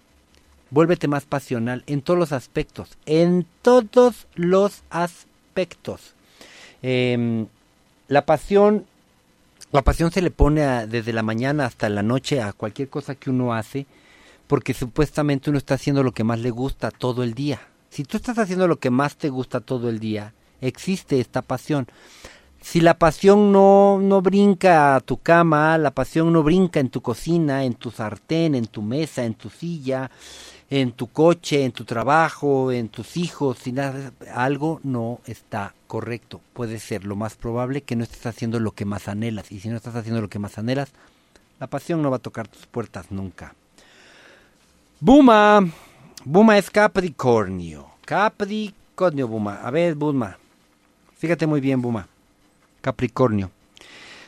Vuélvete 0.70 1.08
más 1.08 1.26
pasional 1.26 1.84
en 1.86 2.00
todos 2.00 2.18
los 2.18 2.32
aspectos. 2.32 2.96
En 3.04 3.46
todos 3.60 4.26
los 4.34 4.82
aspectos. 4.88 6.14
Em, 6.80 7.48
la 8.08 8.24
pasión, 8.24 8.86
la 9.72 9.82
pasión 9.82 10.10
se 10.10 10.22
le 10.22 10.30
pone 10.30 10.62
a- 10.62 10.86
desde 10.86 11.12
la 11.12 11.22
mañana 11.22 11.66
hasta 11.66 11.88
la 11.88 12.02
noche 12.02 12.42
a 12.42 12.52
cualquier 12.52 12.88
cosa 12.88 13.14
que 13.14 13.30
uno 13.30 13.54
hace, 13.54 13.86
porque 14.46 14.74
supuestamente 14.74 15.50
uno 15.50 15.58
está 15.58 15.74
haciendo 15.74 16.02
lo 16.02 16.12
que 16.12 16.24
más 16.24 16.40
le 16.40 16.50
gusta 16.50 16.90
todo 16.90 17.22
el 17.22 17.34
día. 17.34 17.60
Si 17.88 18.04
tú 18.04 18.16
estás 18.16 18.38
haciendo 18.38 18.66
lo 18.68 18.78
que 18.78 18.90
más 18.90 19.16
te 19.16 19.28
gusta 19.28 19.60
todo 19.60 19.88
el 19.88 20.00
día, 20.00 20.34
existe 20.60 21.20
esta 21.20 21.42
pasión. 21.42 21.86
Si 22.60 22.80
la 22.80 22.98
pasión 22.98 23.52
no, 23.52 23.98
no 24.00 24.20
brinca 24.20 24.94
a 24.94 25.00
tu 25.00 25.16
cama, 25.16 25.78
la 25.78 25.90
pasión 25.92 26.32
no 26.32 26.42
brinca 26.42 26.78
en 26.78 26.90
tu 26.90 27.00
cocina, 27.00 27.64
en 27.64 27.74
tu 27.74 27.90
sartén, 27.90 28.54
en 28.54 28.66
tu 28.66 28.82
mesa, 28.82 29.24
en 29.24 29.34
tu 29.34 29.48
silla, 29.48 30.10
en 30.68 30.92
tu 30.92 31.08
coche, 31.08 31.64
en 31.64 31.72
tu 31.72 31.84
trabajo, 31.84 32.70
en 32.70 32.88
tus 32.88 33.16
hijos, 33.16 33.58
si 33.58 33.72
nada, 33.72 34.12
algo 34.34 34.78
no 34.84 35.20
está 35.26 35.74
correcto. 35.86 36.40
Puede 36.52 36.78
ser 36.78 37.04
lo 37.04 37.16
más 37.16 37.34
probable 37.34 37.80
que 37.80 37.96
no 37.96 38.04
estés 38.04 38.26
haciendo 38.26 38.60
lo 38.60 38.72
que 38.72 38.84
más 38.84 39.08
anhelas. 39.08 39.50
Y 39.50 39.58
si 39.60 39.68
no 39.68 39.76
estás 39.76 39.96
haciendo 39.96 40.20
lo 40.20 40.28
que 40.28 40.38
más 40.38 40.58
anhelas, 40.58 40.92
la 41.58 41.66
pasión 41.66 42.02
no 42.02 42.10
va 42.10 42.18
a 42.18 42.20
tocar 42.20 42.46
tus 42.46 42.66
puertas 42.66 43.10
nunca. 43.10 43.54
Buma. 45.00 45.66
Buma 46.24 46.58
es 46.58 46.70
Capricornio. 46.70 47.88
Capricornio, 48.04 49.26
Buma. 49.26 49.56
A 49.62 49.70
ver, 49.70 49.94
Buma. 49.94 50.38
Fíjate 51.16 51.46
muy 51.46 51.60
bien, 51.60 51.80
Buma. 51.80 52.09
Capricornio. 52.80 53.50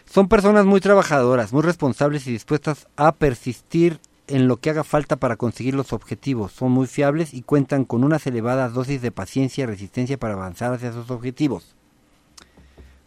Son 0.05 0.29
personas 0.29 0.67
muy 0.67 0.81
trabajadoras, 0.81 1.53
muy 1.53 1.63
responsables 1.63 2.27
y 2.27 2.33
dispuestas 2.33 2.87
a 2.97 3.13
persistir 3.13 3.99
en 4.27 4.47
lo 4.49 4.59
que 4.59 4.71
haga 4.71 4.85
falta 4.85 5.17
para 5.17 5.37
conseguir 5.37 5.75
los 5.75 5.93
objetivos. 5.93 6.53
Son 6.53 6.71
muy 6.71 6.87
fiables 6.87 7.35
y 7.35 7.43
cuentan 7.43 7.85
con 7.85 8.05
unas 8.05 8.27
elevadas 8.27 8.75
dosis 8.75 9.03
de 9.03 9.11
paciencia 9.11 9.65
y 9.65 9.67
resistencia 9.67 10.19
para 10.19 10.35
avanzar 10.35 10.73
hacia 10.73 10.93
sus 10.93 11.11
objetivos. 11.11 11.75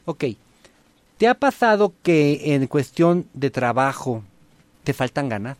Ok. 0.05 0.25
¿Te 1.17 1.27
ha 1.27 1.35
pasado 1.35 1.93
que 2.03 2.55
en 2.55 2.67
cuestión 2.67 3.27
de 3.33 3.49
trabajo 3.49 4.23
te 4.83 4.93
faltan 4.93 5.29
ganas? 5.29 5.57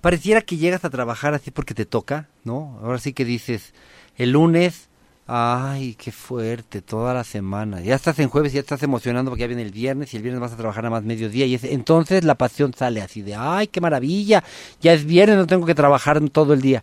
Pareciera 0.00 0.42
que 0.42 0.56
llegas 0.56 0.84
a 0.84 0.90
trabajar 0.90 1.32
así 1.32 1.50
porque 1.50 1.74
te 1.74 1.86
toca, 1.86 2.28
¿no? 2.44 2.78
Ahora 2.82 2.98
sí 2.98 3.12
que 3.12 3.24
dices, 3.24 3.72
el 4.16 4.32
lunes, 4.32 4.88
ay, 5.26 5.94
qué 5.94 6.12
fuerte, 6.12 6.82
toda 6.82 7.14
la 7.14 7.24
semana. 7.24 7.80
Ya 7.80 7.94
estás 7.94 8.18
en 8.18 8.28
jueves 8.28 8.52
ya 8.52 8.60
estás 8.60 8.82
emocionando 8.82 9.30
porque 9.30 9.42
ya 9.42 9.46
viene 9.46 9.62
el 9.62 9.70
viernes 9.70 10.12
y 10.12 10.16
el 10.16 10.22
viernes 10.22 10.40
vas 10.40 10.52
a 10.52 10.56
trabajar 10.56 10.86
a 10.86 10.90
más 10.90 11.04
mediodía. 11.04 11.46
Y 11.46 11.54
es- 11.54 11.64
entonces 11.64 12.24
la 12.24 12.34
pasión 12.34 12.74
sale 12.74 13.00
así 13.02 13.22
de, 13.22 13.34
ay, 13.34 13.66
qué 13.68 13.80
maravilla, 13.80 14.42
ya 14.80 14.92
es 14.92 15.04
viernes, 15.04 15.36
no 15.36 15.46
tengo 15.46 15.66
que 15.66 15.74
trabajar 15.74 16.20
todo 16.30 16.52
el 16.54 16.60
día. 16.60 16.82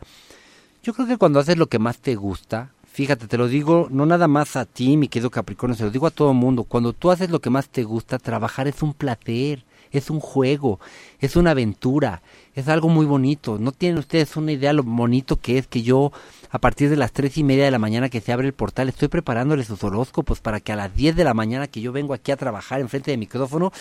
Yo 0.83 0.93
creo 0.93 1.07
que 1.07 1.17
cuando 1.17 1.39
haces 1.39 1.57
lo 1.57 1.67
que 1.67 1.79
más 1.79 1.99
te 1.99 2.15
gusta, 2.15 2.71
fíjate, 2.91 3.27
te 3.27 3.37
lo 3.37 3.47
digo 3.47 3.87
no 3.91 4.05
nada 4.05 4.27
más 4.27 4.55
a 4.55 4.65
ti, 4.65 4.97
mi 4.97 5.07
querido 5.07 5.29
Capricornio, 5.29 5.75
se 5.75 5.83
lo 5.83 5.91
digo 5.91 6.07
a 6.07 6.11
todo 6.11 6.31
el 6.31 6.37
mundo. 6.37 6.63
Cuando 6.63 6.93
tú 6.93 7.11
haces 7.11 7.29
lo 7.29 7.39
que 7.39 7.49
más 7.49 7.69
te 7.69 7.83
gusta, 7.83 8.17
trabajar 8.19 8.67
es 8.67 8.81
un 8.81 8.93
placer, 8.93 9.63
es 9.91 10.09
un 10.09 10.19
juego, 10.19 10.79
es 11.19 11.35
una 11.35 11.51
aventura, 11.51 12.21
es 12.59 12.67
algo 12.67 12.89
muy 12.89 13.05
bonito. 13.05 13.57
No 13.57 13.71
tienen 13.71 13.97
ustedes 13.97 14.35
una 14.35 14.51
idea 14.51 14.73
lo 14.73 14.83
bonito 14.83 15.37
que 15.37 15.57
es 15.57 15.67
que 15.67 15.81
yo, 15.81 16.11
a 16.51 16.59
partir 16.59 16.89
de 16.89 16.97
las 16.97 17.11
tres 17.11 17.37
y 17.37 17.43
media 17.43 17.65
de 17.65 17.71
la 17.71 17.79
mañana 17.79 18.09
que 18.09 18.21
se 18.21 18.31
abre 18.31 18.47
el 18.47 18.53
portal, 18.53 18.89
estoy 18.89 19.07
preparándoles 19.07 19.67
sus 19.67 19.83
horóscopos 19.83 20.41
para 20.41 20.59
que 20.59 20.71
a 20.71 20.75
las 20.75 20.95
10 20.95 21.15
de 21.15 21.23
la 21.23 21.33
mañana 21.33 21.67
que 21.67 21.81
yo 21.81 21.91
vengo 21.91 22.13
aquí 22.13 22.31
a 22.31 22.37
trabajar 22.37 22.81
enfrente 22.81 23.11
del 23.11 23.19
micrófono, 23.19 23.71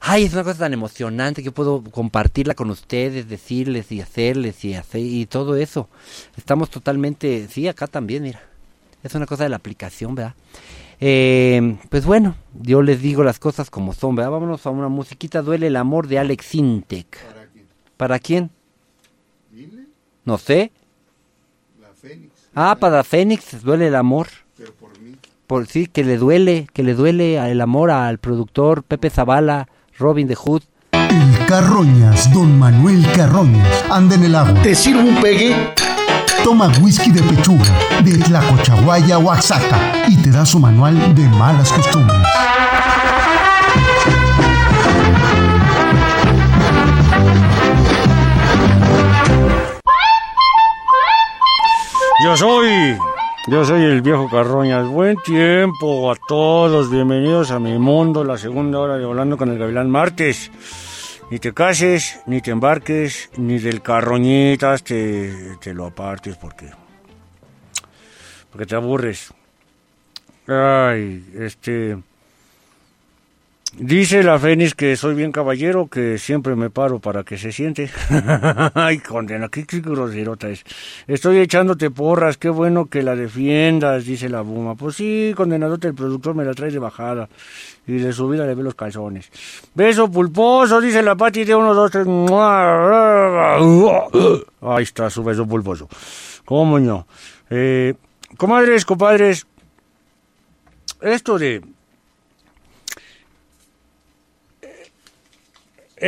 ay, 0.00 0.24
es 0.24 0.32
una 0.32 0.44
cosa 0.44 0.60
tan 0.60 0.72
emocionante 0.72 1.42
que 1.42 1.46
yo 1.46 1.52
puedo 1.52 1.82
compartirla 1.84 2.54
con 2.54 2.70
ustedes, 2.70 3.28
decirles 3.28 3.92
y 3.92 4.00
hacerles 4.00 4.64
y 4.64 4.74
hacer 4.74 5.00
y 5.00 5.26
todo 5.26 5.56
eso. 5.56 5.88
Estamos 6.36 6.70
totalmente, 6.70 7.48
sí, 7.48 7.68
acá 7.68 7.86
también, 7.86 8.22
mira. 8.22 8.40
Es 9.02 9.14
una 9.14 9.26
cosa 9.26 9.44
de 9.44 9.50
la 9.50 9.56
aplicación, 9.56 10.14
¿verdad? 10.14 10.34
Eh, 10.98 11.76
pues 11.90 12.06
bueno, 12.06 12.36
yo 12.58 12.80
les 12.80 13.02
digo 13.02 13.22
las 13.22 13.38
cosas 13.38 13.68
como 13.68 13.92
son, 13.92 14.14
¿verdad? 14.14 14.30
Vámonos 14.30 14.64
a 14.64 14.70
una 14.70 14.88
musiquita, 14.88 15.42
Duele 15.42 15.66
el 15.66 15.76
amor 15.76 16.08
de 16.08 16.18
Alex 16.18 16.46
Sintek. 16.46 17.33
¿Para 18.04 18.18
quién? 18.18 18.50
No 20.26 20.36
sé. 20.36 20.72
la 21.80 21.88
Fénix. 21.98 22.32
Ah, 22.54 22.76
para 22.78 23.02
Fénix, 23.02 23.62
duele 23.62 23.86
el 23.86 23.94
amor. 23.94 24.28
Pero 24.58 24.74
por 24.74 24.90
mí. 25.00 25.16
Por 25.46 25.66
sí, 25.66 25.86
que 25.86 26.04
le 26.04 26.18
duele, 26.18 26.68
que 26.74 26.82
le 26.82 26.92
duele 26.92 27.38
el 27.50 27.62
amor 27.62 27.90
al 27.90 28.18
productor 28.18 28.82
Pepe 28.82 29.08
Zavala, 29.08 29.68
Robin 29.98 30.28
de 30.28 30.34
Hood. 30.34 30.64
El 30.92 31.46
Carroñas, 31.46 32.30
don 32.30 32.58
Manuel 32.58 33.10
Carroñas, 33.16 33.84
anda 33.90 34.16
en 34.16 34.24
el 34.24 34.34
agua. 34.34 34.62
¿Te 34.62 34.74
sirvo 34.74 35.00
un 35.00 35.22
pegue? 35.22 35.56
Toma 36.44 36.70
whisky 36.82 37.10
de 37.10 37.22
pechuga, 37.22 37.72
de 38.04 38.18
Tlacochahuaya, 38.18 39.16
Oaxaca, 39.16 40.04
y 40.08 40.18
te 40.18 40.30
da 40.30 40.44
su 40.44 40.60
manual 40.60 41.14
de 41.14 41.26
malas 41.30 41.72
costumbres. 41.72 42.20
Yo 52.22 52.36
soy, 52.36 52.96
yo 53.48 53.64
soy 53.64 53.82
el 53.82 54.00
viejo 54.00 54.30
Carroñas. 54.30 54.86
Buen 54.86 55.16
tiempo 55.24 56.12
a 56.12 56.14
todos. 56.14 56.88
Bienvenidos 56.88 57.50
a 57.50 57.58
mi 57.58 57.76
mundo, 57.76 58.22
la 58.22 58.38
segunda 58.38 58.78
hora 58.78 58.96
de 58.96 59.04
Volando 59.04 59.36
con 59.36 59.50
el 59.50 59.58
Gavilán 59.58 59.90
Martes. 59.90 60.52
Ni 61.30 61.40
te 61.40 61.52
cases, 61.52 62.20
ni 62.26 62.40
te 62.40 62.52
embarques, 62.52 63.30
ni 63.36 63.58
del 63.58 63.82
carroñitas 63.82 64.84
te, 64.84 65.56
te 65.60 65.74
lo 65.74 65.86
apartes 65.86 66.36
porque, 66.36 66.70
porque 68.52 68.66
te 68.66 68.76
aburres. 68.76 69.34
Ay, 70.46 71.32
este, 71.34 71.98
Dice 73.78 74.22
la 74.22 74.38
Fénix 74.38 74.72
que 74.72 74.94
soy 74.94 75.16
bien 75.16 75.32
caballero, 75.32 75.88
que 75.88 76.16
siempre 76.18 76.54
me 76.54 76.70
paro 76.70 77.00
para 77.00 77.24
que 77.24 77.36
se 77.36 77.50
siente. 77.50 77.90
Ay, 78.74 78.98
condena, 78.98 79.48
qué, 79.48 79.66
qué 79.66 79.80
groserota 79.80 80.48
es. 80.48 80.64
Estoy 81.08 81.38
echándote 81.38 81.90
porras, 81.90 82.36
qué 82.36 82.50
bueno 82.50 82.86
que 82.86 83.02
la 83.02 83.16
defiendas, 83.16 84.04
dice 84.04 84.28
la 84.28 84.42
Buma. 84.42 84.76
Pues 84.76 84.94
sí, 84.94 85.32
condenadote, 85.36 85.88
el 85.88 85.94
productor 85.94 86.36
me 86.36 86.44
la 86.44 86.54
trae 86.54 86.70
de 86.70 86.78
bajada. 86.78 87.28
Y 87.84 87.94
de 87.94 88.12
subida 88.12 88.46
le 88.46 88.54
ve 88.54 88.62
los 88.62 88.76
calzones. 88.76 89.30
Beso 89.74 90.08
pulposo, 90.08 90.80
dice 90.80 91.02
la 91.02 91.16
Pati 91.16 91.42
de 91.42 91.56
uno, 91.56 91.74
dos, 91.74 91.90
tres. 91.90 92.06
Ahí 94.62 94.84
está 94.84 95.10
su 95.10 95.24
beso 95.24 95.48
pulposo. 95.48 95.88
¿Cómo 96.44 96.78
no? 96.78 97.08
Eh, 97.50 97.94
comadres, 98.36 98.84
compadres, 98.84 99.48
esto 101.00 101.38
de 101.38 101.60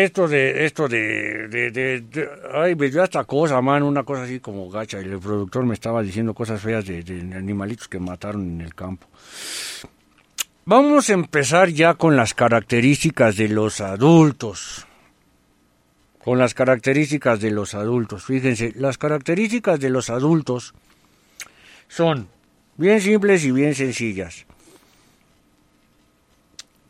esto 0.05 0.29
de, 0.29 0.67
esto 0.67 0.89
de, 0.89 1.49
de, 1.49 1.71
de- 1.71 2.29
ay, 2.53 2.75
me 2.75 2.91
dio 2.91 3.03
esta 3.03 3.25
cosa, 3.25 3.61
man, 3.63 3.83
una 3.83 4.03
cosa 4.03 4.25
así 4.25 4.41
como 4.41 4.69
gacha, 4.69 5.01
y 5.01 5.05
el 5.05 5.19
productor 5.19 5.65
me 5.65 5.75
estaba 5.75 6.03
diciendo 6.03 6.35
cosas 6.35 6.61
feas 6.61 6.85
de, 6.85 7.03
de 7.03 7.35
animalitos 7.35 7.89
que 7.89 7.99
mataron 7.99 8.43
en 8.43 8.61
el 8.61 8.75
campo. 8.75 9.07
Vamos 10.67 11.09
a 11.09 11.15
empezar 11.15 11.69
ya 11.69 11.95
con 11.95 12.17
las 12.17 12.35
características 12.35 13.37
de 13.37 13.49
los 13.49 13.81
adultos. 13.81 14.87
Con 16.25 16.39
las 16.39 16.55
características 16.55 17.41
de 17.41 17.53
los 17.53 17.75
adultos. 17.75 18.25
Fíjense, 18.25 18.73
las 18.75 18.99
características 18.99 19.79
de 19.79 19.91
los 19.91 20.11
adultos 20.11 20.75
son 21.89 22.29
bien 22.77 23.01
simples 23.01 23.45
y 23.45 23.53
bien 23.53 23.77
sencillas. 23.77 24.45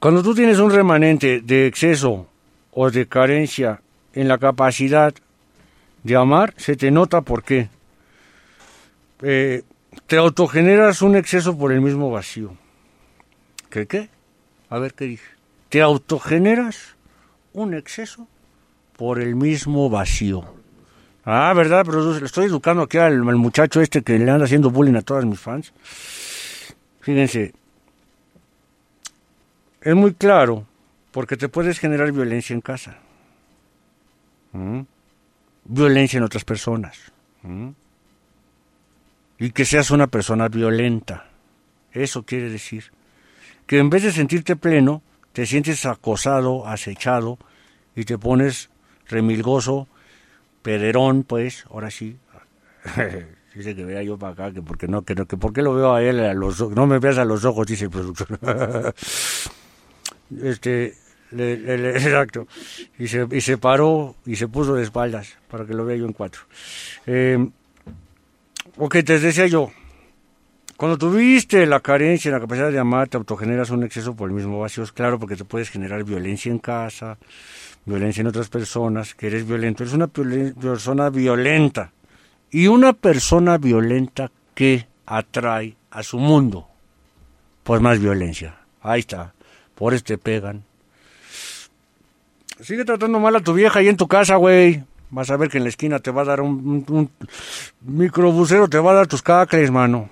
Cuando 0.01 0.23
tú 0.23 0.35
tienes 0.35 0.59
un 0.59 0.71
remanente 0.71 1.43
de 1.43 1.67
exceso 1.67 2.29
o 2.79 2.91
de 2.91 3.07
carencia 3.07 3.81
en 4.13 4.29
la 4.29 4.37
capacidad 4.37 5.15
de 6.03 6.15
amar, 6.15 6.53
se 6.59 6.77
te 6.77 6.91
nota 6.91 7.23
por 7.23 7.43
qué. 7.43 7.71
Eh, 9.23 9.63
te 10.07 10.19
autogeneras 10.19 11.01
un 11.01 11.17
exceso 11.17 11.57
por 11.57 11.73
el 11.73 11.81
mismo 11.81 12.11
vacío. 12.11 12.55
¿Qué 13.71 13.87
qué? 13.87 14.11
A 14.69 14.79
ver 14.79 14.93
qué 14.93 15.07
dije. 15.07 15.27
Te 15.71 15.81
autogeneras 15.81 16.97
un 17.55 17.73
exceso 17.73 18.29
por 18.99 19.23
el 19.23 19.37
mismo 19.37 19.89
vacío. 19.89 20.45
Ah, 21.25 21.55
¿verdad? 21.57 21.83
Pero 21.87 22.15
estoy 22.19 22.45
educando 22.45 22.83
aquí 22.83 22.99
al, 22.99 23.27
al 23.27 23.37
muchacho 23.37 23.81
este 23.81 24.03
que 24.03 24.19
le 24.19 24.31
anda 24.31 24.45
haciendo 24.45 24.71
bullying 24.71 24.97
a 24.97 25.03
todas 25.03 25.25
mis 25.25 25.41
fans. 25.41 25.73
Fíjense, 27.01 27.55
es 29.81 29.95
muy 29.95 30.13
claro 30.13 30.67
porque 31.17 31.39
te 31.39 31.49
puedes 31.49 31.79
generar 31.79 32.13
violencia 32.13 32.53
en 32.53 32.61
casa. 32.61 32.99
¿Mm? 34.53 34.81
Violencia 35.65 36.19
en 36.19 36.25
otras 36.25 36.45
personas. 36.45 37.11
¿Mm? 37.41 37.71
Y 39.39 39.51
que 39.53 39.65
seas 39.65 39.91
una 39.91 40.09
persona 40.09 40.49
violenta. 40.49 41.31
Eso 41.91 42.25
quiere 42.25 42.51
decir 42.51 42.93
que 43.67 43.79
en 43.79 43.89
vez 43.89 44.03
de 44.03 44.13
sentirte 44.13 44.57
pleno, 44.57 45.01
te 45.33 45.47
sientes 45.47 45.87
acosado, 45.87 46.67
acechado 46.67 47.39
y 47.95 48.05
te 48.05 48.19
pones 48.19 48.69
remilgoso, 49.09 49.89
pederón, 50.61 51.23
pues, 51.23 51.65
ahora 51.71 51.91
sí. 51.91 52.19
Dice 53.55 53.75
que 53.75 53.87
vea 53.87 54.03
yo 54.03 54.19
para 54.19 54.35
acá, 54.35 54.53
que 54.53 54.61
porque 54.61 54.87
no, 54.87 55.01
que 55.01 55.15
no, 55.15 55.25
que 55.25 55.39
por 55.39 55.55
qué 55.55 55.63
lo 55.63 55.73
veo 55.73 55.95
a 55.95 56.03
él 56.03 56.39
no 56.75 56.87
me 56.87 56.99
veas 56.99 57.17
a 57.17 57.25
los 57.25 57.43
ojos, 57.47 57.67
dice 57.67 57.85
el 57.85 57.91
productor. 57.91 58.39
este, 60.43 61.06
exacto. 61.37 62.47
Y 62.99 63.09
se, 63.09 63.27
y 63.31 63.41
se 63.41 63.59
paró 63.59 64.17
y 64.25 64.37
se 64.37 64.49
puso 64.49 64.75
de 64.75 64.83
espaldas 64.83 65.37
para 65.49 65.67
que 65.67 65.75
lo 65.75 65.85
vea 65.85 65.97
yo 65.97 66.07
en 66.07 66.13
cuatro. 66.13 66.43
Eh, 67.07 67.49
ok, 68.77 68.97
te 69.05 69.19
decía 69.19 69.47
yo, 69.47 69.71
cuando 70.77 70.99
tuviste 70.99 71.65
la 71.65 71.81
carencia, 71.81 72.31
la 72.31 72.39
capacidad 72.39 72.71
de 72.71 72.79
amar, 72.79 73.09
te 73.09 73.17
autogeneras 73.17 73.71
un 73.71 73.83
exceso 73.83 74.15
por 74.15 74.29
el 74.29 74.35
mismo 74.35 74.61
vacío, 74.61 74.85
claro, 74.93 75.19
porque 75.19 75.35
te 75.35 75.45
puedes 75.45 75.71
generar 75.71 76.05
violencia 76.05 76.53
en 76.53 76.59
casa, 76.59 77.17
violencia 77.87 78.21
en 78.21 78.27
otras 78.27 78.51
personas, 78.51 79.15
que 79.15 79.29
eres 79.29 79.47
violento, 79.47 79.85
eres 79.85 79.95
una 79.95 80.09
persona 80.09 81.09
violenta. 81.09 81.93
Y 82.51 82.67
una 82.67 82.93
persona 82.93 83.57
violenta 83.57 84.31
que 84.55 84.87
atrae 85.07 85.77
a 85.91 86.03
su 86.03 86.19
mundo, 86.19 86.69
pues 87.65 87.81
más 87.81 87.99
violencia. 87.99 88.59
Ahí 88.83 89.01
está, 89.01 89.33
por 89.75 89.95
eso 89.95 90.05
te 90.05 90.19
pegan. 90.19 90.66
Sigue 92.61 92.85
tratando 92.85 93.21
mal 93.21 93.37
a 93.37 93.41
tu 93.41 93.53
vieja 93.53 93.81
ahí 93.81 93.89
en 93.89 93.97
tu 93.97 94.09
casa, 94.09 94.37
güey. 94.37 94.83
Vas 95.11 95.31
a 95.31 95.37
ver 95.37 95.51
que 95.51 95.59
en 95.59 95.65
la 95.65 95.69
esquina 95.69 95.99
te 95.99 96.11
va 96.11 96.23
a 96.23 96.25
dar 96.25 96.41
un, 96.41 97.11
microbusero, 97.83 98.69
te 98.69 98.79
va 98.79 98.93
a 98.93 98.95
dar 98.95 99.07
tus 99.07 99.23
cacles, 99.23 99.71
mano. 99.71 100.09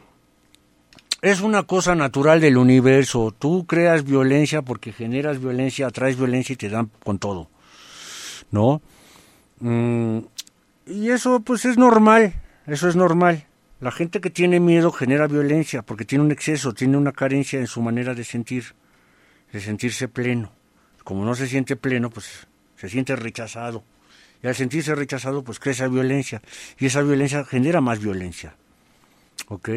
Es 1.23 1.41
una 1.41 1.63
cosa 1.63 1.95
natural 1.95 2.41
del 2.41 2.59
universo. 2.59 3.35
Tú 3.37 3.67
creas 3.67 4.05
violencia 4.05 4.63
porque 4.63 4.93
generas 4.93 5.41
violencia, 5.41 5.87
atraes 5.87 6.19
violencia 6.19 6.53
y 6.53 6.57
te 6.57 6.69
dan 6.69 6.91
con 7.03 7.19
todo. 7.19 7.49
¿No? 8.51 8.83
Mm, 9.61 10.19
y 10.87 11.11
eso 11.11 11.41
pues 11.41 11.65
es 11.65 11.79
normal, 11.79 12.35
eso 12.67 12.89
es 12.89 12.95
normal. 12.95 13.47
La 13.81 13.91
gente 13.91 14.21
que 14.21 14.31
tiene 14.31 14.61
miedo 14.61 14.93
genera 14.93 15.27
violencia 15.27 15.83
porque 15.83 16.05
tiene 16.05 16.25
un 16.25 16.31
exceso, 16.31 16.75
tiene 16.75 16.99
una 16.99 17.13
carencia 17.13 17.59
en 17.59 17.67
su 17.67 17.81
manera 17.81 18.15
de 18.15 18.23
sentir, 18.23 18.75
de 19.51 19.61
sentirse 19.61 20.09
pleno. 20.09 20.53
Como 21.05 21.25
no 21.25 21.35
se 21.35 21.47
siente 21.47 21.77
pleno, 21.77 22.11
pues 22.11 22.47
se 22.77 22.89
siente 22.89 23.15
rechazado. 23.15 23.85
Y 24.43 24.47
al 24.47 24.55
sentirse 24.55 24.95
rechazado, 24.95 25.43
pues 25.43 25.61
crea 25.61 25.73
esa 25.73 25.89
violencia. 25.89 26.43
Y 26.79 26.87
esa 26.87 27.03
violencia 27.03 27.45
genera 27.45 27.81
más 27.81 28.01
violencia. 28.01 28.57
¿Ok? 29.49 29.69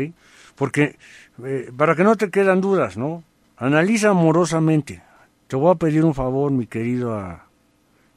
Porque, 0.55 0.97
eh, 1.45 1.71
para 1.75 1.95
que 1.95 2.03
no 2.03 2.15
te 2.15 2.29
quedan 2.29 2.61
dudas, 2.61 2.97
¿no? 2.97 3.23
Analiza 3.57 4.09
amorosamente. 4.09 5.03
Te 5.47 5.55
voy 5.55 5.71
a 5.71 5.75
pedir 5.75 6.03
un 6.03 6.13
favor, 6.13 6.51
mi 6.51 6.67
querido, 6.67 7.39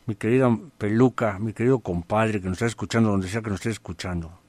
mi 0.06 0.14
querida 0.14 0.56
peluca, 0.78 1.38
mi 1.38 1.52
querido 1.52 1.78
compadre 1.78 2.40
que 2.40 2.48
nos 2.48 2.56
está 2.56 2.66
escuchando, 2.66 3.10
donde 3.10 3.28
sea 3.28 3.42
que 3.42 3.50
nos 3.50 3.60
esté 3.60 3.70
escuchando. 3.70 4.40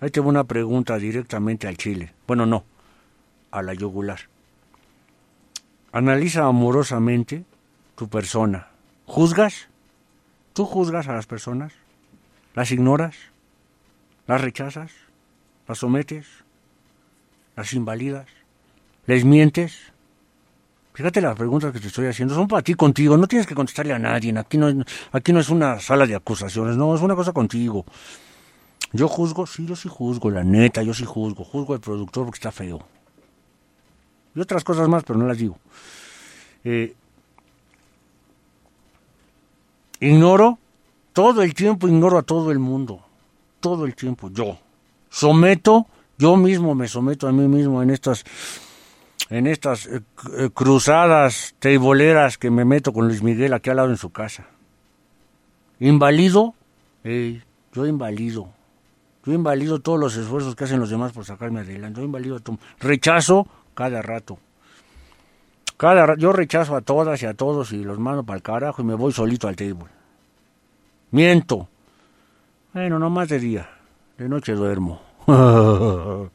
Ahí 0.00 0.10
te 0.10 0.20
voy 0.20 0.30
una 0.30 0.44
pregunta 0.44 0.98
directamente 0.98 1.66
al 1.66 1.76
chile. 1.76 2.12
Bueno, 2.26 2.46
no, 2.46 2.64
a 3.50 3.62
la 3.62 3.74
yugular. 3.74 4.20
Analiza 5.92 6.44
amorosamente 6.44 7.44
tu 7.96 8.08
persona. 8.08 8.68
¿Juzgas? 9.06 9.68
¿Tú 10.52 10.64
juzgas 10.64 11.08
a 11.08 11.14
las 11.14 11.26
personas? 11.26 11.72
¿Las 12.54 12.70
ignoras? 12.70 13.16
¿Las 14.26 14.40
rechazas? 14.40 14.92
¿Las 15.66 15.78
sometes? 15.78 16.26
¿Las 17.56 17.72
invalidas? 17.72 18.26
¿Les 19.06 19.24
mientes? 19.24 19.92
Fíjate 20.92 21.20
las 21.20 21.36
preguntas 21.36 21.72
que 21.72 21.80
te 21.80 21.88
estoy 21.88 22.06
haciendo, 22.06 22.34
son 22.34 22.48
para 22.48 22.62
ti 22.62 22.72
contigo, 22.72 23.18
no 23.18 23.26
tienes 23.26 23.46
que 23.46 23.54
contestarle 23.54 23.92
a 23.92 23.98
nadie, 23.98 24.32
aquí 24.38 24.56
no, 24.56 24.82
aquí 25.12 25.30
no 25.30 25.40
es 25.40 25.50
una 25.50 25.78
sala 25.78 26.06
de 26.06 26.14
acusaciones, 26.14 26.74
no, 26.76 26.94
es 26.94 27.02
una 27.02 27.14
cosa 27.14 27.32
contigo. 27.34 27.84
Yo 28.92 29.06
juzgo, 29.06 29.46
sí, 29.46 29.66
yo 29.66 29.76
sí 29.76 29.90
juzgo, 29.90 30.30
la 30.30 30.42
neta, 30.42 30.82
yo 30.82 30.94
sí 30.94 31.04
juzgo, 31.04 31.44
juzgo 31.44 31.74
al 31.74 31.80
productor 31.80 32.24
porque 32.24 32.38
está 32.38 32.50
feo. 32.50 32.80
Y 34.34 34.40
otras 34.40 34.64
cosas 34.64 34.88
más, 34.88 35.04
pero 35.04 35.18
no 35.18 35.26
las 35.26 35.36
digo. 35.36 35.58
Eh, 36.64 36.94
ignoro, 40.00 40.58
todo 41.12 41.42
el 41.42 41.54
tiempo 41.54 41.88
ignoro 41.88 42.18
a 42.18 42.22
todo 42.22 42.50
el 42.50 42.58
mundo, 42.58 43.00
todo 43.60 43.86
el 43.86 43.94
tiempo, 43.94 44.30
yo. 44.30 44.58
Someto, 45.08 45.86
yo 46.18 46.36
mismo 46.36 46.74
me 46.74 46.88
someto 46.88 47.28
a 47.28 47.32
mí 47.32 47.46
mismo 47.48 47.82
en 47.82 47.90
estas 47.90 48.24
en 49.28 49.46
estas 49.46 49.86
eh, 49.86 50.02
eh, 50.38 50.50
cruzadas 50.52 51.54
teiboleras 51.58 52.38
que 52.38 52.50
me 52.50 52.64
meto 52.64 52.92
con 52.92 53.08
Luis 53.08 53.22
Miguel 53.22 53.54
aquí 53.54 53.70
al 53.70 53.76
lado 53.76 53.90
en 53.90 53.96
su 53.96 54.10
casa. 54.10 54.46
Invalido, 55.80 56.54
ey, 57.02 57.42
yo 57.72 57.86
invalido. 57.86 58.48
Yo 59.24 59.32
invalido 59.32 59.80
todos 59.80 59.98
los 59.98 60.16
esfuerzos 60.16 60.54
que 60.54 60.64
hacen 60.64 60.78
los 60.78 60.90
demás 60.90 61.12
por 61.12 61.24
sacarme 61.24 61.60
adelante. 61.60 62.00
Yo 62.00 62.06
invalido. 62.06 62.40
Rechazo 62.78 63.48
cada 63.74 64.00
rato. 64.00 64.38
Cada 65.76 66.16
yo 66.16 66.32
rechazo 66.32 66.74
a 66.74 66.80
todas 66.80 67.22
y 67.22 67.26
a 67.26 67.34
todos 67.34 67.72
y 67.72 67.84
los 67.84 67.98
mando 67.98 68.24
para 68.24 68.36
el 68.36 68.42
carajo 68.42 68.82
y 68.82 68.84
me 68.84 68.94
voy 68.94 69.12
solito 69.12 69.48
al 69.48 69.56
table. 69.56 69.86
Miento. 71.10 71.68
Bueno, 72.72 72.98
no 72.98 73.10
más 73.10 73.28
de 73.28 73.38
día. 73.38 73.68
De 74.16 74.28
noche 74.28 74.52
duermo. 74.52 75.02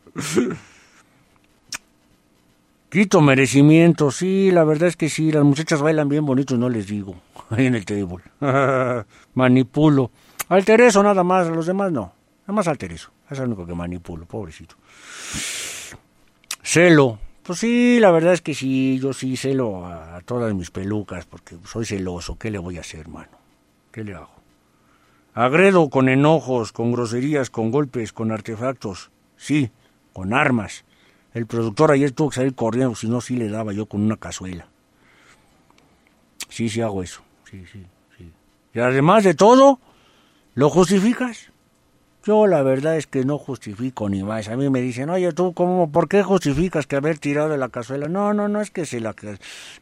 Quito 2.90 3.22
merecimiento, 3.22 4.12
sí, 4.12 4.52
la 4.52 4.66
verdad 4.66 4.90
es 4.90 4.98
que 4.98 5.08
sí, 5.08 5.32
las 5.32 5.46
muchachas 5.46 5.82
bailan 5.82 6.10
bien 6.10 6.26
bonito, 6.26 6.58
no 6.58 6.68
les 6.68 6.88
digo, 6.88 7.16
ahí 7.50 7.68
en 7.68 7.76
el 7.76 7.86
table. 7.86 8.22
Manipulo. 9.34 10.12
Alterezo 10.50 11.02
nada 11.02 11.24
más, 11.24 11.48
los 11.48 11.66
demás 11.66 11.92
no. 11.94 12.12
Nada 12.42 12.54
más 12.54 12.68
alterezo. 12.68 13.12
Es 13.30 13.40
el 13.40 13.46
único 13.48 13.66
que 13.66 13.74
manipulo, 13.74 14.26
pobrecito. 14.26 14.76
Celo. 16.62 17.18
Pues 17.52 17.60
sí, 17.60 18.00
la 18.00 18.12
verdad 18.12 18.32
es 18.32 18.42
que 18.42 18.56
sí, 18.56 18.98
yo 19.02 19.12
sí 19.12 19.36
celo 19.36 19.86
a, 19.86 20.16
a 20.16 20.22
todas 20.22 20.54
mis 20.54 20.72
pelucas 20.72 21.26
porque 21.26 21.58
soy 21.66 21.84
celoso. 21.86 22.38
¿Qué 22.40 22.50
le 22.50 22.60
voy 22.60 22.78
a 22.78 22.80
hacer, 22.80 23.02
hermano? 23.02 23.28
¿Qué 23.92 24.06
le 24.06 24.14
hago? 24.14 24.32
Agredo 25.34 25.90
con 25.90 26.08
enojos, 26.08 26.72
con 26.72 26.94
groserías, 26.94 27.50
con 27.50 27.70
golpes, 27.70 28.14
con 28.14 28.32
artefactos. 28.32 29.12
Sí, 29.36 29.70
con 30.14 30.34
armas. 30.34 30.86
El 31.34 31.46
productor 31.46 31.92
ayer 31.92 32.14
tuvo 32.14 32.30
que 32.30 32.38
salir 32.38 32.56
corriendo, 32.56 32.96
si 32.96 33.10
no, 33.10 33.20
sí 33.20 33.36
le 33.36 33.50
daba 33.50 33.74
yo 33.74 33.86
con 33.86 34.02
una 34.02 34.16
cazuela. 34.16 34.70
Sí, 36.48 36.70
sí 36.70 36.80
hago 36.80 37.04
eso. 37.04 37.22
Sí, 37.50 37.66
sí, 37.70 37.86
sí. 38.18 38.32
Y 38.74 38.80
además 38.80 39.26
de 39.26 39.34
todo, 39.34 39.82
¿lo 40.56 40.70
justificas? 40.70 41.51
Yo 42.24 42.46
la 42.46 42.62
verdad 42.62 42.98
es 42.98 43.08
que 43.08 43.26
no 43.26 43.40
justifico 43.40 44.08
ni 44.08 44.22
más. 44.22 44.48
A 44.48 44.56
mí 44.56 44.70
me 44.70 44.80
dicen, 44.80 45.10
oye, 45.10 45.32
tú, 45.32 45.54
¿cómo, 45.54 45.92
¿por 45.92 46.08
qué 46.08 46.22
justificas 46.22 46.86
que 46.86 46.96
haber 46.96 47.18
tirado 47.18 47.50
de 47.50 47.58
la 47.58 47.70
cazuela? 47.70 48.08
No, 48.08 48.32
no, 48.32 48.48
no 48.48 48.62
es 48.62 48.70
que 48.70 48.86
se 48.86 49.00
la... 49.00 49.16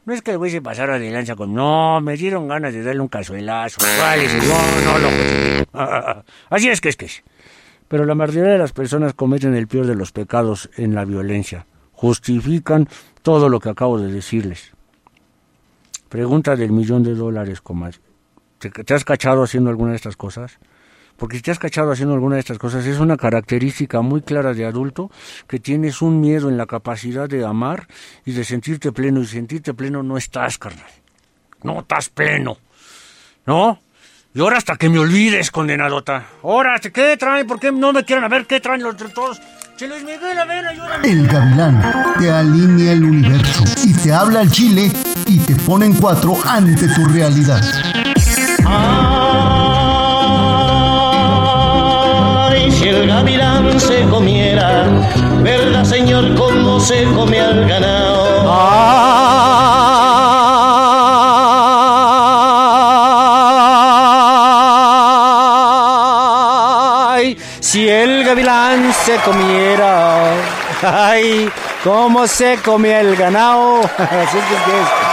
No 0.06 0.14
es 0.14 0.22
que 0.22 0.30
el 0.30 0.38
güey 0.38 0.50
se 0.50 0.62
pasara 0.62 0.98
de 0.98 1.10
lanza 1.10 1.36
con... 1.36 1.52
No, 1.52 2.00
me 2.00 2.16
dieron 2.16 2.48
ganas 2.48 2.72
de 2.72 2.82
darle 2.82 3.02
un 3.02 3.08
cazuelazo. 3.08 3.82
No, 3.82 4.92
no 4.92 4.98
lo. 4.98 6.24
Así 6.48 6.70
es 6.70 6.80
que 6.80 6.88
es 6.88 6.96
que 6.96 7.06
es. 7.06 7.22
Pero 7.88 8.06
la 8.06 8.14
mayoría 8.14 8.52
de 8.52 8.58
las 8.58 8.72
personas 8.72 9.12
cometen 9.12 9.54
el 9.54 9.68
peor 9.68 9.86
de 9.86 9.94
los 9.94 10.10
pecados 10.10 10.70
en 10.76 10.94
la 10.94 11.04
violencia. 11.04 11.66
Justifican 11.92 12.88
todo 13.20 13.50
lo 13.50 13.60
que 13.60 13.68
acabo 13.68 13.98
de 13.98 14.10
decirles. 14.10 14.72
Pregunta 16.08 16.56
del 16.56 16.72
millón 16.72 17.02
de 17.02 17.14
dólares, 17.14 17.60
comadre. 17.60 17.98
¿Te, 18.58 18.70
¿Te 18.70 18.94
has 18.94 19.04
cachado 19.04 19.42
haciendo 19.42 19.68
alguna 19.68 19.90
de 19.90 19.96
estas 19.96 20.16
cosas? 20.16 20.58
Porque 21.20 21.36
si 21.36 21.42
te 21.42 21.50
has 21.50 21.58
cachado 21.58 21.92
haciendo 21.92 22.14
alguna 22.14 22.36
de 22.36 22.40
estas 22.40 22.56
cosas, 22.56 22.86
es 22.86 22.98
una 22.98 23.18
característica 23.18 24.00
muy 24.00 24.22
clara 24.22 24.54
de 24.54 24.64
adulto 24.64 25.10
que 25.46 25.60
tienes 25.60 26.00
un 26.00 26.18
miedo 26.18 26.48
en 26.48 26.56
la 26.56 26.64
capacidad 26.64 27.28
de 27.28 27.44
amar 27.44 27.86
y 28.24 28.32
de 28.32 28.42
sentirte 28.42 28.90
pleno. 28.90 29.20
Y 29.20 29.26
sentirte 29.26 29.74
pleno 29.74 30.02
no 30.02 30.16
estás, 30.16 30.56
carnal. 30.56 30.86
No 31.62 31.80
estás 31.80 32.08
pleno. 32.08 32.56
¿No? 33.44 33.80
Y 34.32 34.40
ahora 34.40 34.56
hasta 34.56 34.76
que 34.76 34.88
me 34.88 34.98
olvides, 34.98 35.50
condenadota. 35.50 36.24
Ahora, 36.42 36.78
¿qué 36.78 37.16
traen? 37.18 37.46
¿Por 37.46 37.60
qué 37.60 37.70
no 37.70 37.92
me 37.92 38.02
quieren? 38.02 38.24
A 38.24 38.28
ver, 38.28 38.46
¿qué 38.46 38.58
traen 38.60 38.82
los 38.82 38.96
todos? 38.96 39.42
Che 39.76 39.86
Luis 39.86 40.02
Miguel, 40.02 40.38
a 40.38 40.46
ver, 40.46 40.66
ayúdame. 40.66 41.06
El 41.06 41.26
gavilán 41.26 41.82
te 42.18 42.30
alinea 42.30 42.92
el 42.92 43.04
universo 43.04 43.64
y 43.84 43.92
te 43.92 44.10
habla 44.10 44.40
al 44.40 44.50
chile 44.50 44.90
y 45.26 45.38
te 45.40 45.54
pone 45.56 45.84
en 45.84 45.92
cuatro 45.94 46.38
ante 46.46 46.88
tu 46.88 47.04
realidad. 47.04 47.60
Ay, 48.64 49.09
gavilán 53.30 53.78
se 53.78 54.02
comiera, 54.08 54.86
¿verdad, 55.40 55.84
señor, 55.84 56.34
cómo 56.34 56.80
se 56.80 57.04
come 57.04 57.40
al 57.40 57.68
ganado? 57.68 58.50
Ay, 67.12 67.38
si 67.60 67.88
el 67.88 68.24
gavilán 68.24 68.92
se 68.92 69.14
comiera. 69.18 70.32
Ay, 70.82 71.48
cómo 71.84 72.26
se 72.26 72.58
comía 72.64 73.00
el 73.00 73.14
ganado. 73.14 73.80
Así 73.98 74.38
que 74.38 74.54
es. 74.54 75.09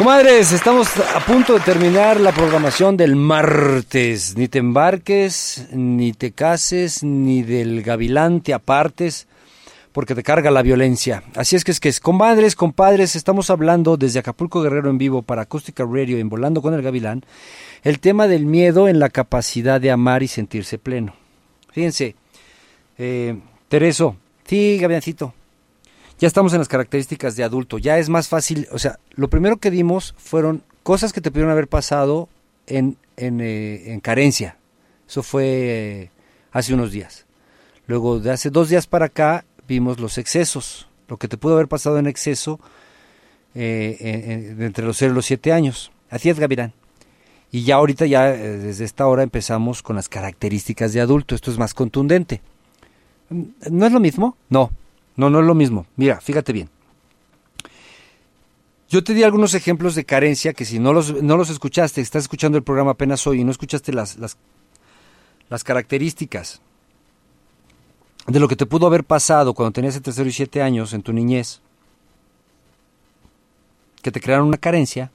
Comadres, 0.00 0.52
estamos 0.52 0.88
a 0.96 1.20
punto 1.26 1.52
de 1.52 1.60
terminar 1.60 2.18
la 2.18 2.32
programación 2.32 2.96
del 2.96 3.16
martes. 3.16 4.34
Ni 4.34 4.48
te 4.48 4.56
embarques, 4.56 5.68
ni 5.72 6.14
te 6.14 6.32
cases, 6.32 7.02
ni 7.02 7.42
del 7.42 7.82
gavilán 7.82 8.40
te 8.40 8.54
apartes, 8.54 9.28
porque 9.92 10.14
te 10.14 10.22
carga 10.22 10.50
la 10.50 10.62
violencia. 10.62 11.22
Así 11.36 11.54
es 11.54 11.64
que 11.64 11.72
es 11.72 11.80
que 11.80 11.90
es, 11.90 12.00
comadres, 12.00 12.56
compadres, 12.56 13.14
estamos 13.14 13.50
hablando 13.50 13.98
desde 13.98 14.20
Acapulco 14.20 14.62
Guerrero 14.62 14.88
en 14.88 14.96
vivo 14.96 15.20
para 15.20 15.42
Acústica 15.42 15.84
Radio 15.84 16.16
en 16.16 16.30
Volando 16.30 16.62
con 16.62 16.72
el 16.72 16.80
Gavilán, 16.80 17.22
el 17.82 18.00
tema 18.00 18.26
del 18.26 18.46
miedo 18.46 18.88
en 18.88 19.00
la 19.00 19.10
capacidad 19.10 19.82
de 19.82 19.90
amar 19.90 20.22
y 20.22 20.28
sentirse 20.28 20.78
pleno. 20.78 21.12
Fíjense, 21.72 22.16
eh, 22.96 23.38
Tereso, 23.68 24.16
sí, 24.46 24.78
Gaviancito, 24.80 25.34
ya 26.20 26.26
estamos 26.28 26.52
en 26.52 26.58
las 26.58 26.68
características 26.68 27.34
de 27.34 27.44
adulto, 27.44 27.78
ya 27.78 27.98
es 27.98 28.10
más 28.10 28.28
fácil, 28.28 28.68
o 28.72 28.78
sea, 28.78 28.98
lo 29.14 29.28
primero 29.28 29.56
que 29.56 29.70
dimos 29.70 30.14
fueron 30.18 30.62
cosas 30.82 31.14
que 31.14 31.22
te 31.22 31.30
pudieron 31.30 31.50
haber 31.50 31.66
pasado 31.66 32.28
en, 32.66 32.98
en, 33.16 33.40
eh, 33.40 33.90
en 33.90 34.00
carencia. 34.00 34.58
Eso 35.08 35.22
fue 35.22 35.44
eh, 35.46 36.10
hace 36.52 36.74
unos 36.74 36.92
días. 36.92 37.24
Luego, 37.86 38.20
de 38.20 38.30
hace 38.30 38.50
dos 38.50 38.68
días 38.68 38.86
para 38.86 39.06
acá, 39.06 39.46
vimos 39.66 39.98
los 39.98 40.18
excesos, 40.18 40.88
lo 41.08 41.16
que 41.16 41.26
te 41.26 41.38
pudo 41.38 41.54
haber 41.54 41.68
pasado 41.68 41.98
en 41.98 42.06
exceso 42.06 42.60
eh, 43.54 44.54
entre 44.60 44.84
los 44.84 44.98
0 44.98 45.12
y 45.12 45.14
los 45.14 45.24
7 45.24 45.54
años. 45.54 45.90
Así 46.10 46.28
es, 46.28 46.38
Gavirán. 46.38 46.74
Y 47.50 47.64
ya 47.64 47.76
ahorita, 47.76 48.04
ya 48.04 48.24
desde 48.26 48.84
esta 48.84 49.06
hora 49.06 49.22
empezamos 49.22 49.82
con 49.82 49.96
las 49.96 50.10
características 50.10 50.92
de 50.92 51.00
adulto. 51.00 51.34
Esto 51.34 51.50
es 51.50 51.58
más 51.58 51.72
contundente. 51.72 52.42
¿No 53.30 53.86
es 53.86 53.92
lo 53.92 54.00
mismo? 54.00 54.36
No, 54.50 54.70
no, 55.20 55.30
no 55.30 55.40
es 55.40 55.46
lo 55.46 55.54
mismo. 55.54 55.86
Mira, 55.96 56.20
fíjate 56.20 56.52
bien. 56.52 56.70
Yo 58.88 59.04
te 59.04 59.14
di 59.14 59.22
algunos 59.22 59.54
ejemplos 59.54 59.94
de 59.94 60.04
carencia 60.04 60.52
que 60.52 60.64
si 60.64 60.80
no 60.80 60.92
los, 60.92 61.22
no 61.22 61.36
los 61.36 61.50
escuchaste, 61.50 62.00
estás 62.00 62.24
escuchando 62.24 62.58
el 62.58 62.64
programa 62.64 62.92
apenas 62.92 63.24
hoy 63.26 63.40
y 63.40 63.44
no 63.44 63.52
escuchaste 63.52 63.92
las, 63.92 64.16
las, 64.16 64.36
las 65.48 65.62
características 65.62 66.60
de 68.26 68.40
lo 68.40 68.48
que 68.48 68.56
te 68.56 68.66
pudo 68.66 68.86
haber 68.86 69.04
pasado 69.04 69.54
cuando 69.54 69.72
tenías 69.72 69.94
entre 69.96 70.12
0 70.12 70.28
y 70.28 70.32
7 70.32 70.62
años 70.62 70.92
en 70.92 71.02
tu 71.02 71.12
niñez, 71.12 71.60
que 74.02 74.10
te 74.10 74.20
crearon 74.20 74.48
una 74.48 74.58
carencia, 74.58 75.12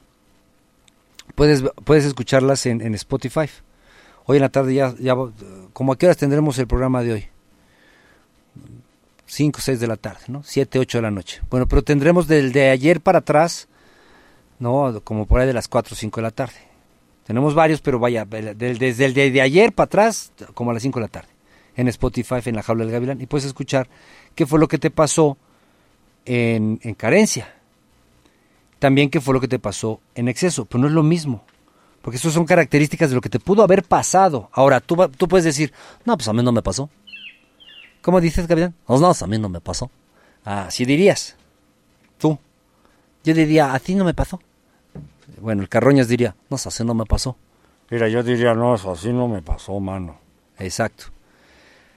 puedes, 1.34 1.62
puedes 1.84 2.04
escucharlas 2.04 2.64
en, 2.66 2.80
en 2.80 2.94
Spotify. 2.94 3.50
Hoy 4.24 4.38
en 4.38 4.42
la 4.42 4.48
tarde 4.48 4.74
ya, 4.74 4.94
ya, 4.98 5.14
como 5.72 5.92
a 5.92 5.98
qué 5.98 6.06
horas 6.06 6.16
tendremos 6.16 6.58
el 6.58 6.66
programa 6.66 7.02
de 7.02 7.12
hoy. 7.12 7.28
5, 9.26 9.60
6 9.60 9.80
de 9.80 9.86
la 9.86 9.96
tarde, 9.96 10.20
¿no? 10.28 10.42
7, 10.44 10.78
8 10.78 10.98
de 10.98 11.02
la 11.02 11.10
noche. 11.10 11.42
Bueno, 11.50 11.66
pero 11.66 11.82
tendremos 11.82 12.28
del 12.28 12.52
de 12.52 12.70
ayer 12.70 13.00
para 13.00 13.18
atrás, 13.18 13.68
¿no? 14.58 15.00
Como 15.02 15.26
por 15.26 15.40
ahí 15.40 15.46
de 15.46 15.52
las 15.52 15.68
4 15.68 15.94
o 15.94 15.96
5 15.96 16.20
de 16.20 16.22
la 16.22 16.30
tarde. 16.30 16.54
Tenemos 17.26 17.54
varios, 17.54 17.80
pero 17.80 17.98
vaya, 17.98 18.24
desde 18.24 19.04
el 19.04 19.14
de, 19.14 19.40
ayer 19.40 19.72
para 19.72 19.86
atrás, 19.86 20.32
como 20.54 20.70
a 20.70 20.74
las 20.74 20.82
5 20.82 21.00
de 21.00 21.04
la 21.04 21.08
tarde. 21.08 21.28
En 21.74 21.88
Spotify, 21.88 22.36
en 22.44 22.54
la 22.54 22.62
jaula 22.62 22.84
del 22.84 22.92
gavilán. 22.92 23.20
Y 23.20 23.26
puedes 23.26 23.44
escuchar 23.44 23.88
qué 24.34 24.46
fue 24.46 24.60
lo 24.60 24.68
que 24.68 24.78
te 24.78 24.90
pasó 24.90 25.36
en, 26.24 26.78
en 26.82 26.94
carencia. 26.94 27.52
También 28.78 29.10
qué 29.10 29.20
fue 29.20 29.34
lo 29.34 29.40
que 29.40 29.48
te 29.48 29.58
pasó 29.58 30.00
en 30.14 30.28
exceso. 30.28 30.66
Pero 30.66 30.82
no 30.82 30.86
es 30.86 30.92
lo 30.94 31.02
mismo. 31.02 31.44
Porque 32.00 32.18
eso 32.18 32.30
son 32.30 32.46
características 32.46 33.10
de 33.10 33.16
lo 33.16 33.20
que 33.20 33.28
te 33.28 33.40
pudo 33.40 33.64
haber 33.64 33.82
pasado. 33.82 34.48
Ahora, 34.52 34.78
tú, 34.80 34.96
tú 35.18 35.26
puedes 35.26 35.44
decir, 35.44 35.72
no, 36.04 36.16
pues 36.16 36.28
a 36.28 36.32
mí 36.32 36.40
no 36.44 36.52
me 36.52 36.62
pasó. 36.62 36.88
¿Cómo 38.06 38.20
dices, 38.20 38.46
Gabriel? 38.46 38.72
No, 38.88 39.00
no, 39.00 39.10
a 39.20 39.26
mí 39.26 39.36
no 39.36 39.48
me 39.48 39.60
pasó. 39.60 39.90
Ah, 40.44 40.66
Así 40.68 40.84
dirías. 40.84 41.34
Tú. 42.18 42.38
Yo 43.24 43.34
diría, 43.34 43.74
a 43.74 43.80
ti 43.80 43.96
no 43.96 44.04
me 44.04 44.14
pasó. 44.14 44.40
Bueno, 45.40 45.62
el 45.62 45.68
Carroñas 45.68 46.06
diría, 46.06 46.36
no, 46.48 46.54
así 46.54 46.84
no 46.84 46.94
me 46.94 47.04
pasó. 47.04 47.36
Mira, 47.90 48.06
yo 48.06 48.22
diría, 48.22 48.54
no, 48.54 48.76
eso 48.76 48.92
así 48.92 49.12
no 49.12 49.26
me 49.26 49.42
pasó, 49.42 49.80
mano. 49.80 50.18
Exacto. 50.56 51.06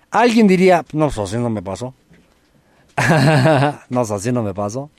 Alguien 0.09 0.47
diría, 0.47 0.83
No, 0.93 1.05
así 1.05 1.37
no 1.37 1.51
me 1.51 1.61
pasó. 1.61 1.93
no, 3.89 4.01
así 4.01 4.31
no 4.31 4.41
me 4.41 4.55
pasó. 4.55 4.89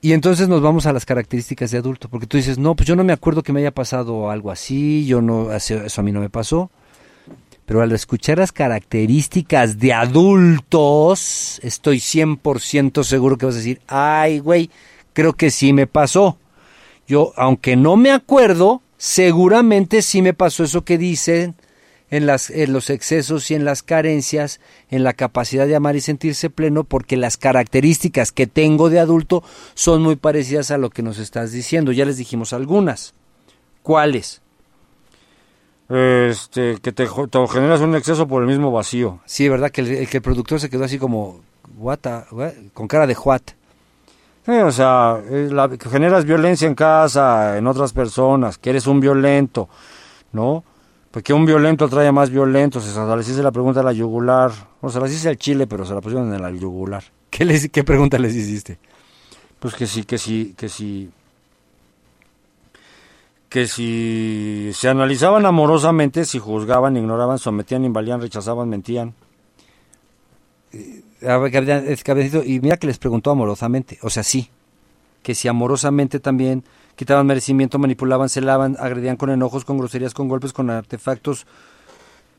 Y 0.00 0.12
entonces 0.12 0.48
nos 0.48 0.62
vamos 0.62 0.86
a 0.86 0.92
las 0.92 1.04
características 1.04 1.72
de 1.72 1.78
adulto, 1.78 2.08
porque 2.08 2.28
tú 2.28 2.36
dices, 2.36 2.56
no, 2.56 2.76
pues 2.76 2.86
yo 2.86 2.94
no 2.94 3.02
me 3.02 3.12
acuerdo 3.12 3.42
que 3.42 3.52
me 3.52 3.58
haya 3.58 3.72
pasado 3.72 4.30
algo 4.30 4.52
así, 4.52 5.06
yo 5.06 5.20
no, 5.20 5.52
eso 5.52 5.74
eso 5.74 6.00
a 6.00 6.04
mí 6.04 6.12
no 6.12 6.20
me 6.20 6.30
pasó. 6.30 6.70
Pero 7.70 7.82
al 7.82 7.92
escuchar 7.92 8.38
las 8.38 8.50
características 8.50 9.78
de 9.78 9.92
adultos, 9.92 11.60
estoy 11.62 11.98
100% 11.98 13.04
seguro 13.04 13.38
que 13.38 13.46
vas 13.46 13.54
a 13.54 13.58
decir, 13.58 13.80
ay, 13.86 14.40
güey, 14.40 14.70
creo 15.12 15.34
que 15.34 15.52
sí 15.52 15.72
me 15.72 15.86
pasó. 15.86 16.36
Yo, 17.06 17.32
aunque 17.36 17.76
no 17.76 17.96
me 17.96 18.10
acuerdo, 18.10 18.82
seguramente 18.96 20.02
sí 20.02 20.20
me 20.20 20.34
pasó 20.34 20.64
eso 20.64 20.84
que 20.84 20.98
dicen 20.98 21.54
en, 22.10 22.26
las, 22.26 22.50
en 22.50 22.72
los 22.72 22.90
excesos 22.90 23.48
y 23.52 23.54
en 23.54 23.64
las 23.64 23.84
carencias, 23.84 24.58
en 24.90 25.04
la 25.04 25.12
capacidad 25.12 25.68
de 25.68 25.76
amar 25.76 25.94
y 25.94 26.00
sentirse 26.00 26.50
pleno, 26.50 26.82
porque 26.82 27.16
las 27.16 27.36
características 27.36 28.32
que 28.32 28.48
tengo 28.48 28.90
de 28.90 28.98
adulto 28.98 29.44
son 29.74 30.02
muy 30.02 30.16
parecidas 30.16 30.72
a 30.72 30.76
lo 30.76 30.90
que 30.90 31.04
nos 31.04 31.20
estás 31.20 31.52
diciendo. 31.52 31.92
Ya 31.92 32.04
les 32.04 32.16
dijimos 32.16 32.52
algunas. 32.52 33.14
¿Cuáles? 33.84 34.42
Este, 35.90 36.78
que 36.80 36.92
te, 36.92 37.06
generas 37.50 37.80
un 37.80 37.96
exceso 37.96 38.28
por 38.28 38.42
el 38.42 38.48
mismo 38.48 38.70
vacío. 38.70 39.18
Sí, 39.26 39.48
¿verdad? 39.48 39.70
Que 39.70 39.80
el, 39.80 39.88
el 39.90 40.08
que 40.08 40.18
el 40.18 40.22
productor 40.22 40.60
se 40.60 40.70
quedó 40.70 40.84
así 40.84 40.98
como, 40.98 41.40
what 41.78 41.98
con 42.72 42.86
cara 42.86 43.06
de 43.06 43.14
what. 43.14 43.42
Sí, 44.46 44.52
o 44.52 44.72
sea, 44.72 45.20
es 45.30 45.52
la- 45.52 45.68
que 45.68 45.88
generas 45.88 46.24
violencia 46.24 46.66
en 46.68 46.74
casa, 46.74 47.58
en 47.58 47.66
otras 47.66 47.92
personas, 47.92 48.56
que 48.56 48.70
eres 48.70 48.86
un 48.86 49.00
violento, 49.00 49.68
¿no? 50.32 50.64
Porque 51.10 51.32
un 51.32 51.44
violento 51.44 51.86
atrae 51.86 52.06
a 52.06 52.12
más 52.12 52.30
violentos. 52.30 52.84
Se 52.84 53.16
les 53.16 53.28
hice 53.28 53.42
la 53.42 53.50
pregunta 53.50 53.80
a 53.80 53.82
la 53.82 53.92
yugular. 53.92 54.52
O 54.80 54.90
se 54.90 55.00
las 55.00 55.10
hice 55.10 55.28
al 55.28 55.36
chile, 55.38 55.66
pero 55.66 55.84
se 55.84 55.92
la 55.92 56.00
pusieron 56.00 56.32
en 56.32 56.40
la 56.40 56.50
yugular. 56.52 57.02
¿Qué, 57.30 57.44
les, 57.44 57.68
¿Qué 57.68 57.82
pregunta 57.82 58.16
les 58.16 58.34
hiciste? 58.34 58.78
Pues 59.58 59.74
que 59.74 59.86
sí, 59.86 60.04
que 60.04 60.18
sí, 60.18 60.54
que 60.56 60.68
sí. 60.68 61.10
Que 63.50 63.66
si 63.66 64.70
se 64.72 64.88
analizaban 64.88 65.44
amorosamente, 65.44 66.24
si 66.24 66.38
juzgaban, 66.38 66.96
ignoraban, 66.96 67.38
sometían, 67.38 67.84
invalían, 67.84 68.22
rechazaban, 68.22 68.70
mentían. 68.70 69.12
A 71.26 71.36
ver, 71.36 71.68
es 71.86 72.02
y 72.46 72.60
mira 72.60 72.78
que 72.78 72.86
les 72.86 72.98
preguntó 72.98 73.30
amorosamente, 73.30 73.98
o 74.02 74.08
sea, 74.08 74.22
sí, 74.22 74.48
que 75.22 75.34
si 75.34 75.48
amorosamente 75.48 76.20
también 76.20 76.64
quitaban 76.96 77.26
merecimiento, 77.26 77.78
manipulaban, 77.78 78.28
celaban, 78.28 78.76
agredían 78.78 79.16
con 79.16 79.30
enojos, 79.30 79.64
con 79.64 79.78
groserías, 79.78 80.14
con 80.14 80.28
golpes, 80.28 80.52
con 80.52 80.70
artefactos, 80.70 81.46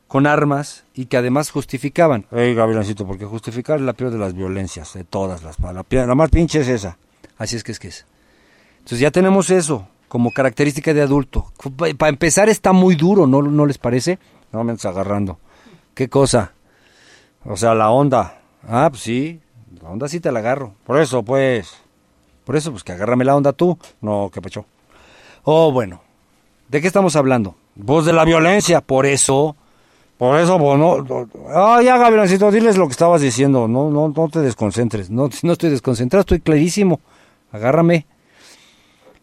con 0.07 0.27
armas, 0.27 0.85
y 0.93 1.05
que 1.05 1.17
además 1.17 1.51
justificaban. 1.51 2.25
Ey, 2.31 2.55
Gavilancito, 2.55 3.05
porque 3.05 3.25
justificar 3.25 3.79
es 3.79 3.85
la 3.85 3.93
peor 3.93 4.11
de 4.11 4.17
las 4.17 4.33
violencias, 4.33 4.93
de 4.93 5.03
todas 5.03 5.43
las. 5.43 5.57
La 5.59 6.15
más 6.15 6.29
pinche 6.29 6.61
es 6.61 6.67
esa. 6.67 6.97
Así 7.37 7.55
es 7.55 7.63
que 7.63 7.71
es 7.71 7.79
que 7.79 7.89
es. 7.89 8.05
Entonces 8.79 8.99
ya 8.99 9.11
tenemos 9.11 9.49
eso 9.49 9.87
como 10.11 10.31
característica 10.31 10.93
de 10.93 11.01
adulto. 11.01 11.53
Para 11.97 12.09
empezar 12.09 12.49
está 12.49 12.73
muy 12.73 12.95
duro, 12.95 13.27
¿no, 13.27 13.41
¿no 13.41 13.65
les 13.65 13.77
parece? 13.77 14.19
No 14.51 14.61
me 14.65 14.71
andes 14.71 14.83
agarrando. 14.83 15.39
¿Qué 15.93 16.09
cosa? 16.09 16.51
O 17.45 17.55
sea, 17.55 17.73
la 17.75 17.91
onda. 17.91 18.41
Ah, 18.67 18.87
pues 18.89 19.03
sí, 19.03 19.39
la 19.81 19.87
onda 19.89 20.09
sí 20.09 20.19
te 20.19 20.29
la 20.33 20.39
agarro. 20.39 20.73
Por 20.85 20.99
eso, 20.99 21.23
pues. 21.23 21.73
Por 22.43 22.57
eso, 22.57 22.71
pues 22.71 22.83
que 22.83 22.91
agárrame 22.91 23.23
la 23.23 23.37
onda 23.37 23.53
tú. 23.53 23.77
No, 24.01 24.29
qué 24.33 24.41
pecho. 24.41 24.65
Oh, 25.45 25.71
bueno. 25.71 26.01
¿De 26.67 26.81
qué 26.81 26.87
estamos 26.87 27.15
hablando? 27.15 27.55
Voz 27.75 28.05
de 28.05 28.11
la 28.11 28.25
violencia. 28.25 28.81
Por 28.81 29.05
eso, 29.05 29.55
Por 30.17 30.37
eso, 30.41 30.59
pues, 30.59 30.77
no. 30.77 30.97
no- 31.03 31.29
Ah, 31.55 31.79
ya, 31.81 31.97
Gavilancito, 31.97 32.51
diles 32.51 32.75
lo 32.77 32.87
que 32.87 32.91
estabas 32.91 33.21
diciendo. 33.21 33.69
No, 33.69 33.89
no, 33.89 34.09
no 34.13 34.27
te 34.27 34.39
desconcentres. 34.39 35.09
no, 35.09 35.29
no 35.43 35.53
estoy 35.53 35.69
desconcentrado, 35.69 36.19
estoy 36.19 36.41
clarísimo. 36.41 36.99
Agárrame. 37.53 38.05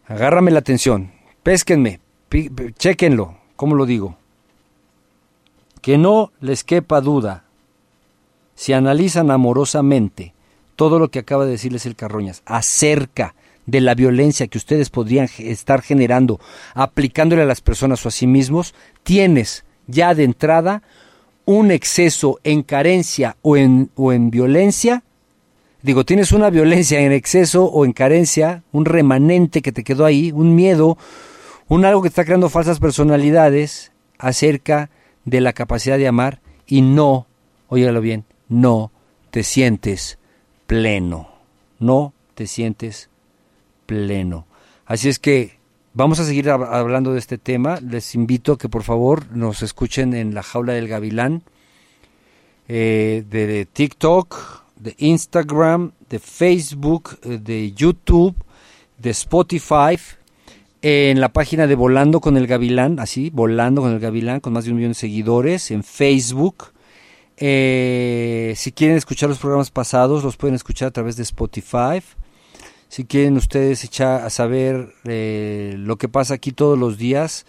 Agárrame 0.09 0.49
la 0.49 0.59
atención. 0.59 1.11
Pésquenme. 1.43 1.99
Chéquenlo. 2.77 3.37
¿Cómo 3.55 3.75
lo 3.75 3.85
digo? 3.85 4.17
Que 5.83 5.99
no 5.99 6.31
les 6.41 6.63
quepa 6.63 6.99
duda. 6.99 7.43
Si 8.55 8.73
analizan 8.73 9.29
amorosamente 9.29 10.33
todo 10.75 10.97
lo 10.97 11.09
que 11.09 11.19
acaba 11.19 11.45
de 11.45 11.51
decirles 11.51 11.85
el 11.85 11.95
Carroñas 11.95 12.41
acerca 12.45 13.35
de 13.67 13.81
la 13.81 13.93
violencia 13.93 14.47
que 14.47 14.57
ustedes 14.57 14.89
podrían 14.89 15.29
estar 15.37 15.83
generando 15.83 16.39
aplicándole 16.73 17.43
a 17.43 17.45
las 17.45 17.61
personas 17.61 18.03
o 18.03 18.09
a 18.09 18.11
sí 18.11 18.25
mismos, 18.25 18.73
tienes 19.03 19.63
ya 19.85 20.15
de 20.15 20.23
entrada 20.23 20.81
un 21.45 21.69
exceso 21.69 22.39
en 22.43 22.63
carencia 22.63 23.37
o 23.43 23.57
en, 23.57 23.91
o 23.95 24.11
en 24.11 24.31
violencia 24.31 25.03
Digo, 25.81 26.03
tienes 26.05 26.31
una 26.33 26.49
violencia 26.49 26.99
en 26.99 27.13
exceso 27.13 27.63
o 27.65 27.85
en 27.85 27.93
carencia, 27.93 28.63
un 28.73 28.85
remanente 28.85 29.61
que 29.61 29.71
te 29.71 29.83
quedó 29.83 30.05
ahí, 30.05 30.31
un 30.33 30.53
miedo, 30.53 30.97
un 31.69 31.85
algo 31.85 32.01
que 32.01 32.09
está 32.09 32.25
creando 32.25 32.49
falsas 32.49 32.79
personalidades 32.79 33.91
acerca 34.17 34.89
de 35.23 35.39
la 35.39 35.53
capacidad 35.53 35.97
de 35.97 36.07
amar 36.07 36.41
y 36.67 36.81
no, 36.81 37.27
óigalo 37.69 38.01
bien, 38.01 38.25
no 38.49 38.91
te 39.31 39.43
sientes 39.43 40.17
pleno, 40.67 41.29
no 41.79 42.13
te 42.35 42.45
sientes 42.45 43.09
pleno. 43.85 44.45
Así 44.85 45.07
es 45.07 45.17
que 45.17 45.59
vamos 45.93 46.19
a 46.19 46.25
seguir 46.25 46.45
hab- 46.47 46.67
hablando 46.67 47.13
de 47.13 47.19
este 47.19 47.37
tema. 47.37 47.79
Les 47.79 48.15
invito 48.15 48.53
a 48.53 48.57
que 48.57 48.67
por 48.67 48.83
favor 48.83 49.31
nos 49.31 49.61
escuchen 49.61 50.13
en 50.13 50.33
la 50.33 50.43
jaula 50.43 50.73
del 50.73 50.87
gavilán 50.87 51.43
eh, 52.67 53.23
de 53.29 53.65
TikTok, 53.65 54.58
de 54.79 54.95
Instagram, 54.97 55.91
de 56.09 56.19
Facebook, 56.19 57.19
eh, 57.23 57.37
de 57.41 57.71
YouTube, 57.73 58.35
de 58.97 59.11
Spotify, 59.11 59.97
en 60.81 61.19
la 61.19 61.29
página 61.29 61.67
de 61.67 61.75
Volando 61.75 62.21
con 62.21 62.37
el 62.37 62.47
Gavilán, 62.47 62.99
así, 62.99 63.29
Volando 63.29 63.81
con 63.81 63.91
el 63.91 63.99
Gavilán, 63.99 64.39
con 64.39 64.53
más 64.53 64.65
de 64.65 64.71
un 64.71 64.77
millón 64.77 64.91
de 64.91 64.95
seguidores, 64.95 65.71
en 65.71 65.83
Facebook. 65.83 66.71
Eh, 67.37 68.53
si 68.55 68.71
quieren 68.71 68.97
escuchar 68.97 69.29
los 69.29 69.39
programas 69.39 69.71
pasados, 69.71 70.23
los 70.23 70.37
pueden 70.37 70.55
escuchar 70.55 70.87
a 70.87 70.91
través 70.91 71.17
de 71.17 71.23
Spotify. 71.23 72.01
Si 72.87 73.05
quieren 73.05 73.37
ustedes 73.37 73.83
echar 73.83 74.25
a 74.25 74.29
saber 74.29 74.93
eh, 75.03 75.75
lo 75.77 75.97
que 75.97 76.09
pasa 76.09 76.33
aquí 76.33 76.51
todos 76.51 76.77
los 76.77 76.97
días, 76.97 77.45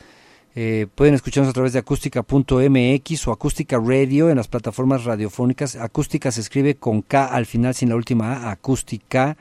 eh, 0.57 0.89
pueden 0.95 1.15
escucharnos 1.15 1.51
a 1.51 1.55
través 1.55 1.73
de 1.73 1.79
acústica.mx 1.79 3.29
o 3.29 3.33
acústica 3.33 3.79
radio 3.79 4.31
en 4.31 4.37
las 4.37 4.49
plataformas 4.49 5.05
radiofónicas. 5.05 5.77
Acústica 5.77 6.33
se 6.33 6.41
escribe 6.41 6.77
con 6.77 7.03
K 7.03 7.27
al 7.27 7.47
final 7.47 7.75
sin 7.75 7.89
la 7.89 7.97
última 7.97 8.33
A, 8.33 8.51
acústica. 8.51 9.37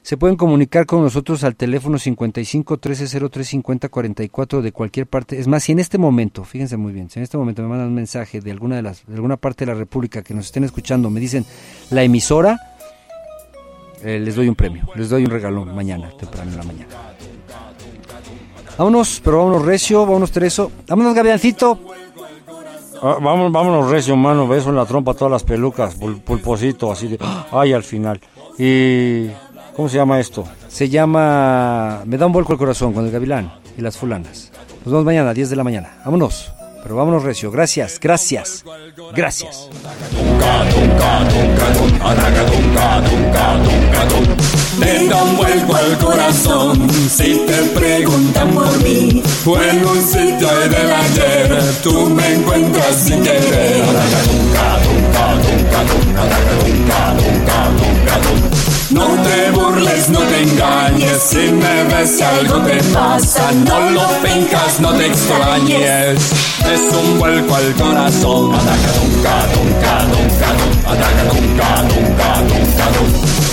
Se 0.00 0.16
pueden 0.16 0.36
comunicar 0.36 0.84
con 0.84 1.02
nosotros 1.02 1.44
al 1.44 1.54
teléfono 1.54 1.96
55 1.96 2.78
13 2.78 3.28
03 3.28 3.46
50 3.46 3.88
44 3.88 4.62
de 4.62 4.72
cualquier 4.72 5.06
parte. 5.06 5.38
Es 5.38 5.46
más, 5.46 5.62
si 5.62 5.72
en 5.72 5.78
este 5.78 5.96
momento, 5.96 6.44
fíjense 6.44 6.76
muy 6.76 6.92
bien, 6.92 7.08
si 7.08 7.20
en 7.20 7.22
este 7.22 7.36
momento 7.36 7.62
me 7.62 7.68
mandan 7.68 7.88
un 7.88 7.94
mensaje 7.94 8.40
de 8.40 8.50
alguna 8.50 8.76
de 8.76 8.82
las 8.82 9.06
de 9.06 9.14
alguna 9.14 9.36
parte 9.36 9.64
de 9.64 9.72
la 9.72 9.78
República 9.78 10.22
que 10.22 10.34
nos 10.34 10.46
estén 10.46 10.64
escuchando, 10.64 11.08
me 11.08 11.20
dicen 11.20 11.44
la 11.90 12.02
emisora, 12.02 12.58
eh, 14.02 14.18
les 14.18 14.34
doy 14.34 14.48
un 14.48 14.56
premio, 14.56 14.88
les 14.96 15.08
doy 15.08 15.24
un 15.24 15.30
regalo 15.30 15.64
mañana, 15.66 16.10
temprano 16.18 16.50
en 16.50 16.56
la 16.56 16.64
mañana. 16.64 16.96
Vámonos, 18.78 19.20
pero 19.24 19.38
vámonos 19.38 19.64
recio, 19.66 20.04
vámonos 20.06 20.30
Tereso, 20.32 20.70
vámonos 20.88 21.14
Gaviancito. 21.14 21.78
Ah, 23.02 23.16
vámonos, 23.20 23.50
vámonos, 23.52 23.90
recio, 23.90 24.16
mano. 24.16 24.46
Beso 24.46 24.70
en 24.70 24.76
la 24.76 24.86
trompa, 24.86 25.12
todas 25.14 25.32
las 25.32 25.42
pelucas. 25.42 25.98
pul- 25.98 26.20
pulposito, 26.22 26.90
así 26.92 27.08
de. 27.08 27.18
Ay, 27.52 27.72
al 27.72 27.82
final. 27.82 28.20
Y. 28.58 29.28
¿Cómo 29.74 29.88
se 29.88 29.96
llama 29.96 30.20
esto? 30.20 30.44
Se 30.68 30.88
llama 30.88 32.02
Me 32.04 32.16
da 32.18 32.26
un 32.26 32.32
vuelco 32.32 32.52
el 32.52 32.58
corazón 32.58 32.92
con 32.92 33.04
el 33.06 33.10
gavilán 33.10 33.52
y 33.76 33.80
las 33.80 33.96
fulanas. 33.96 34.52
Nos 34.84 34.92
vemos 34.92 35.04
mañana, 35.04 35.32
10 35.34 35.50
de 35.50 35.56
la 35.56 35.64
mañana. 35.64 35.90
Vámonos. 36.04 36.52
Pero 36.82 36.96
vámonos 36.96 37.22
recio. 37.22 37.50
Gracias, 37.50 37.98
gracias, 38.00 38.64
gracias. 39.14 39.68
Me 44.78 45.08
da 45.08 45.22
un 45.22 45.36
vuelco 45.36 45.76
al 45.76 45.98
corazón 45.98 46.90
si 46.90 47.46
te 47.46 47.62
preguntan 47.78 48.50
por 48.50 48.82
mí. 48.82 49.22
Fue 49.44 49.70
en 49.70 49.86
un 49.86 50.02
sitio 50.02 50.48
del 50.48 50.92
ayer, 50.92 51.62
tú 51.82 52.10
me 52.10 52.34
encuentras 52.34 52.96
sin 52.96 53.22
querer. 53.22 53.84
No 58.92 59.06
te 59.22 59.50
burles, 59.52 60.10
no 60.10 60.18
te 60.20 60.42
engañes, 60.42 61.22
si 61.22 61.50
me 61.50 61.84
ves 61.84 62.20
algo 62.20 62.58
te 62.62 62.82
pasa, 62.92 63.50
no 63.52 63.90
lo 63.90 64.06
fincas, 64.22 64.80
no 64.80 64.92
te 64.92 65.06
extrañes. 65.06 66.18
Es 66.60 66.94
un 66.94 67.18
vuelco 67.18 67.54
al 67.54 67.74
corazón. 67.74 68.52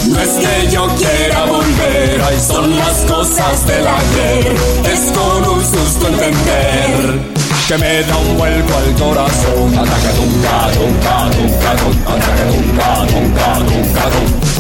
No 0.08 0.20
es 0.20 0.30
que 0.30 0.70
yo 0.72 0.88
quiera 0.98 1.46
volver, 1.46 2.22
ay, 2.28 2.38
son 2.46 2.76
las 2.76 2.98
cosas 3.10 3.66
del 3.66 3.88
ayer. 3.88 4.56
Es 4.92 5.12
con 5.18 5.48
un 5.48 5.62
susto 5.62 6.08
entender 6.08 7.20
que 7.68 7.78
me 7.78 8.04
da 8.04 8.18
un 8.18 8.38
vuelco 8.38 8.74
al 8.76 8.94
corazón. 8.96 9.78
Ataca, 9.78 10.12
tunca, 10.16 10.72
tunca, 10.74 11.30
tunca, 11.32 11.72
ataca, 11.72 12.44
tunca, 12.52 13.08
tunca, 13.08 13.54
tunca, 13.54 14.10
tunca. 14.10 14.59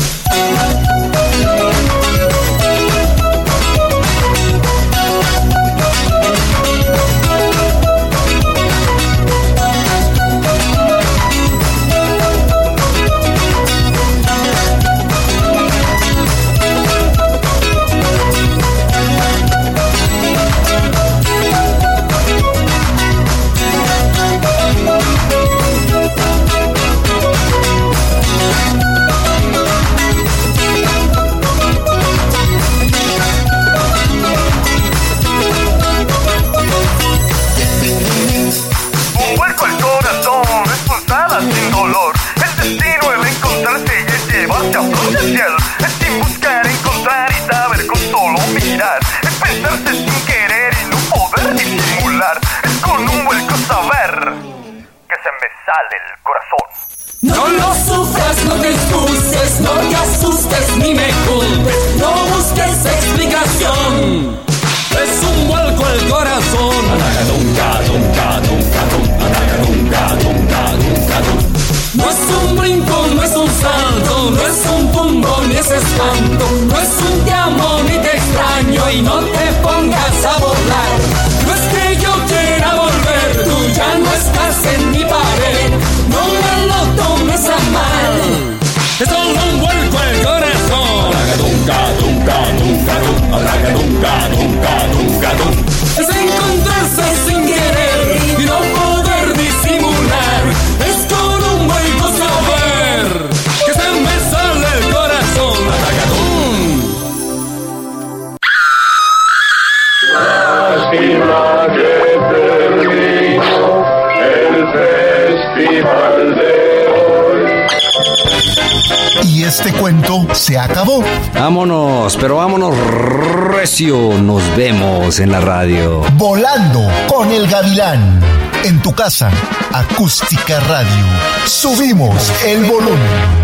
en 125.17 125.31
la 125.31 125.39
radio. 125.39 126.01
Volando 126.13 126.87
con 127.07 127.31
el 127.31 127.47
gavilán. 127.47 128.21
En 128.63 128.79
tu 128.79 128.93
casa, 128.93 129.31
acústica 129.73 130.59
radio. 130.59 131.05
Subimos 131.47 132.31
el 132.45 132.63
volumen. 132.65 133.38